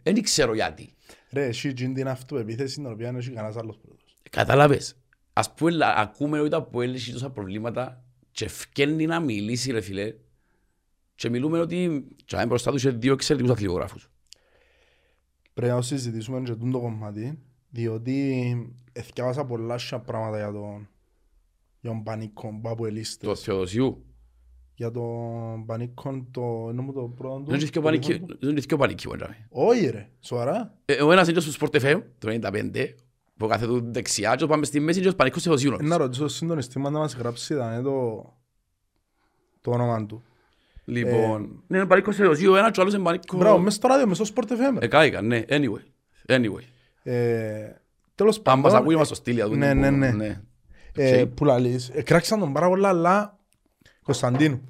[0.02, 0.94] Δεν ξέρω γιατί.
[1.30, 4.16] Ρε, εσύ εκείνη την αυτοεπίθεση την οποία δεν έχει κανένας άλλος πρόεδρος.
[4.30, 4.96] Κατάλαβες.
[5.32, 10.14] Ας πούμε, λα- ακούμε ότι από έλυση τόσα προβλήματα και φκένει να μιλήσει ρε φίλε
[11.14, 14.10] και μιλούμε ότι και αν μπροστά τους είχε δύο εξαιρετικούς αθλητογράφους.
[15.54, 17.38] Πρέπει να συζητήσουμε και τούτο κομμάτι,
[17.70, 18.54] διότι
[18.92, 20.88] εθιάβασα πολλά σια πράγματα για τον
[21.80, 23.28] για τον Πανίκο Μπάπου Ελίστες.
[23.28, 24.04] Το Θεοδοσίου.
[24.82, 26.68] Για τον Πανίκο το...
[26.72, 27.50] είναι μου το πρώτο του.
[27.50, 29.08] Δεν είναι και ο πανίκι- δεν είναι και ο πανίκι.
[29.08, 29.36] βέβαια.
[29.48, 30.74] Όχι ρε, σοβαρά.
[30.84, 32.70] Ε, Ο ένας είναι στο Sport FM, το 95,
[33.36, 35.72] που κάθε του δεξιά και πάμε στη μέση και ο πανίκος Θεοδοσίου.
[35.80, 38.24] Ε, Να ρωτήσω στον συντονιστή μας να μας γράψει ήταν το,
[39.60, 40.22] το όνομα του.
[40.84, 43.38] Λοιπόν, ναι, είναι πανίκος Θεοδοσίου, ένας και ο άλλος είναι πανίκος...
[43.38, 44.78] Μπράβο, μες στο ράδιο, μες στο Sport FM.
[44.78, 44.84] ρε.
[44.84, 45.82] Ε, κάηκα, ναι, anyway.
[46.28, 46.62] Anyway.
[47.02, 47.70] Ε,
[48.14, 49.38] Τέλος Αν μας πάντων, ακούει μας το στείλει.
[49.40, 50.40] να δούμε ναι, που- ναι, ναι.
[50.94, 51.28] ε, Okay.
[51.34, 53.36] που λαλείς, ε, κράξαν τον πάρα πολλά, αλλά
[54.02, 54.60] Κωνσταντίνου,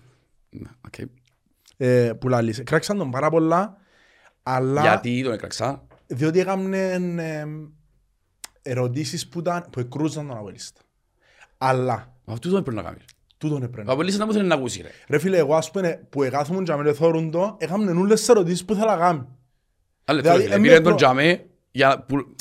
[0.52, 1.08] Ναι, οκ.
[1.76, 3.76] ε, που λαλείς, ε, κράξαν τον πάρα πολλά,
[4.42, 6.92] αλλά Γιατί τον έκραξα; διότι έκαμνε
[7.22, 7.44] ε,
[8.62, 10.80] ερωτήσεις που, ήταν, που εκρούζαν τον Αβελίστα.
[11.58, 13.04] Αλλά, Αυτό δεν πρέπει να κάνεις.
[13.38, 13.90] τούτον έπρεπε.
[13.90, 14.88] Ο Απολύσης να μου θέλει να ακούσει ρε.
[15.08, 18.64] Ρε φίλε, εγώ ας πούμε που εκάθομουν και με θόρουν το, έκαμνε όλες τις ερωτήσεις
[18.64, 19.36] που ήθελα να κάνω.
[20.04, 22.34] Άλλε Δηλαδή, φίλε, εμείς πήρε τον προ- τζαμέ για που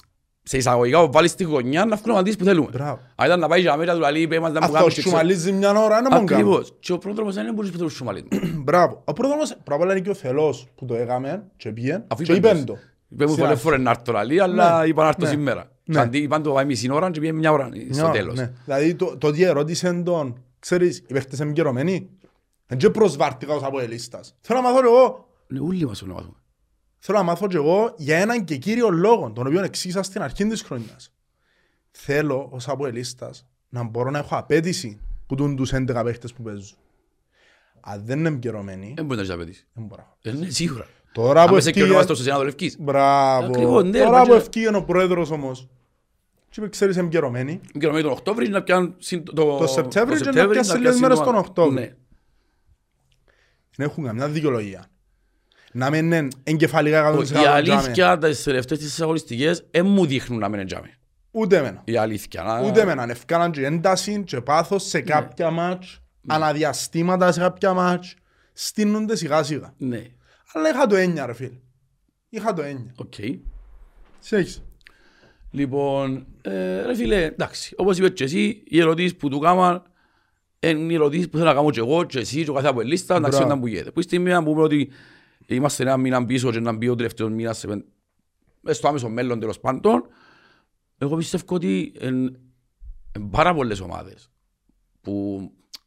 [0.44, 2.68] σε εισαγωγικά βάλεις στη γωνιά να βγουν απαντήσεις που θέλουμε.
[2.72, 3.00] Μπράβο.
[3.16, 4.94] Αν ήταν να πάει τζαμέ και να του λέει είπε μας να μου Αυτό κάνεις
[4.94, 5.16] και ξέρω.
[5.18, 6.42] σουμαλίζει μια ώρα, είναι μόνο κάνω.
[6.42, 6.74] Ακριβώς.
[6.80, 8.28] Και ο πρόδρομος δεν μπορείς που θέλει σουμαλίζει.
[8.64, 9.02] Μπράβο.
[9.06, 12.04] Ο πρώτος όμως, πρώτα απ' όλα είναι και ο Θελός που το έκαμε και πήγε
[12.08, 12.74] Αφού και είπεν είπεν το.
[12.74, 12.80] το.
[13.10, 13.64] Είπε μου Σε πολλές αρχή.
[13.64, 14.88] φορές να έρθω λαλή, αλλά Ναι.
[14.88, 15.30] είπα να έρθω Ναι.
[15.30, 15.72] σήμερα.
[15.84, 16.00] Ναι.
[16.00, 18.36] Αντί είπαν το πάει μισή ώρα και πήγε μια ώρα Μια στο ώρα, τέλος.
[18.36, 18.52] ναι.
[18.66, 22.10] Δηλαδή το, το ότι ερώτησαν τον, ξέρεις, οι παίχτες είναι γερωμένοι.
[22.68, 24.36] Δεν και προσβάρτηκα ως αποελίστας.
[24.42, 26.38] Θέλω να μάθω και εγώ, Ναι, όλοι μας θέλουν να μάθουμε.
[27.04, 30.46] Θέλω να μάθω και εγώ για έναν και κύριο λόγο, τον οποίο εξήγησα στην αρχή
[30.48, 31.14] της χρονιάς.
[31.92, 36.78] Θέλω ως αποελίστας να μπορώ να έχω απέτηση που τούν τους 11 παίχτες που παίζουν.
[37.82, 39.66] Αν δεν είναι εμπειρωμένοι, Δεν μπορεί να τις απαιτήσει.
[39.74, 40.18] δεν μπορώ.
[40.22, 40.88] Ε, Ναι, σίγουρα.
[41.12, 41.86] Τώρα Αν που είσαι και ευκήγε...
[41.86, 42.78] ονομαστός στο Σενάτο Λευκής.
[42.80, 43.46] Μπράβο.
[43.48, 45.68] Ακριβώς, ναι, Τώρα μα που και- ευκήγε ο πρόεδρος όμως,
[46.50, 50.20] και είπε, ξέρεις, εμπειρωμένοι, Και νομίζω τον Οκτώβρη να πιάνουν συν- το, Το Σεπτέμβρη και
[50.20, 51.36] να Σεπτέμβρη πιάσει πιάσει λίγες μέρες σύντομα.
[51.38, 51.74] τον Οκτώβρη.
[51.74, 51.96] Ναι.
[53.76, 54.86] δεν έχουν καμιά δικαιολογία.
[55.74, 57.48] Να μην είναι εγκεφαλικά 100% Η τζάμε.
[57.48, 60.94] αλήθεια, τις τελευταίες τις αγωνιστικές, δεν μου δείχνουν να μην είναι τζάμι.
[61.32, 61.82] Ούτε εμένα.
[61.86, 62.44] Η αλήθεια.
[62.44, 63.10] να- Ούτε εμένα.
[63.10, 68.14] Ευκάναν και ένταση και πάθος σε κάποια μάτς, αναδιαστήματα σε κάποια μάτς,
[68.54, 69.74] στείνονται σιγά σιγά.
[69.78, 70.02] Ναι,
[70.54, 71.58] Αλλά είχα το έννοια ρε φίλε.
[72.30, 72.92] Είχα το έννοια.
[72.96, 73.14] οκ.
[74.20, 74.62] Συνέχισε.
[75.52, 79.84] Λοιπόν, ε, ρε φίλε, εντάξει, όπως είπες και εσύ, οι ερωτήσεις που του κάμα
[80.60, 83.20] είναι οι ερωτήσεις που θέλω να κάνω και εγώ και εσύ και ο κάθε αποελίστα,
[83.20, 83.62] να ξέρουμε Μπράβο.
[83.62, 83.92] που γίνεται.
[83.92, 84.90] Που στη στιγμή να πούμε ότι
[85.56, 87.86] είμαστε ένα μήνα πίσω και να μπει ο τελευταίος μήνας σε πεν-
[88.62, 90.08] μες στο άμεσο μέλλον τέλος πάντων,
[90.98, 92.32] εγώ πιστεύω ότι είναι
[93.30, 94.30] πάρα πολλές ομάδες
[95.02, 95.42] που,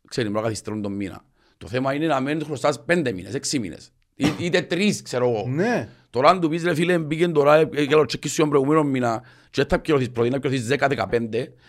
[0.08, 1.24] ξέρεις, μπορεί να καθυστερούν τον μήνα.
[1.58, 3.92] Το θέμα είναι να μένεις χρωστάς πέντε μήνες, έξι μήνες.
[4.14, 5.48] Ή- Είτε τρεις, ξέρω εγώ.
[5.48, 5.88] Ναι.
[6.10, 9.22] Τώρα αν του πεις ρε φίλε μπήκε τώρα ε, για το τσεκίσιο τον προηγούμενο μήνα
[9.44, 11.22] και δεν θα πληρωθείς πρώτη, να πληρωθείς 10-15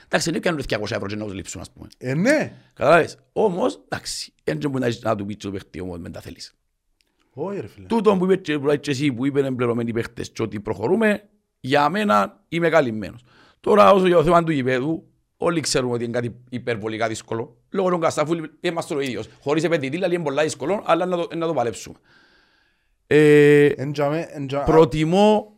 [0.06, 1.88] εντάξει δεν κάνουν 200 ευρώ και να τους λείψουν ας πούμε.
[1.98, 2.54] Ε, ναι.
[2.74, 3.18] Καταλάβες.
[3.34, 6.54] Όμως εντάξει, δεν μπορεί να, να του πεις το παίχτη όμως με τα θέλεις.
[7.38, 7.86] Όχι ρε φίλε.
[7.88, 11.30] Τούτο που είπε και, που και εσύ που είπαν εμπληρωμένοι παίχτες και ότι προχωρούμε,
[11.60, 13.24] για μένα είμαι καλυμμένος.
[13.60, 15.08] Τώρα όσο για το θέμα του γηπέδου,
[15.38, 17.58] όλοι ξέρουμε ότι είναι κάτι υπερβολικά δύσκολο.
[17.70, 19.28] Λόγω των Κασταφούλη είμαστε το ίδιος.
[19.42, 21.96] Χωρίς επενδυτή, δηλαδή είναι πολλά δύσκολο, αλλά να το, να το παλέψουμε.
[23.08, 24.66] Ε, Εν τζάμε, εν τζάμε.
[24.66, 25.56] προτιμώ,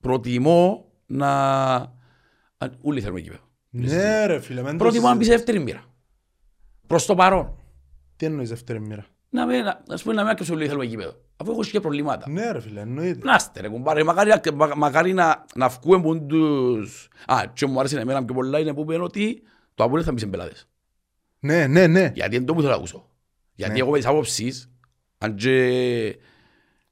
[0.00, 1.30] προτιμώ να...
[2.58, 3.42] αν- Ούλοι θέλουμε γήπεδο.
[3.70, 4.62] Ναι ρε φίλε.
[4.62, 5.54] μεν το Προτιμώ να μπεις σε συζητήσεις.
[5.54, 5.84] δεύτερη μοίρα.
[6.86, 7.56] Προς το παρόν.
[8.16, 11.14] Τι εννοείς δεύτερη μοίρα; Να μην, να, ας πούμε, να μην άκουσε ούλοι θέλουμε γήπεδο.
[11.36, 12.30] Αφού έχω και προβλήματα.
[12.30, 13.24] Ναι ρε φίλε, εννοείται.
[13.24, 17.08] Να είστε ρε κουμπάρε, μακάρι, μα- μακάρι να, να βγούμε που τους...
[17.26, 19.42] Α, και μου άρεσε εμένα πιο πολλά είναι που είπαν ότι
[19.74, 20.68] το Αποέλ θα μπει σε πελάτες.
[21.40, 22.12] Ναι, ναι, ναι.
[22.14, 23.08] Γιατί είναι το που θέλω να ακούσω.
[23.54, 23.78] Γιατί Ναι.
[23.78, 24.70] εγώ με τις άποψεις,
[25.18, 26.16] αν και...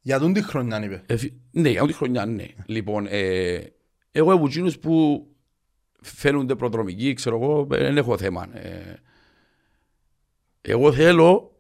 [0.01, 2.47] Για τον τη χρονιά είπε; Ε, φι- ναι, για τη χρονιά, ναι.
[2.66, 3.59] Λοιπόν, ε,
[4.12, 5.26] εγώ από εκείνους που
[6.03, 8.49] φαίνονται προδρομικοί, ξέρω εγώ, ε, δεν έχω θέμα.
[8.59, 8.95] Ε,
[10.61, 11.53] εγώ θέλω,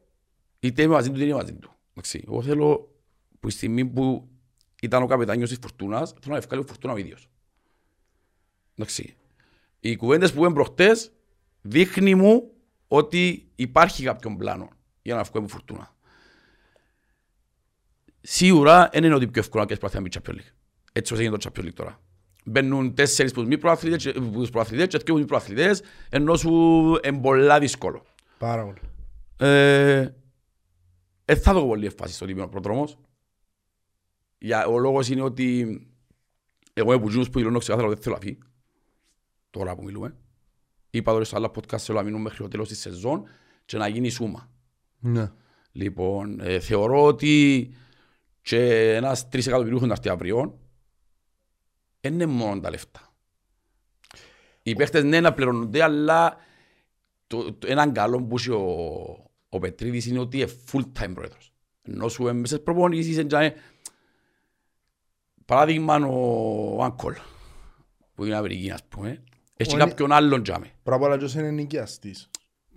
[0.60, 1.72] είτε είμαι μαζί του, είτε είμαι μαζί του.
[1.90, 2.94] Εντάξει, εγώ θέλω,
[3.40, 4.28] που η στιγμή που
[4.82, 7.28] ήταν ο καπετάνιος της Φορτούνας, θέλω να ευκάλει ο Φορτούνα ο ίδιος.
[8.74, 9.16] Εντάξει.
[9.80, 11.12] Οι κουβέντες που είπαν προχτές
[11.62, 12.50] δείχνει μου
[12.88, 14.68] ότι υπάρχει κάποιον πλάνο
[15.02, 15.96] για να βγούμε Φορτούνα.
[18.20, 20.52] Σίγουρα δεν είναι ότι πιο εύκολο να κάνεις πράθυνα με Champions League.
[20.92, 22.00] Έτσι όπως έγινε το Champions League τώρα.
[22.44, 26.36] Μπαίνουν τέσσερις που μη προαθλητές και- που τους προαθλητές και δύο που μη προαθλητές, ενώ
[26.36, 26.50] σου
[27.04, 28.04] είναι πολλά δύσκολο.
[28.38, 28.78] Πάρα πολύ.
[29.50, 30.14] Ε,
[31.30, 32.98] ε, θα δω πολύ έμφαση στο τίμιο προδρόμος.
[34.38, 35.80] Για, ο λόγος είναι ότι
[36.72, 38.38] εγώ είμαι που που δηλώνω ξεκάθαρα ότι δεν θέλω να φύγει.
[39.50, 40.16] Τώρα που μιλούμε.
[40.90, 43.28] Είπα τώρα σε άλλα podcast θέλω να μείνω μέχρι το τέλος της σεζόν
[43.64, 44.50] και να γίνει σούμα.
[44.98, 45.32] Ναι.
[45.72, 47.68] Λοιπόν, ε, θεωρώ ότι
[48.40, 50.58] και ένας τρεις εκατομμυρίουχος να έρθει αύριο
[52.00, 53.12] δεν είναι μόνο τα λεφτά.
[54.62, 56.36] Οι παίχτες ναι να πληρώνονται, αλλά
[57.26, 61.52] το, το, έναν καλό που έχει ο, ο Πετρίδης είναι ότι είναι full time πρόεδρος.
[61.82, 63.54] Ενώ σου μέσα στις προπονήσεις είναι
[65.44, 67.14] παράδειγμα ο Άγκολ
[68.14, 69.22] που είναι Αμερική ας πούμε.
[69.56, 70.66] Έχει Ο- κάποιον άλλον τζάμε.
[70.82, 72.30] Πρώτα απ' όλα ποιος είναι νοικιαστής.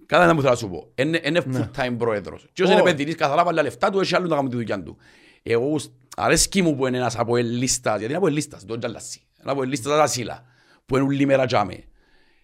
[0.05, 0.91] Κατά ένα που θέλω να σου πω.
[0.95, 1.69] Είναι, είναι Ναι.
[1.75, 2.47] full time πρόεδρος.
[2.53, 2.85] Και όσοι είναι Ω.
[2.85, 4.97] επενδυτής καθαρά πάλι τα λεφτά του, έχει άλλον να κάνει τη δουλειά του.
[5.43, 8.77] Εγώ σ- αρέσκει μου που είναι ένας από ελίστας, γιατί είναι από ελίστας, δεν είναι
[8.79, 9.21] τζαλασί.
[9.41, 10.43] Είναι από ελίστας τα σύλλα,
[10.85, 11.83] που είναι ούλη μέρα τζάμε.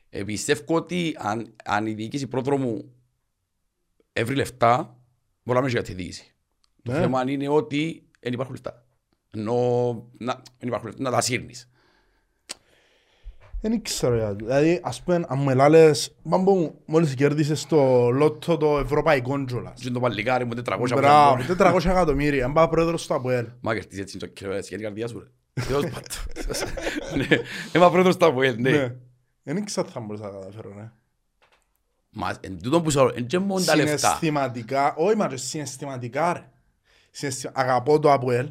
[0.10, 2.94] Ε, πιστεύω ότι αν, αν η διοίκηση πρόδρομου
[4.18, 4.98] έβρει λεφτά,
[5.44, 6.36] μπορεί να μην έχει για τη διοίκηση.
[6.84, 7.00] Το Ναι.
[7.00, 8.86] θέμα είναι ότι δεν υπάρχουν λεφτά.
[9.34, 9.54] Ενώ
[10.18, 11.70] να, δεν υπάρχουν λεφτά, να τα σύρνεις.
[13.62, 14.44] Δεν ήξερα γιατί.
[14.44, 19.82] Δηλαδή, ας πούμε, αν μου ελάλες, μπαμπο μου, μόλις κέρδισες το λότο το ευρωπαϊκό κιόλας.
[19.82, 21.56] Και το παλικάρι μου 400 Μπράβο, ευρώ.
[21.56, 22.46] 400 εκατομμύρια.
[22.46, 23.48] Αν πάει πρόεδρος στο ΑΠΟΕΛ.
[23.62, 25.62] Μα κερδίζει έτσι το κύριο έτσι για την καρδιά σου ρε.
[25.62, 26.02] Θεός πάντων.
[27.30, 27.38] Ναι,
[27.76, 28.70] είμαι πρόεδρος στα ΑΠΟΕΛ, ναι.
[28.70, 28.96] Ναι.
[29.44, 30.92] Δεν ήξερα θα μπορούσα να καταφέρω, ναι.
[32.10, 33.98] Μα εν τούτο που σου λέω, εν και μόνο τα λεφτά.
[33.98, 36.50] Συναισθηματικά, όχι μα και συναισθηματικά ρε.
[37.12, 38.50] Συναισθη- Αγαπώ το ΑΠΟΕΛ,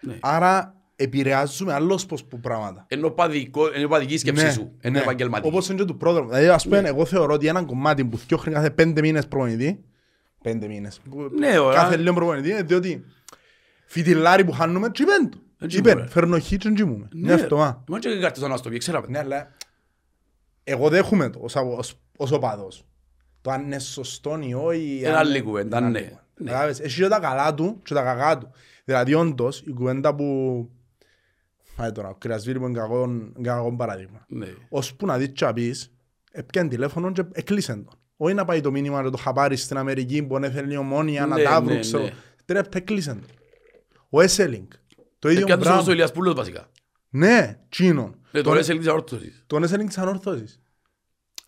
[0.00, 0.18] Ναι.
[0.20, 2.84] άρα επηρεάζουμε άλλος πως που πράγματα.
[2.88, 5.48] Ενώ παδικό- ενώ παδική σκέψη σου, ενώ επαγγελματική.
[5.48, 6.28] Όπως είναι και του πρόδρομου.
[6.28, 6.88] Δηλαδή, ας πούμε, Ναι.
[6.88, 9.84] εγώ θεωρώ ότι ένα κομμάτι που φτιάχνει κάθε πέντε μήνες προπονητή,
[10.42, 11.80] πέντε μήνες, που- Ναι, ωραία.
[11.82, 13.04] κάθε λίγο προπονητή, είναι διότι
[13.86, 15.38] φιτιλάρι που χάνουμε, τσιπέν το.
[15.60, 16.10] Ε, Τσιπέν, τσιπέ.
[16.10, 17.08] φέρνω χι και τσιμούμε.
[17.12, 17.82] Ναι, Ναι, αυτό, α.
[17.88, 19.06] Μα και καρτός να στο πει, ξέραμε.
[19.10, 19.52] Ναι, αλλά
[20.64, 22.84] εγώ δέχομαι το ως, ως, ως οπαδός.
[23.40, 24.96] Το αν είναι σωστό ή όχι.
[24.98, 26.00] Είναι αν άλλη είναι- κουβέντα, είναι άλλη ναι.
[26.00, 26.24] κουβέντα.
[26.38, 26.50] Ναι.
[26.50, 28.50] Κατάλαβες, Έχει και τα καλά του και τα κακά του.
[28.84, 30.70] Δηλαδή όντως η κουβέντα που...
[31.76, 34.24] Πάει τώρα, ο Κρυασβήρη που είναι κακό- είναι κακό παράδειγμα.
[34.28, 34.46] Ναι.
[34.68, 35.92] Ώσπου να δεις και να πεις,
[36.32, 37.94] έπιανε τηλέφωνο και έκλεισεν τον.
[38.16, 41.36] Όχι να πάει το μήνυμα να το χαπάρει στην Αμερική που θέλει η ομόνια να
[41.36, 42.02] Ναι, τα βρουν, ναι, ξέρω.
[42.02, 42.10] ναι.
[42.44, 43.34] Τρία λεπτά έκλεισαν το.
[44.10, 44.66] Ο Έσελινγκ.
[45.18, 45.92] Το ίδιο Έπιαν τους όμως ο πράγμα.
[45.92, 46.70] Ηλίας Πούλος βασικά.
[47.08, 48.08] Ναι, τσίνον.
[48.30, 49.42] Ναι, Τον- τώρα σε της αόρθωσης.
[49.46, 50.60] Τον Έσελινγκ της ανόρθωσης.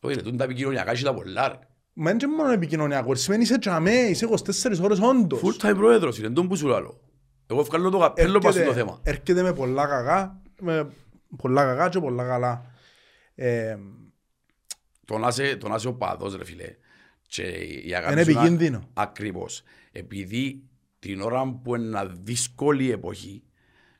[0.00, 1.58] Όχι ρε, τούτα τα επικοινωνιακά έχεις τα πολλά ρε.
[1.92, 3.14] Μα είναι και μόνο επικοινωνιακό.
[3.14, 5.40] Σημαίνει είσαι τζαμέ, είσαι 24 ώρες όντως.
[5.42, 7.00] Full time πρόεδρος είναι, τον που σου λάλλω.
[7.46, 9.00] Εγώ βγάλω το καπέλο πάνω στο θέμα.
[9.02, 10.90] έρχεται με πολλά κακά, με
[11.36, 12.64] πολλά κακά και πολλά καλά.
[13.34, 13.76] Ε,
[15.04, 16.76] Το να είσαι- το να είσαι ο παδός ρε φίλε.
[17.28, 17.42] Και
[17.86, 18.88] η αγάπη είναι σου να- επικίνδυνο.
[18.94, 19.62] Ακριβώς.
[19.92, 20.62] Επειδή
[20.98, 23.42] την ώρα που είναι ένα δύσκολη εποχή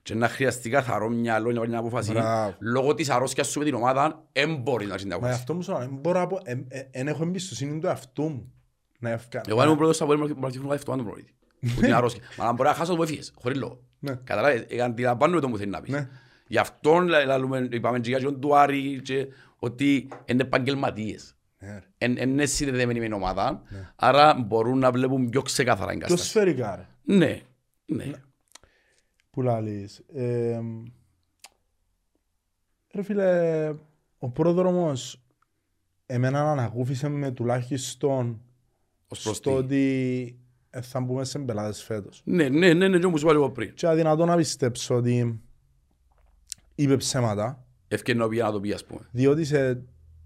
[0.09, 2.55] και να χρειαστεί καθαρό μυαλό για να αποφασίσει, Μπράβο.
[2.59, 5.41] λόγω της αρρώσκιας σου με την ομάδα, δεν μπορεί να γίνει Μα αποφασίσει.
[5.41, 8.23] αυτό μου σου λέω, δεν μπορώ να πω, ε, ε, εν έχω εμπιστοσύνη του εαυτού
[8.23, 8.53] μου.
[8.99, 9.41] Να ευκα...
[9.49, 11.33] Εγώ αν ήμουν πρώτος θα πω να αρχίσουν να αυτό τον προπονητή.
[11.75, 12.23] Που την αρρώσκια.
[12.39, 13.81] Μα αν μπορεί να χάσω το που έφυγες, χωρίς λόγο.
[13.99, 14.15] Ναι.
[14.25, 15.93] Καταλάβες, ε, αντιλαμβάνομαι το που θέλει να πεις.
[15.93, 16.09] Ναι.
[16.47, 19.27] Γι' αυτό λα- λαλούμε, είπαμε και για τον του Άρη και
[19.59, 21.35] ότι είναι επαγγελματίες.
[21.59, 21.83] Ναι, ρε.
[21.99, 23.63] Εν- Είναι συνδεδεμένοι με την ομάδα,
[23.97, 26.31] άρα μπορούν να βλέπουν πιο ξεκάθαρα την Πιο κατάσταση.
[26.31, 26.87] σφαιρικά ρε.
[27.17, 27.41] Ναι,
[27.87, 28.11] ναι.
[29.39, 30.03] Που λαλείς.
[30.15, 30.61] Ε,
[32.95, 33.73] ρε φίλε,
[34.19, 35.23] ο πρόδρομος
[36.07, 38.41] εμένα ανακούφισε με τουλάχιστον
[39.09, 40.39] Ως προς στο τι; ότι
[40.71, 42.23] ε, θα μπούμε σε μπελάδες φέτος.
[42.25, 43.75] Ναι, ναι, ναι, ναι, και όπως είπα λίγο πριν.
[43.75, 45.41] Και αδυνατό να πιστέψω ότι
[46.75, 49.01] είπε ψέματα, Ευκαινό πήγα να το πει, ας πούμε.
[49.11, 49.83] διότι σε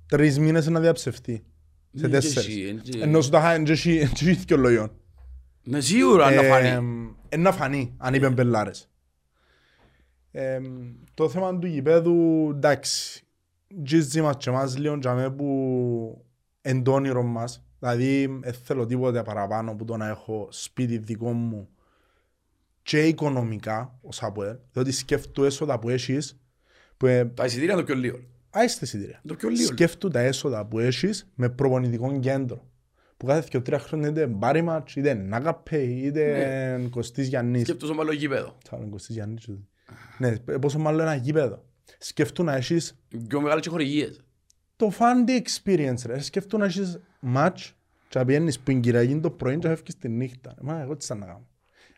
[0.06, 1.44] τρεις μήνες να διαψευτεί.
[1.94, 2.46] Σε Ναι, τέσσερις.
[2.46, 4.92] και εσύ, ε, και- Ενώ σου τα χάει και εσύ και εσύ και ο λογιόν.
[5.64, 7.14] Ναι, σίγουρα να Ε, φανεί.
[7.28, 8.86] ε, να φανεί, αν είπε μπελάρες.
[10.32, 10.60] Ε,
[11.14, 13.26] το θέμα του γηπέδου, εντάξει,
[13.82, 16.24] τζίζι μας και εμάς λίγο τζαμέ που
[16.60, 17.64] εν το όνειρο μας.
[17.78, 21.68] Δηλαδή, δεν θέλω τίποτε παραπάνω από το να έχω σπίτι δικό μου
[22.82, 26.40] και οικονομικά, ως ΑΠΟΕ, διότι σκέφτου έσοδα που έχεις,
[26.96, 28.18] που ε, Τα εισιτήρια είναι το πιο λίγο.
[28.50, 29.20] άιστε εισιτήρια.
[29.26, 29.66] Το πιο λίγο.
[29.66, 32.70] Σκέφτου τα έσοδα που έχεις με προπονητικό κέντρο.
[33.16, 37.62] Που κάθε δύο τρία χρόνια είτε μπάρι μάτς, είτε νάκαπε, είτε Κωστής Γιαννής.
[37.62, 38.56] Σκέφτος ο μάλλον γήπεδο.
[38.64, 39.48] Τσάλων Κωστής Γιαννής.
[40.20, 40.42] Ούτε.
[40.46, 41.64] Ναι, πόσο μάλλον ένα γήπεδο.
[41.98, 44.20] Σκέφτου να έχεις Πιο μεγάλες και χορηγίες.
[44.76, 46.20] το fan experience ρε.
[46.20, 47.74] Σκέφτου να έχεις μάτς
[48.08, 50.54] και να πηγαίνεις που είναι Κυριακή το πρωί και να φεύγεις τη νύχτα.
[50.60, 51.46] Μα εγώ τι σαν να κάνω.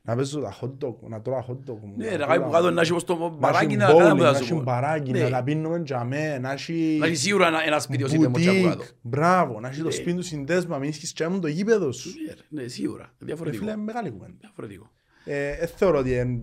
[0.07, 1.79] Να παίζω τα hot dog, να τρώω τα hot dog.
[1.83, 3.65] μου, Ναι, να ρε, τρώω κάτι που τα- κάτω να έχει ως το να μπαράκι
[3.67, 4.63] έχει να κάνει bowling, που να θα σου έχει πω.
[4.63, 5.23] μπαράκι, Ναι.
[5.23, 6.97] να τα πίνουμε τζαμέ, να έχει...
[7.01, 8.77] Να έχει σίγουρα ένα- ένα σπίτι ως είτε μότσια που κάτω.
[8.77, 9.91] Μπουτίκ, μπράβο, να έχει το Ναι.
[9.91, 12.09] σπίτι του συνδέσμα, μην έχεις και το γήπεδο σου.
[12.27, 13.03] Ναι, ρε, Ναι, σίγουρα.
[13.19, 13.65] Ρε Διαφορετικό.
[13.65, 14.35] φίλε, μεγάλη κουβέντα.
[14.41, 14.91] Διαφορετικό.
[15.25, 16.43] Ε, Δεν θεωρώ ότι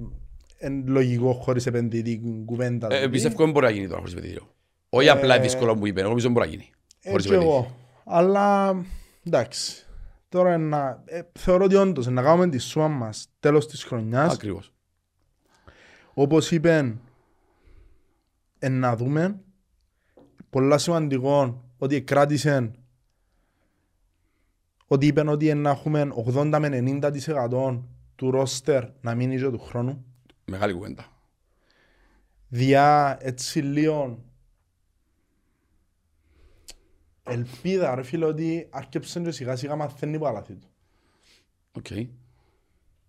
[0.61, 2.85] είναι λογικό χωρίς επενδυτή κουβέντα.
[2.87, 3.09] Ε, δηλαδή.
[3.11, 4.53] Πιστεύω δεν μπορεί να γίνει τώρα χωρίς επενδυτήριο.
[4.89, 6.71] Όχι απλά δύσκολο που είπε, εγώ νομίζω μπορεί να γίνει.
[7.03, 7.57] Χωρίς Έτσι επενδυτήριο.
[7.57, 7.75] εγώ.
[8.05, 8.75] Αλλά
[9.23, 9.85] εντάξει.
[10.29, 14.33] Τώρα να, ε, θεωρώ ότι όντως να κάνουμε τη σούα μας τέλος της χρονιάς.
[14.33, 14.73] Ακριβώς.
[16.13, 16.95] Όπως είπε,
[18.59, 19.39] ε, να δούμε.
[20.49, 22.71] Πολλά σημαντικό ότι κράτησε
[24.87, 27.83] ότι είπαν ότι να έχουμε 80 με 90%
[28.15, 30.05] του ρόστερ να μείνει και του χρόνου.
[30.51, 31.05] Μεγάλη κουβέντα.
[32.47, 34.23] Διά έτσι λίγο
[37.23, 40.67] ελπίδα ρε φίλε ότι αρκέψαν και σιγά σιγά μαθαίνει που τα λάθη του.
[41.71, 41.87] Οκ.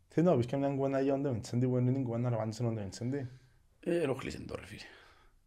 [0.08, 2.62] Θέλεις να πεις και μια κουβέντα για τον Ντεβιντσέντη που είναι την κουβέντα να απάντησε
[2.62, 3.28] τον Ντεβιντσέντη.
[3.80, 4.80] Ε, Ενοχλήσε το ρε φίλε.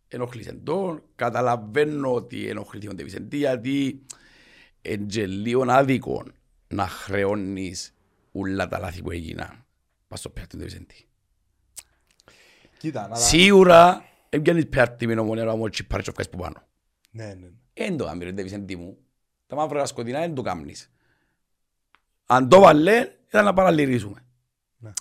[0.07, 0.99] Ενοχλήσε το.
[1.15, 4.05] Καταλαβαίνω ότι ενοχλήθηκε ο Ντεβισεντή γιατί
[4.81, 6.23] είναι και λίγο άδικο
[6.67, 7.93] να χρεώνεις
[8.31, 9.65] ούλα τα λάθη που έγιναν.
[10.07, 11.07] Πας στο πιάτι του Ντεβισεντή.
[12.77, 13.15] Κοίτα, να τα...
[13.15, 16.61] Σίγουρα έπιανες πιάτι με νομονία να μου τσιπάρει και που πάνω.
[17.11, 17.47] Ναι, ναι.
[17.73, 18.97] Εν το κάνεις ρε Ντεβισεντή μου.
[19.47, 20.91] Τα μαύρα τα σκοτεινά δεν το κάνεις.
[22.25, 24.25] Αν το βάλε, ήταν να παραλυρίσουμε.
[24.77, 24.91] Ναι.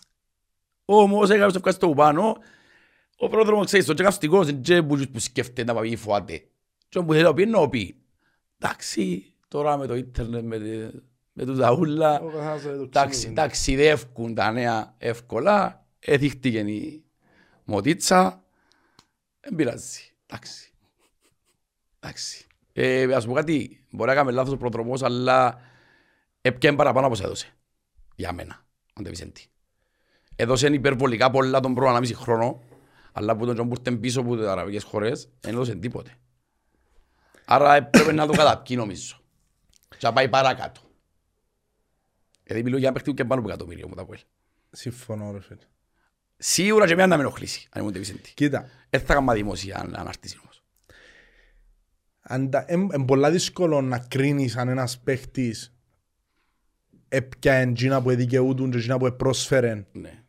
[0.85, 2.37] Όμως έκαμε στο ευχαριστώ που πάνω,
[3.17, 6.45] ο πρόδρομος ξέρεις, το τσεκαυστικός είναι και που που σκέφτεται να πάει φοάται.
[6.89, 7.97] Και όπου θέλει να πει, να πει.
[8.59, 10.95] Εντάξει, τώρα με το ίντερνετ, με, τε-
[11.33, 13.35] με τους ταούλα, Ο καθένας το ταξι- ξέρει.
[13.35, 17.04] ταξιδεύκουν τα νέα εύκολα, έδειχτηκε η
[17.65, 18.45] μοτίτσα,
[19.41, 20.13] δεν πειράζει.
[20.27, 20.73] Εντάξει.
[22.01, 22.47] Εντάξει.
[22.73, 25.61] Ε, ας πω κάτι, μπορεί να κάνουμε λάθος ο προδρομός, αλλά
[26.41, 27.55] έπιαν παραπάνω από όσα έδωσε.
[28.15, 29.47] Για μένα, ο Ντεβισέντη.
[30.37, 32.63] Έδωσε υπερβολικά πολλά τον πρώτο ανάμιση χρόνο,
[33.13, 36.19] αλλά που τον Τζον που ήρθε πίσω από τις αραβικές χώρες, δεν έδωσε τίποτε.
[37.45, 39.19] Άρα έπρεπε να το καταπκεί νομίζω.
[39.89, 40.81] Και να πάει παρακάτω.
[42.47, 44.15] Γιατί μιλώ για ένα παίχτη και πάνω από εκατομμύριο μου τα πω.
[44.71, 45.67] Συμφωνώ ρε φίλε.
[46.37, 48.31] Σίγουρα και εμένα να με ενοχλήσει, αν ήμουν Ντεβισέντη.
[48.35, 50.63] Κοίτα, Δεν θα έκανα δημοσία αν αναρτήσει όμως.
[52.69, 55.75] είναι πολλά δύσκολο να κρίνεις αν ένας παίχτης
[57.09, 60.23] έπια εντζίνα που δικαιούτουν και εντζίνα που πρόσφερε Ναι.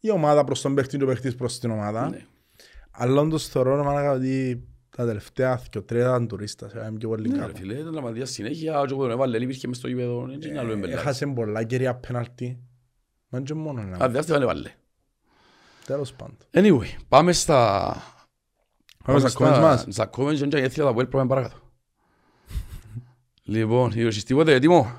[0.00, 2.08] η ομάδα προς τον παίχτη και ο παίχτης προς την ομάδα.
[2.10, 2.26] ναι.
[2.90, 4.64] Αλλά όντως θεωρώ ρε μάνα, ότι
[4.96, 7.56] τα τελευταία και τρία ήταν τουρίστας, έκαμε πιο πολύ Ναι ρε κάπου.
[7.56, 10.72] φίλε, ήταν λαματία συνέχεια, και όποτε τον έβαλε, υπήρχε μες στο γήπεδο, έτσι είναι άλλο
[10.72, 11.00] εμπελάς.
[11.00, 12.58] Έχασε πολλά κερία πέναλτι.
[13.28, 14.08] Μα και μόνο Αν ένα.
[14.08, 14.70] δεν έβαλε.
[15.86, 16.36] Τέλος πάντων.
[16.50, 17.96] Anyway, πάμε στα...
[19.04, 19.86] Πάμε στα comments μας.
[19.88, 21.56] Στα comments και έτσι θα τα πω πάμε παρακάτω.
[23.42, 24.92] Λοιπόν, είχες τίποτε έτοιμο.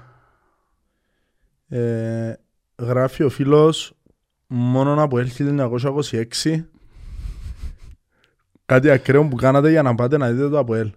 [1.68, 2.34] Ε,
[2.76, 3.94] γράφει ο φίλος
[4.48, 5.28] μόνο από el
[5.60, 6.64] 1926
[8.66, 10.90] κάτι ακραίο που κάνατε για να πάτε να δείτε το από el.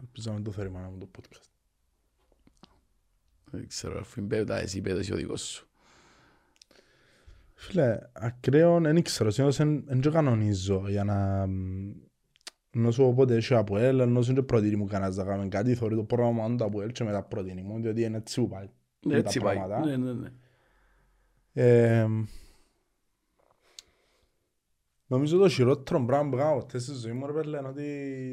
[0.00, 1.48] Ελπίζω να μην το θέλει η μάνα μου το podcast.
[3.44, 5.69] Δεν ξέρω, αφού είναι πέτα, εσύ πέτα εσύ ο δικός σου.
[7.62, 9.56] Φίλε, ακραίο δεν ξέρω, συνήθως
[9.86, 11.90] δεν το κανονίζω για να μ,
[12.70, 15.74] ενώ σου οπότε έχει από ελ, ενώ σου είναι προτείνει μου κανένας να κάνουμε κάτι,
[15.74, 18.68] θεωρεί το πρόγραμμα του από ελ και μετά προτείνει μου, διότι είναι έτσι που πάει.
[19.06, 19.56] Ναι, με Έτσι τα πάει.
[19.56, 19.86] πράγματα.
[19.86, 20.28] Ναι, ναι, ναι.
[21.52, 22.06] Ε,
[25.06, 27.84] νομίζω το χειρότερο πράγμα που έκανα ποτέ στη ζωή μου ρε πέλε, είναι ότι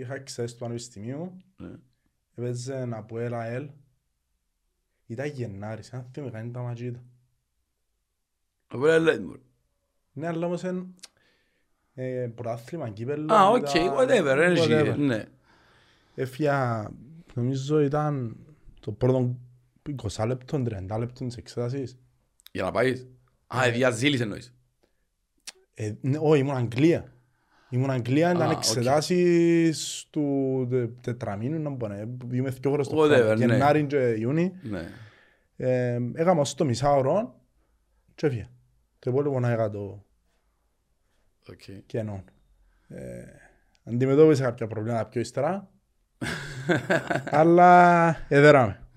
[0.01, 1.75] είχα εξαίσει του πανεπιστημίου, Ναι.
[2.35, 3.69] έπαιζε να πω έλα ελ,
[5.05, 7.03] ήταν Γενάρης, αν θυμάμαι κάνει τα ματζίτα.
[8.73, 9.35] Οπότε λέει μου.
[10.13, 10.85] Ναι, αλλά όμως είναι
[11.93, 13.33] ε, πρωτάθλημα, κύπελλο.
[13.33, 14.57] Α, οκ, ήταν- whatever, energy.
[14.57, 14.95] whatever.
[14.97, 15.23] Ναι.
[16.15, 16.89] Έφυγα,
[17.33, 18.37] νομίζω ήταν
[18.79, 19.35] το πρώτο
[20.15, 21.97] 20 λεπτό, 30 λεπτό της εξέτασης.
[22.51, 23.07] Για να πάεις.
[23.47, 24.53] Α, ε, διαζήλεις εννοείς.
[25.73, 27.11] Ε, ναι, όχι, ήμουν Αγγλία.
[27.69, 28.55] Ήμουν Αγγλία, ήταν οκ.
[28.57, 31.95] εξετάσεις του τε- τετραμήνου, να μπορεί.
[32.31, 33.33] Είμαι δύο φορές το Whatever, χρόνο.
[33.33, 33.45] ναι.
[33.45, 34.51] Γενάρη και Ιούνι.
[34.61, 34.89] Ναι.
[35.57, 37.41] Ε, έκανα στο μισάωρο
[38.15, 38.49] και έφυγα.
[39.07, 40.03] Το υπόλοιπο να έκανα το
[41.49, 41.61] Οκ.
[41.85, 42.23] κενό.
[42.87, 43.23] Ε,
[43.83, 45.69] αντιμετώπισα κάποια προβλήματα πιο ύστερα.
[47.39, 48.87] αλλά εδεράμε.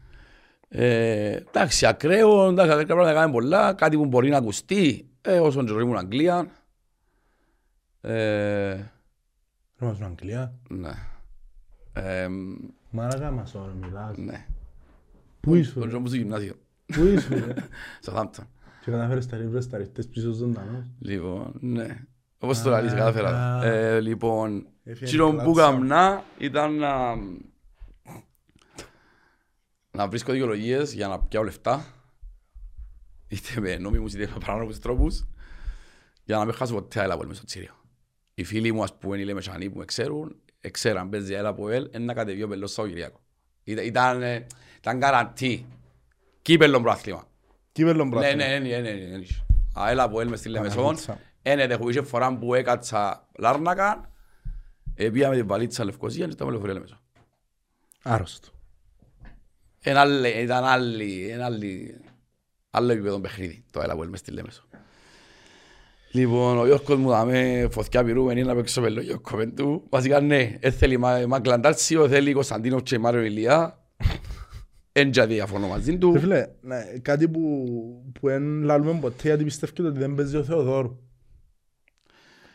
[0.68, 5.66] Ε, εντάξει, ακραίο, εντάξει, ακραία πράγματα κάνουμε πολλά, κάτι που μπορεί να ακουστεί, ε, όσον
[5.66, 6.50] και ήμουν Αγγλία.
[8.00, 8.72] Ε,
[9.80, 10.54] Είμαστε στην Αγγλία.
[10.68, 10.92] ναι.
[11.92, 12.28] Ε,
[12.90, 14.16] Μάρακα μας τώρα μιλάς.
[14.16, 14.46] ναι.
[15.40, 16.54] Πού είσαι, Τον ζω στο γυμνάσιο,
[16.86, 17.34] πού είσαι.
[17.34, 17.54] ρε;
[18.80, 18.84] στο Hampton.
[18.84, 20.86] Και καταφέρεις τα ρίβρες τα ριχτές πίσω ζωντανός.
[20.98, 22.04] Λοιπόν, ναι.
[22.38, 23.56] Όπως το λαλείς, κατάφερα.
[23.58, 23.64] Α.
[23.66, 25.70] Ε, λοιπόν, Έφυγε εκείνο που κλάτσα.
[25.72, 27.14] καμνά ήταν να...
[29.90, 31.84] να βρίσκω δικαιολογίες για να πιάω λεφτά.
[33.28, 35.26] Είτε με νόμιμους είτε με παράνομους τρόπους.
[36.24, 37.74] Για να μην χάσω ποτέ άλλα μες στο τσίριο.
[38.34, 40.36] Οι φίλοι μου, ας πούμε, οι λεμεσανοί που με ξέρουν,
[40.70, 43.20] ξέραν παίζει έλα από ελ, ένα κατεβεί ο πελός Σαββατοκυριακό.
[43.64, 44.46] Ήταν, ήταν, ε,
[44.78, 45.66] ήταν καραντή.
[46.42, 47.28] Κύπελλον προάθλημα.
[47.72, 48.34] Κύπελλον Ναι, πράθυμα.
[48.46, 49.24] ναι, ναι, ναι, ναι, ναι.
[49.74, 50.82] Αέλα από ελ μες στη Λεμεσόν.
[50.82, 51.18] Παναγίτσα.
[51.42, 54.10] Ένετε που είχε φορά που έκατσα Λάρνακα.
[54.94, 57.00] ε, Πήγαμε την βαλίτσα Λευκοσία και ήταν λεωφορείο Λεμεσόν.
[58.02, 58.48] Άρρωστο.
[59.80, 62.00] Ένα άλλη- Ήταν άλλη, ένα άλλη,
[62.70, 64.64] άλλο επίπεδο παιχνίδι το Αέλα από ελ μες στη Λεμεσόν.
[66.12, 69.86] Λοιπόν, ο Γιώργος μου δάμε φωτιά πυρούμενη να παίξω με λόγιο κομμέντου.
[69.88, 73.78] Βασικά ναι, ε, θέλει Μα- Μαγκλαντάρσιο, θέλει Κωνσταντίνο και Μάριο Ηλία.
[74.92, 76.18] Εν και διαφωνώ μαζί Ρε του.
[76.18, 77.40] φίλε, ναι, κάτι που,
[78.20, 80.98] που δεν λαλούμε ποτέ γιατί πιστεύετε ότι δεν παίζει ο Θεοδόρου.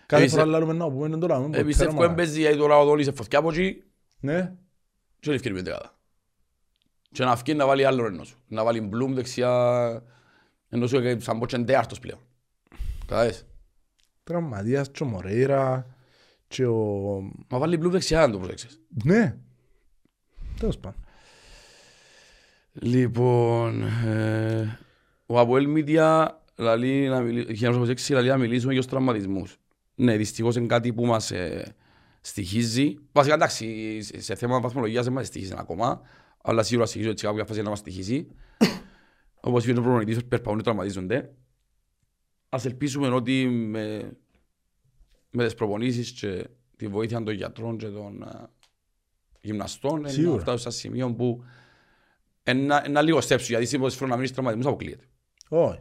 [0.05, 1.61] Κάθε Εμείς, φορά ε, λαλούμε να πούμε δεν το λαλούμε Ε, ποτέ.
[1.61, 2.11] ρε Πιστεύω μαλάκα.
[2.11, 3.83] έμπαιζε γιατί τώρα ο Δόλης σε φωτιά από εκεί
[4.19, 4.41] Ναι,
[5.19, 5.99] και δεν ευκαιρία πεντεκάδα.
[7.11, 8.38] Και να αυκεί να βάλει άλλο ενώ σου.
[8.47, 10.03] Να βάλει μπλουμ δεξιά
[10.69, 12.19] ενώ σου ε, σαν πω και εντέαρτος πλέον.
[12.99, 13.45] Κατάλαβες;
[14.23, 15.95] τραυματίας και ο Μορέιρα
[16.47, 16.75] και ο...
[17.49, 18.81] Μα βάλει μπλουμ δεξιά αν το προσέξεις.
[19.03, 19.38] Ναι.
[20.59, 21.04] Τέλος πάντων.
[22.81, 24.79] Λοιπόν, ε,
[25.25, 29.57] ο Αποέλ Μίδια λαλεί να μιλή- 1926 λαλεί να μιλήσουμε για τους τραυματισμούς.
[29.95, 31.75] Ναι, δυστυχώς είναι κάτι που μας ε,
[32.21, 32.97] στοιχίζει.
[33.11, 36.01] Βασικά εντάξει, σε- σε θέμα βαθμολογίας δεν μας στοιχίζει ακόμα,
[36.43, 38.27] αλλά σίγουρα στοιχίζει ότι σε κάποια φάση να μας στοιχίζει.
[39.47, 41.33] Όπως είπε ο προπονητής, περπαούν και τραυματίζονται.
[42.49, 44.11] Ας ελπίσουμε ότι με,
[45.31, 46.47] με τις προπονήσεις και
[46.77, 48.47] τη βοήθεια των γιατρών και των ε,
[49.41, 50.35] γυμναστών είναι Σίγουρα.
[50.35, 51.43] να φτάσουν σε σημείο που
[52.47, 55.04] ένα, ένα λίγο στέψου, γιατί σε πόσες φορές να μείνεις τραυματισμούς αποκλείεται.
[55.50, 55.80] Όχι.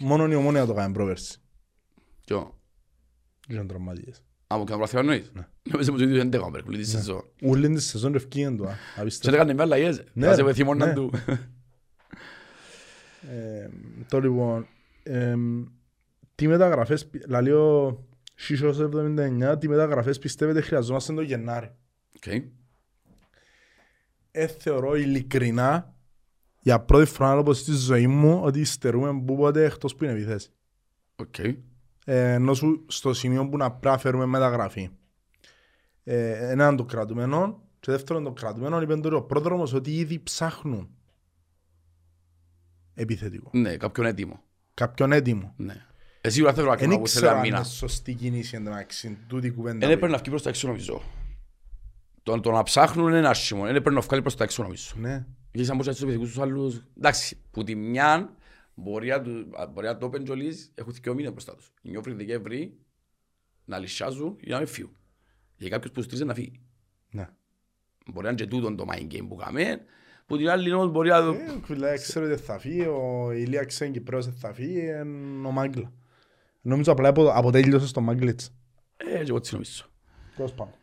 [0.00, 1.38] Μόνο η ομόνια το κάνει προβέρση.
[2.24, 2.58] Ποιο,
[3.48, 4.22] Είχαν τραυματίες.
[4.46, 5.32] άμα και να πράθυμα εννοείς.
[5.70, 7.24] Νομίζω πως το ίδιο δεν τέκαμε, περίπου, τη σεζόν.
[7.42, 8.66] Ούλην της σεζόν ευκήγεν του.
[8.68, 8.72] α.
[8.94, 9.36] Σε Απίστευτο.
[9.36, 10.92] έκανε με αλλαγές, Ναι, θα σε ρε, βοηθεί μόνο ναι.
[10.92, 11.10] του.
[13.30, 13.68] Ε,
[14.08, 14.66] Το λοιπόν,
[15.02, 15.64] εμ,
[16.34, 17.98] τι μεταγραφές, πι- λαλεί ο
[18.34, 21.70] Σίσος 79, τι μεταγραφές πιστεύετε χρειαζόμαστε το Γενάρη;
[24.38, 24.44] Οκ.
[24.44, 25.94] Ε, θεωρώ ειλικρινά,
[26.60, 30.48] για πρώτη φορά όπως στη ζωή μου, ότι στερούμε που πότε εκτός που είναι επιθέση.
[31.16, 31.38] Οκ.
[32.04, 34.90] Ε, ενώ σου στο σημείο που να πρέπει να φέρουμε μεταγραφή.
[36.04, 40.88] Ε, έναν το κρατουμένο και δεύτερον το κρατουμένο είπε τώρα ο πρόδρομος ότι ήδη ψάχνουν
[42.94, 43.50] επιθετικό.
[43.52, 44.42] Ναι, κάποιον έτοιμο.
[44.74, 45.54] Κάποιον έτοιμο.
[45.56, 45.86] Ναι.
[46.20, 47.56] Ε, σίγουρα θέλω να Δεν κάνω που θέλει ήξερα ένα αν μήνα.
[47.56, 49.18] είναι σωστή κίνηση εντωμεταξύ.
[49.26, 49.78] Τούτη η κουβέντα.
[49.78, 51.02] Δεν που έπρεπε να βγει προς τα έξω νομίζω.
[52.28, 53.60] Το, το να ψάχνουν είναι άσχημο.
[53.64, 54.92] Δεν έπρεπε να βγάλει προς τα έξω νομίζω.
[54.98, 55.08] είπα.
[55.08, 55.26] Ναι.
[55.52, 56.82] Γιατί σαν πως έτσι τους παιδικούς τους άλλους...
[56.96, 58.36] Εντάξει, που τη μια
[58.74, 61.72] μπορεί να του- μπορεί να το πεντζολείς, έχουν δύο μήνες μπροστά τους.
[61.82, 62.78] Νιώφρι Δεκέμβρη
[63.64, 64.96] να λυσιάζουν ή να μην φύγουν.
[65.56, 66.60] Για κάποιους που στρίζουν να φύγει.
[67.10, 67.28] Ναι.
[68.06, 69.80] Μπορεί να είναι και τούτον το mind game που κάμε,
[70.26, 71.30] που την άλλη όμως μπορεί να το...
[71.30, 75.50] Ε, κουβιλά, ξέρω ότι θα φύγει, ο Ηλία ξέρει Κυπρέος ότι θα φύγει, εν ο
[75.50, 75.92] Μάγκλα.
[76.60, 78.50] Νομίζω απλά απο- αποτέλειωσε στο Μάγκλιτς.
[78.96, 79.84] Ε, και εγώ έτσι νομίζω.
[80.36, 80.74] Τέλος πάντων.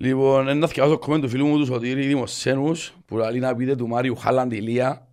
[0.00, 3.88] Λοιπόν, ένα θυκιάζω κομμέντ του φίλου μου τους Σωτήρη Δημοσένους που λέει να πείτε του
[3.88, 5.08] Μάριου Χάλαντ Ηλία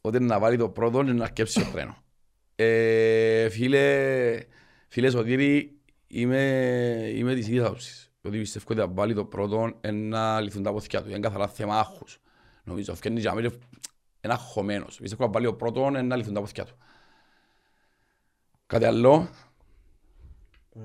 [0.00, 1.96] ότι να βάλει το πρώτο και να αρκέψει το τρένο.
[2.54, 4.46] Ε, φίλε,
[4.88, 6.42] φίλε Σωτήρη, είμαι,
[7.14, 8.12] είμαι της ίδιας άποψης.
[8.22, 11.08] Ότι πιστεύω ότι να βάλει το πρώτο ε, να λυθούν τα ποθηκιά του.
[11.08, 12.18] Είναι καθαρά θέμα άχους.
[12.64, 13.50] Νομίζω, φτιάχνει για μένα
[14.20, 14.96] ένα χωμένος.
[15.00, 16.76] Πιστεύω να βάλει το πρώτο ε, να λυθούν τα ποθηκιά του.
[18.66, 19.28] Κάτι άλλο.
[20.74, 20.80] Ε,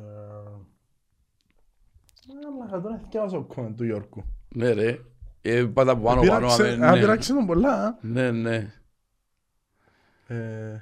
[2.72, 4.24] Αλλά τώρα θυκιάζω κόμμεν του Γιώργου.
[4.56, 5.00] Ναι ρε.
[5.42, 6.48] Ε, πάντα από πάνω πάνω.
[6.48, 7.00] Πειράξε- αμέ, Α, ναι.
[7.00, 7.84] πειράξε τον πολλά.
[7.86, 7.98] α.
[8.02, 8.74] Ναι, ναι.
[10.28, 10.82] Ε,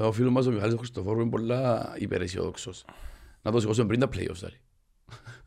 [0.00, 2.84] Ο φίλος μας ο Μιχάλης ο Χριστοφόρου είναι πολλά υπεραισιόδοξος.
[3.42, 4.34] Να το σηκώσουμε πριν τα play-offs.
[4.34, 4.60] δηλαδή.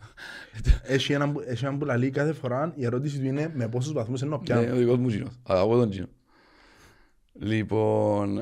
[0.93, 3.93] Έχει έναν που- έχει έναν που λαλεί κάθε φορά, η ερώτηση του είναι με πόσους
[3.93, 4.73] βαθμούς είναι ο Ναι, πιάνο.
[4.73, 5.39] ο δικός μου Τζίνος.
[5.43, 6.07] Αγαπώ τον Τζίνο.
[7.33, 8.39] Λοιπόν,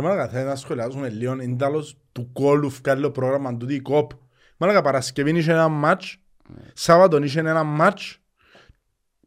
[0.00, 3.70] ε, Ρε μάλακα, θα να σχολιάσουμε λίγο, είναι τέλος του κόλου βγάλει το πρόγραμμα του
[3.70, 4.10] η κόπ.
[4.56, 6.16] Μάλακα, Παρασκευή είχε ένα μάτς,
[6.72, 8.20] Σάββατον είχε ένα μάτς,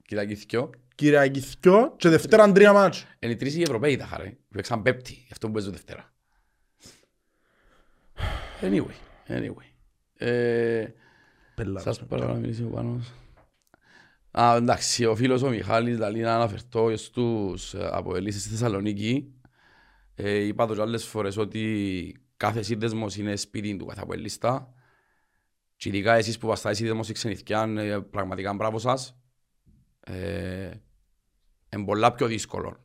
[0.05, 0.69] Κυριακή θκυο.
[0.95, 3.05] Κυριακή θκυο και Δευτέρα τρία μάτς.
[3.19, 4.37] Είναι οι τρεις οι Ευρωπαίοι τα χαρέ.
[4.49, 5.13] Παίξαν πέπτη.
[5.13, 6.13] Γι' αυτό που παίζουν Δευτέρα.
[8.61, 8.95] Anyway,
[9.27, 9.69] anyway.
[10.17, 10.85] Ε,
[11.75, 13.13] Σας παρακαλώ να μιλήσει ο Πάνος.
[14.31, 19.33] Α, εντάξει, ο φίλος ο Μιχάλης δηλαδή να αναφερθώ στους ε, αποελίσεις στη Θεσσαλονίκη.
[20.15, 24.73] Ε, είπα το και άλλες φορές ότι κάθε σύνδεσμος είναι σπίτι του κάθε αποελίστα.
[25.75, 29.17] Και ειδικά εσείς που βαστάτε σύνδεσμος ή ξενιθκιάν, ε, πραγματικά μπράβο σας.
[29.99, 30.71] Ε,
[31.69, 32.83] είναι πολλά πιο δύσκολο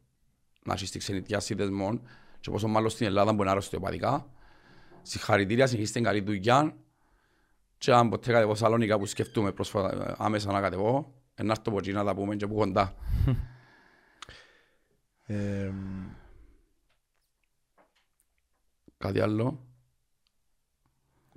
[0.64, 2.00] να έχεις τη ξενιθκιά σύνδεσμο
[2.40, 4.30] και πόσο μάλλον στην Ελλάδα που είναι αρρωστιοπαθικά.
[5.02, 6.76] Συγχαρητήρια, συνεχίστε καλή δουλειά
[7.78, 11.78] και αν ποτέ κατεβώ Σαλόνικα που σκεφτούμε πρόσφατα, άμεσα να κατεβώ, ε, να έρθω από
[11.78, 12.94] εκεί να τα πούμε και που κοντά.
[18.98, 19.62] Ε, Κάτι άλλο.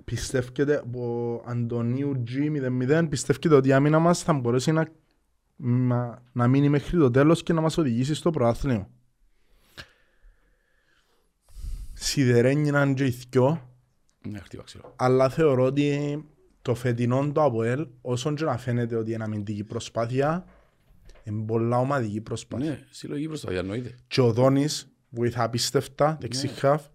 [0.04, 4.88] Πιστεύετε από Αντωνίου G00 πιστεύετε ότι η άμυνα μας θα μπορέσει να,
[5.56, 8.90] να, να μείνει μέχρι το τέλος και να μας οδηγήσει στο προάθλιο.
[11.92, 13.70] Σιδερένιαν και οι δυο,
[14.28, 14.92] Ναι, χτύπα ξύλο.
[14.96, 16.24] αλλά θεωρώ ότι
[16.62, 20.44] το φετινό το ΑΠΟΕΛ, όσον και να φαίνεται ότι είναι αμυντική προσπάθεια,
[21.24, 22.70] είναι πολλά ομαδική προσπάθεια.
[22.70, 23.94] Ναι, συλλογική προσπάθεια, εννοείται.
[24.06, 26.86] Και ο Δόνης βοηθά απίστευτα, δεξιχάφ,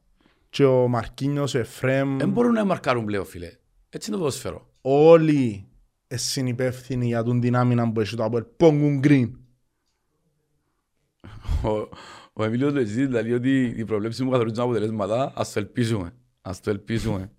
[0.57, 3.51] και ο Μαρκίνιος, ο Εφρέμ, Δεν μπορούν να μαρκάρουν πλέον, φίλε.
[3.89, 4.73] Έτσι είναι το ποδόσφαιρο.
[4.81, 5.67] όλοι
[6.07, 8.43] συνυπεύθυνοι για τον την άμυνα που έχει το ΑΠΟΕΛ.
[8.57, 9.38] Πόγκουν γκριν.
[11.63, 11.69] Ο,
[12.34, 16.13] ο Εμίλιος το εξής, δηλαδή ότι οι προβλέψεις μου καθορίζουν αποτελέσματα, ας το ελπίζουμε.
[16.41, 17.31] Ας το ελπίζουμε.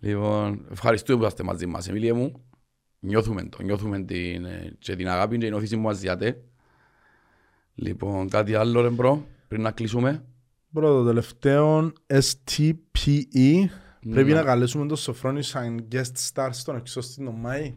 [0.00, 2.44] λοιπόν, ευχαριστούμε που είστε μαζί μας, Εμίλια μου.
[3.00, 6.42] Νιώθουμε το, νιώθουμε την, ε, και την αγάπη και την όθηση που μας διάτε.
[7.74, 10.24] Λοιπόν, κάτι άλλο ρε μπρο, πριν να κλείσουμε.
[10.72, 13.64] Πρώτο τελευταίο, STPE.
[14.10, 14.34] Πρέπει Ναι.
[14.34, 17.74] να καλέσουμε τον Σοφρόνης σαν guest star στον εξώστη τον Μάη.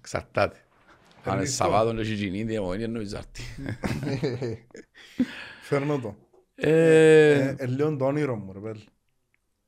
[0.00, 0.56] Ξαρτάται.
[0.56, 1.64] Αν είναι Ευχαριστώ.
[1.64, 3.42] Σαββάτο και έχει γίνει, διαμονή εννοείς άρτη.
[5.62, 6.16] Φέρνω το.
[6.54, 8.78] Ε, Ε, ε, λίγο το όνειρο μου, ρε πέλ.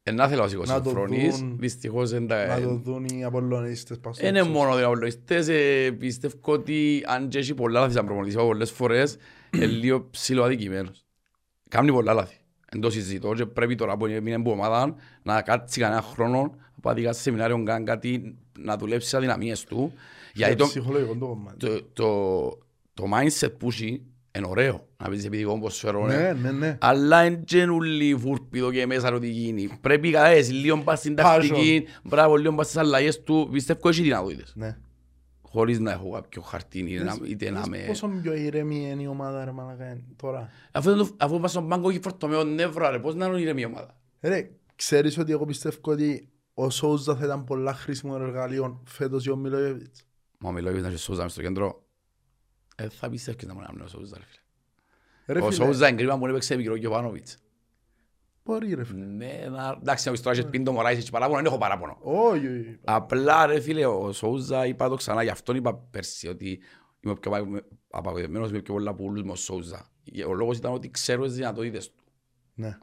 [0.03, 2.47] ε, Να θέλω να σηκώσω να το φρονείς, δουν- δυστυχώς δεν τα...
[2.47, 3.99] Να το δουν οι Απολλωνίστες.
[3.99, 4.59] πας στο Είναι εξώστη.
[4.59, 8.71] μόνο οι απολογιστές, ε, πιστεύω ότι αν και έχει πολλά λάθη σαν προπονητής από πολλές
[8.71, 9.17] φορές,
[9.55, 11.05] είναι λίγο ψηλό αδικημένος.
[11.69, 12.35] Κάνει πολλά λάθη.
[12.73, 16.41] Εν το συζητώ και πρέπει τώρα που είναι από ομάδα να κάτσει κανένα χρόνο,
[16.75, 19.93] να πάει κάτι σεμινάριο, να κάνει κάτι, να δουλέψει τις αδυναμίες του.
[20.35, 21.67] Γιατί το, Ψυχολογικό το κομμάτι.
[21.67, 22.49] το, το,
[22.95, 24.03] το mindset που έχει
[24.39, 26.79] είναι ωραίο, να παίζεις επιδικό ποσφαιρό, Ναι, ναι, ναι.
[26.81, 29.79] αλλά είναι και ούλοι φούρπιδο και μέσα ότι γίνει.
[29.81, 34.03] Πρέπει κατά εσύ λίγο πας στην τακτική, μπράβο, λίγο πας στις αλλαγές του, πιστεύω έχει
[34.03, 34.53] δυνατότητες.
[34.57, 34.77] Ναι.
[35.53, 37.85] Χωρίς να έχω κάποιο χαρτί είτε να- είτε να Δες με...
[37.87, 40.51] Πόσο πιο ηρεμή είναι η ομάδα ρε μαλακά τώρα.
[40.73, 43.61] Αφού, δεν το- αφού πας στον πάγκο έχει φορτωμένο νεύρα ρε, πώς να είναι ηρεμή
[43.61, 48.83] η ομάδα; Ρε, ξέρεις ότι εγώ πιστεύω ότι ο Σόουζα θα ήταν πολλά χρήσιμο εργαλείο
[48.87, 50.03] φέτος για ο Μιλόγεβιτς;
[50.39, 51.85] Μα ο Μιλόγεβιτς να έχει Σόουζα μες στο κέντρο.
[52.77, 54.41] Ε, θα πιστεύεις να μου να είναι ο Σόουζα ρε φίλε.
[55.27, 57.37] Ρε Ο φίλε, Σόουζα είναι κρίμα που έπαιξε μικρό Γιωβάνοβιτς.
[58.45, 59.05] Μπορεί ρε φίλε.
[59.05, 61.97] Ναι, να- εντάξει, να πεις τώρα έχεις πει το Μωράης, έχεις παράπονο, δεν έχω παράπονο.
[62.01, 62.79] Όχι, όχι.
[62.85, 66.61] Απλά ρε φίλε, ο Σόουζα είπα το ξανά, γι' αυτόν είπα πέρσι ότι
[67.01, 69.87] είμαι πιο απαγοη- απαγοητευμένος, είμαι πιο πολλά από όλους με ο Σόουζα.
[70.29, 72.05] Ο λόγος ήταν ότι ξέρω τις δυνατότητες του.
[72.55, 72.79] Ναι.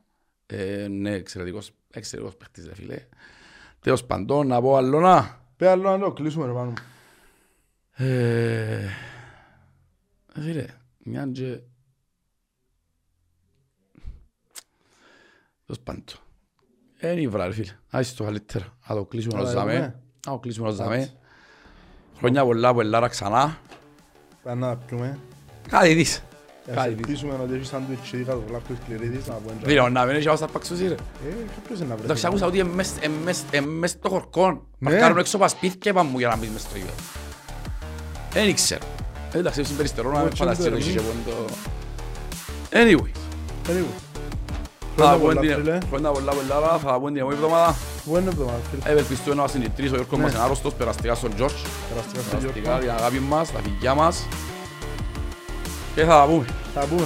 [0.46, 3.08] Ε, ναι, εξαιρετικός, εξαιρετικός παίχτης, ρε φίλε.
[3.80, 5.42] Τέλος παντών, να πω άλλο να.
[5.58, 6.74] Πέ άλλο να το κλείσουμε ρε πάνω.
[7.92, 8.86] Ε,
[10.34, 10.66] ε, φίλε,
[11.04, 11.60] μια και...
[15.68, 16.04] Τέλος πάντων.
[17.00, 17.72] Ε, είναι η βρά, ρε φίλε.
[17.90, 18.66] Άσε το καλύτερα.
[18.88, 19.74] Να το κλείσουμε ως Να τα ζαμέ.
[19.74, 20.00] δούμε.
[20.26, 21.12] Να το κλείσουμε ως ζαμέ.
[22.18, 23.58] Χρόνια πολλά από Ελλάδα ξανά.
[24.44, 25.20] Πάμε να τα πιούμε.
[25.70, 26.24] Κάτι δεις.
[26.70, 26.98] Ας Κάτι δεις.
[26.98, 29.54] ελπίσουμε ότι έχεις σάντουιτς και κάτω πολλά κληρίδης να πούμε.
[29.64, 30.94] Φίλε, να μην έχεις άμα στα παξουσί, ρε.
[30.94, 30.98] Ε,
[31.56, 32.04] κάποιος είναι να βρεθεί.
[32.04, 34.68] Εντάξει, άκουσα ότι είναι μες- είναι μες- είναι μες στο χορκόν.
[34.78, 34.90] Ναι.
[34.90, 36.94] Παρκάρουν έξω από σπίτια είπαν μου για να μπεις μες στο γήπεδο.
[38.32, 38.86] Δεν ξέρω.
[39.34, 41.46] Ε, Εντάξει, είμαι περιστερό να Εγώ με έτσι είναι φανταστείς το ότι ρε, είχε πόντο.
[42.72, 43.12] Anyway,
[43.70, 44.07] Anyway.
[44.98, 45.78] Θα Χρόνια τα πούμε πολλά, την- φίλε.
[45.90, 47.76] χρόνια πολλά πολλά, θα τα πούμε την επόμενη εβδομάδα.
[48.12, 48.92] Buena εβδομάδα, φίλε.
[48.94, 50.24] Ευελπιστούμε να είμαστε οι τρεις, ο Γιώργος Ναι.
[50.24, 51.60] μας είναι άρρωστος, περαστικά στον George.
[51.90, 52.80] Περαστικά στο Περαστικά, Γιώργο.
[52.80, 54.16] την αγάπη μας, τα φιλιά μας.
[55.96, 56.46] Και θα τα πούμε.
[56.74, 57.06] Θα πούμε.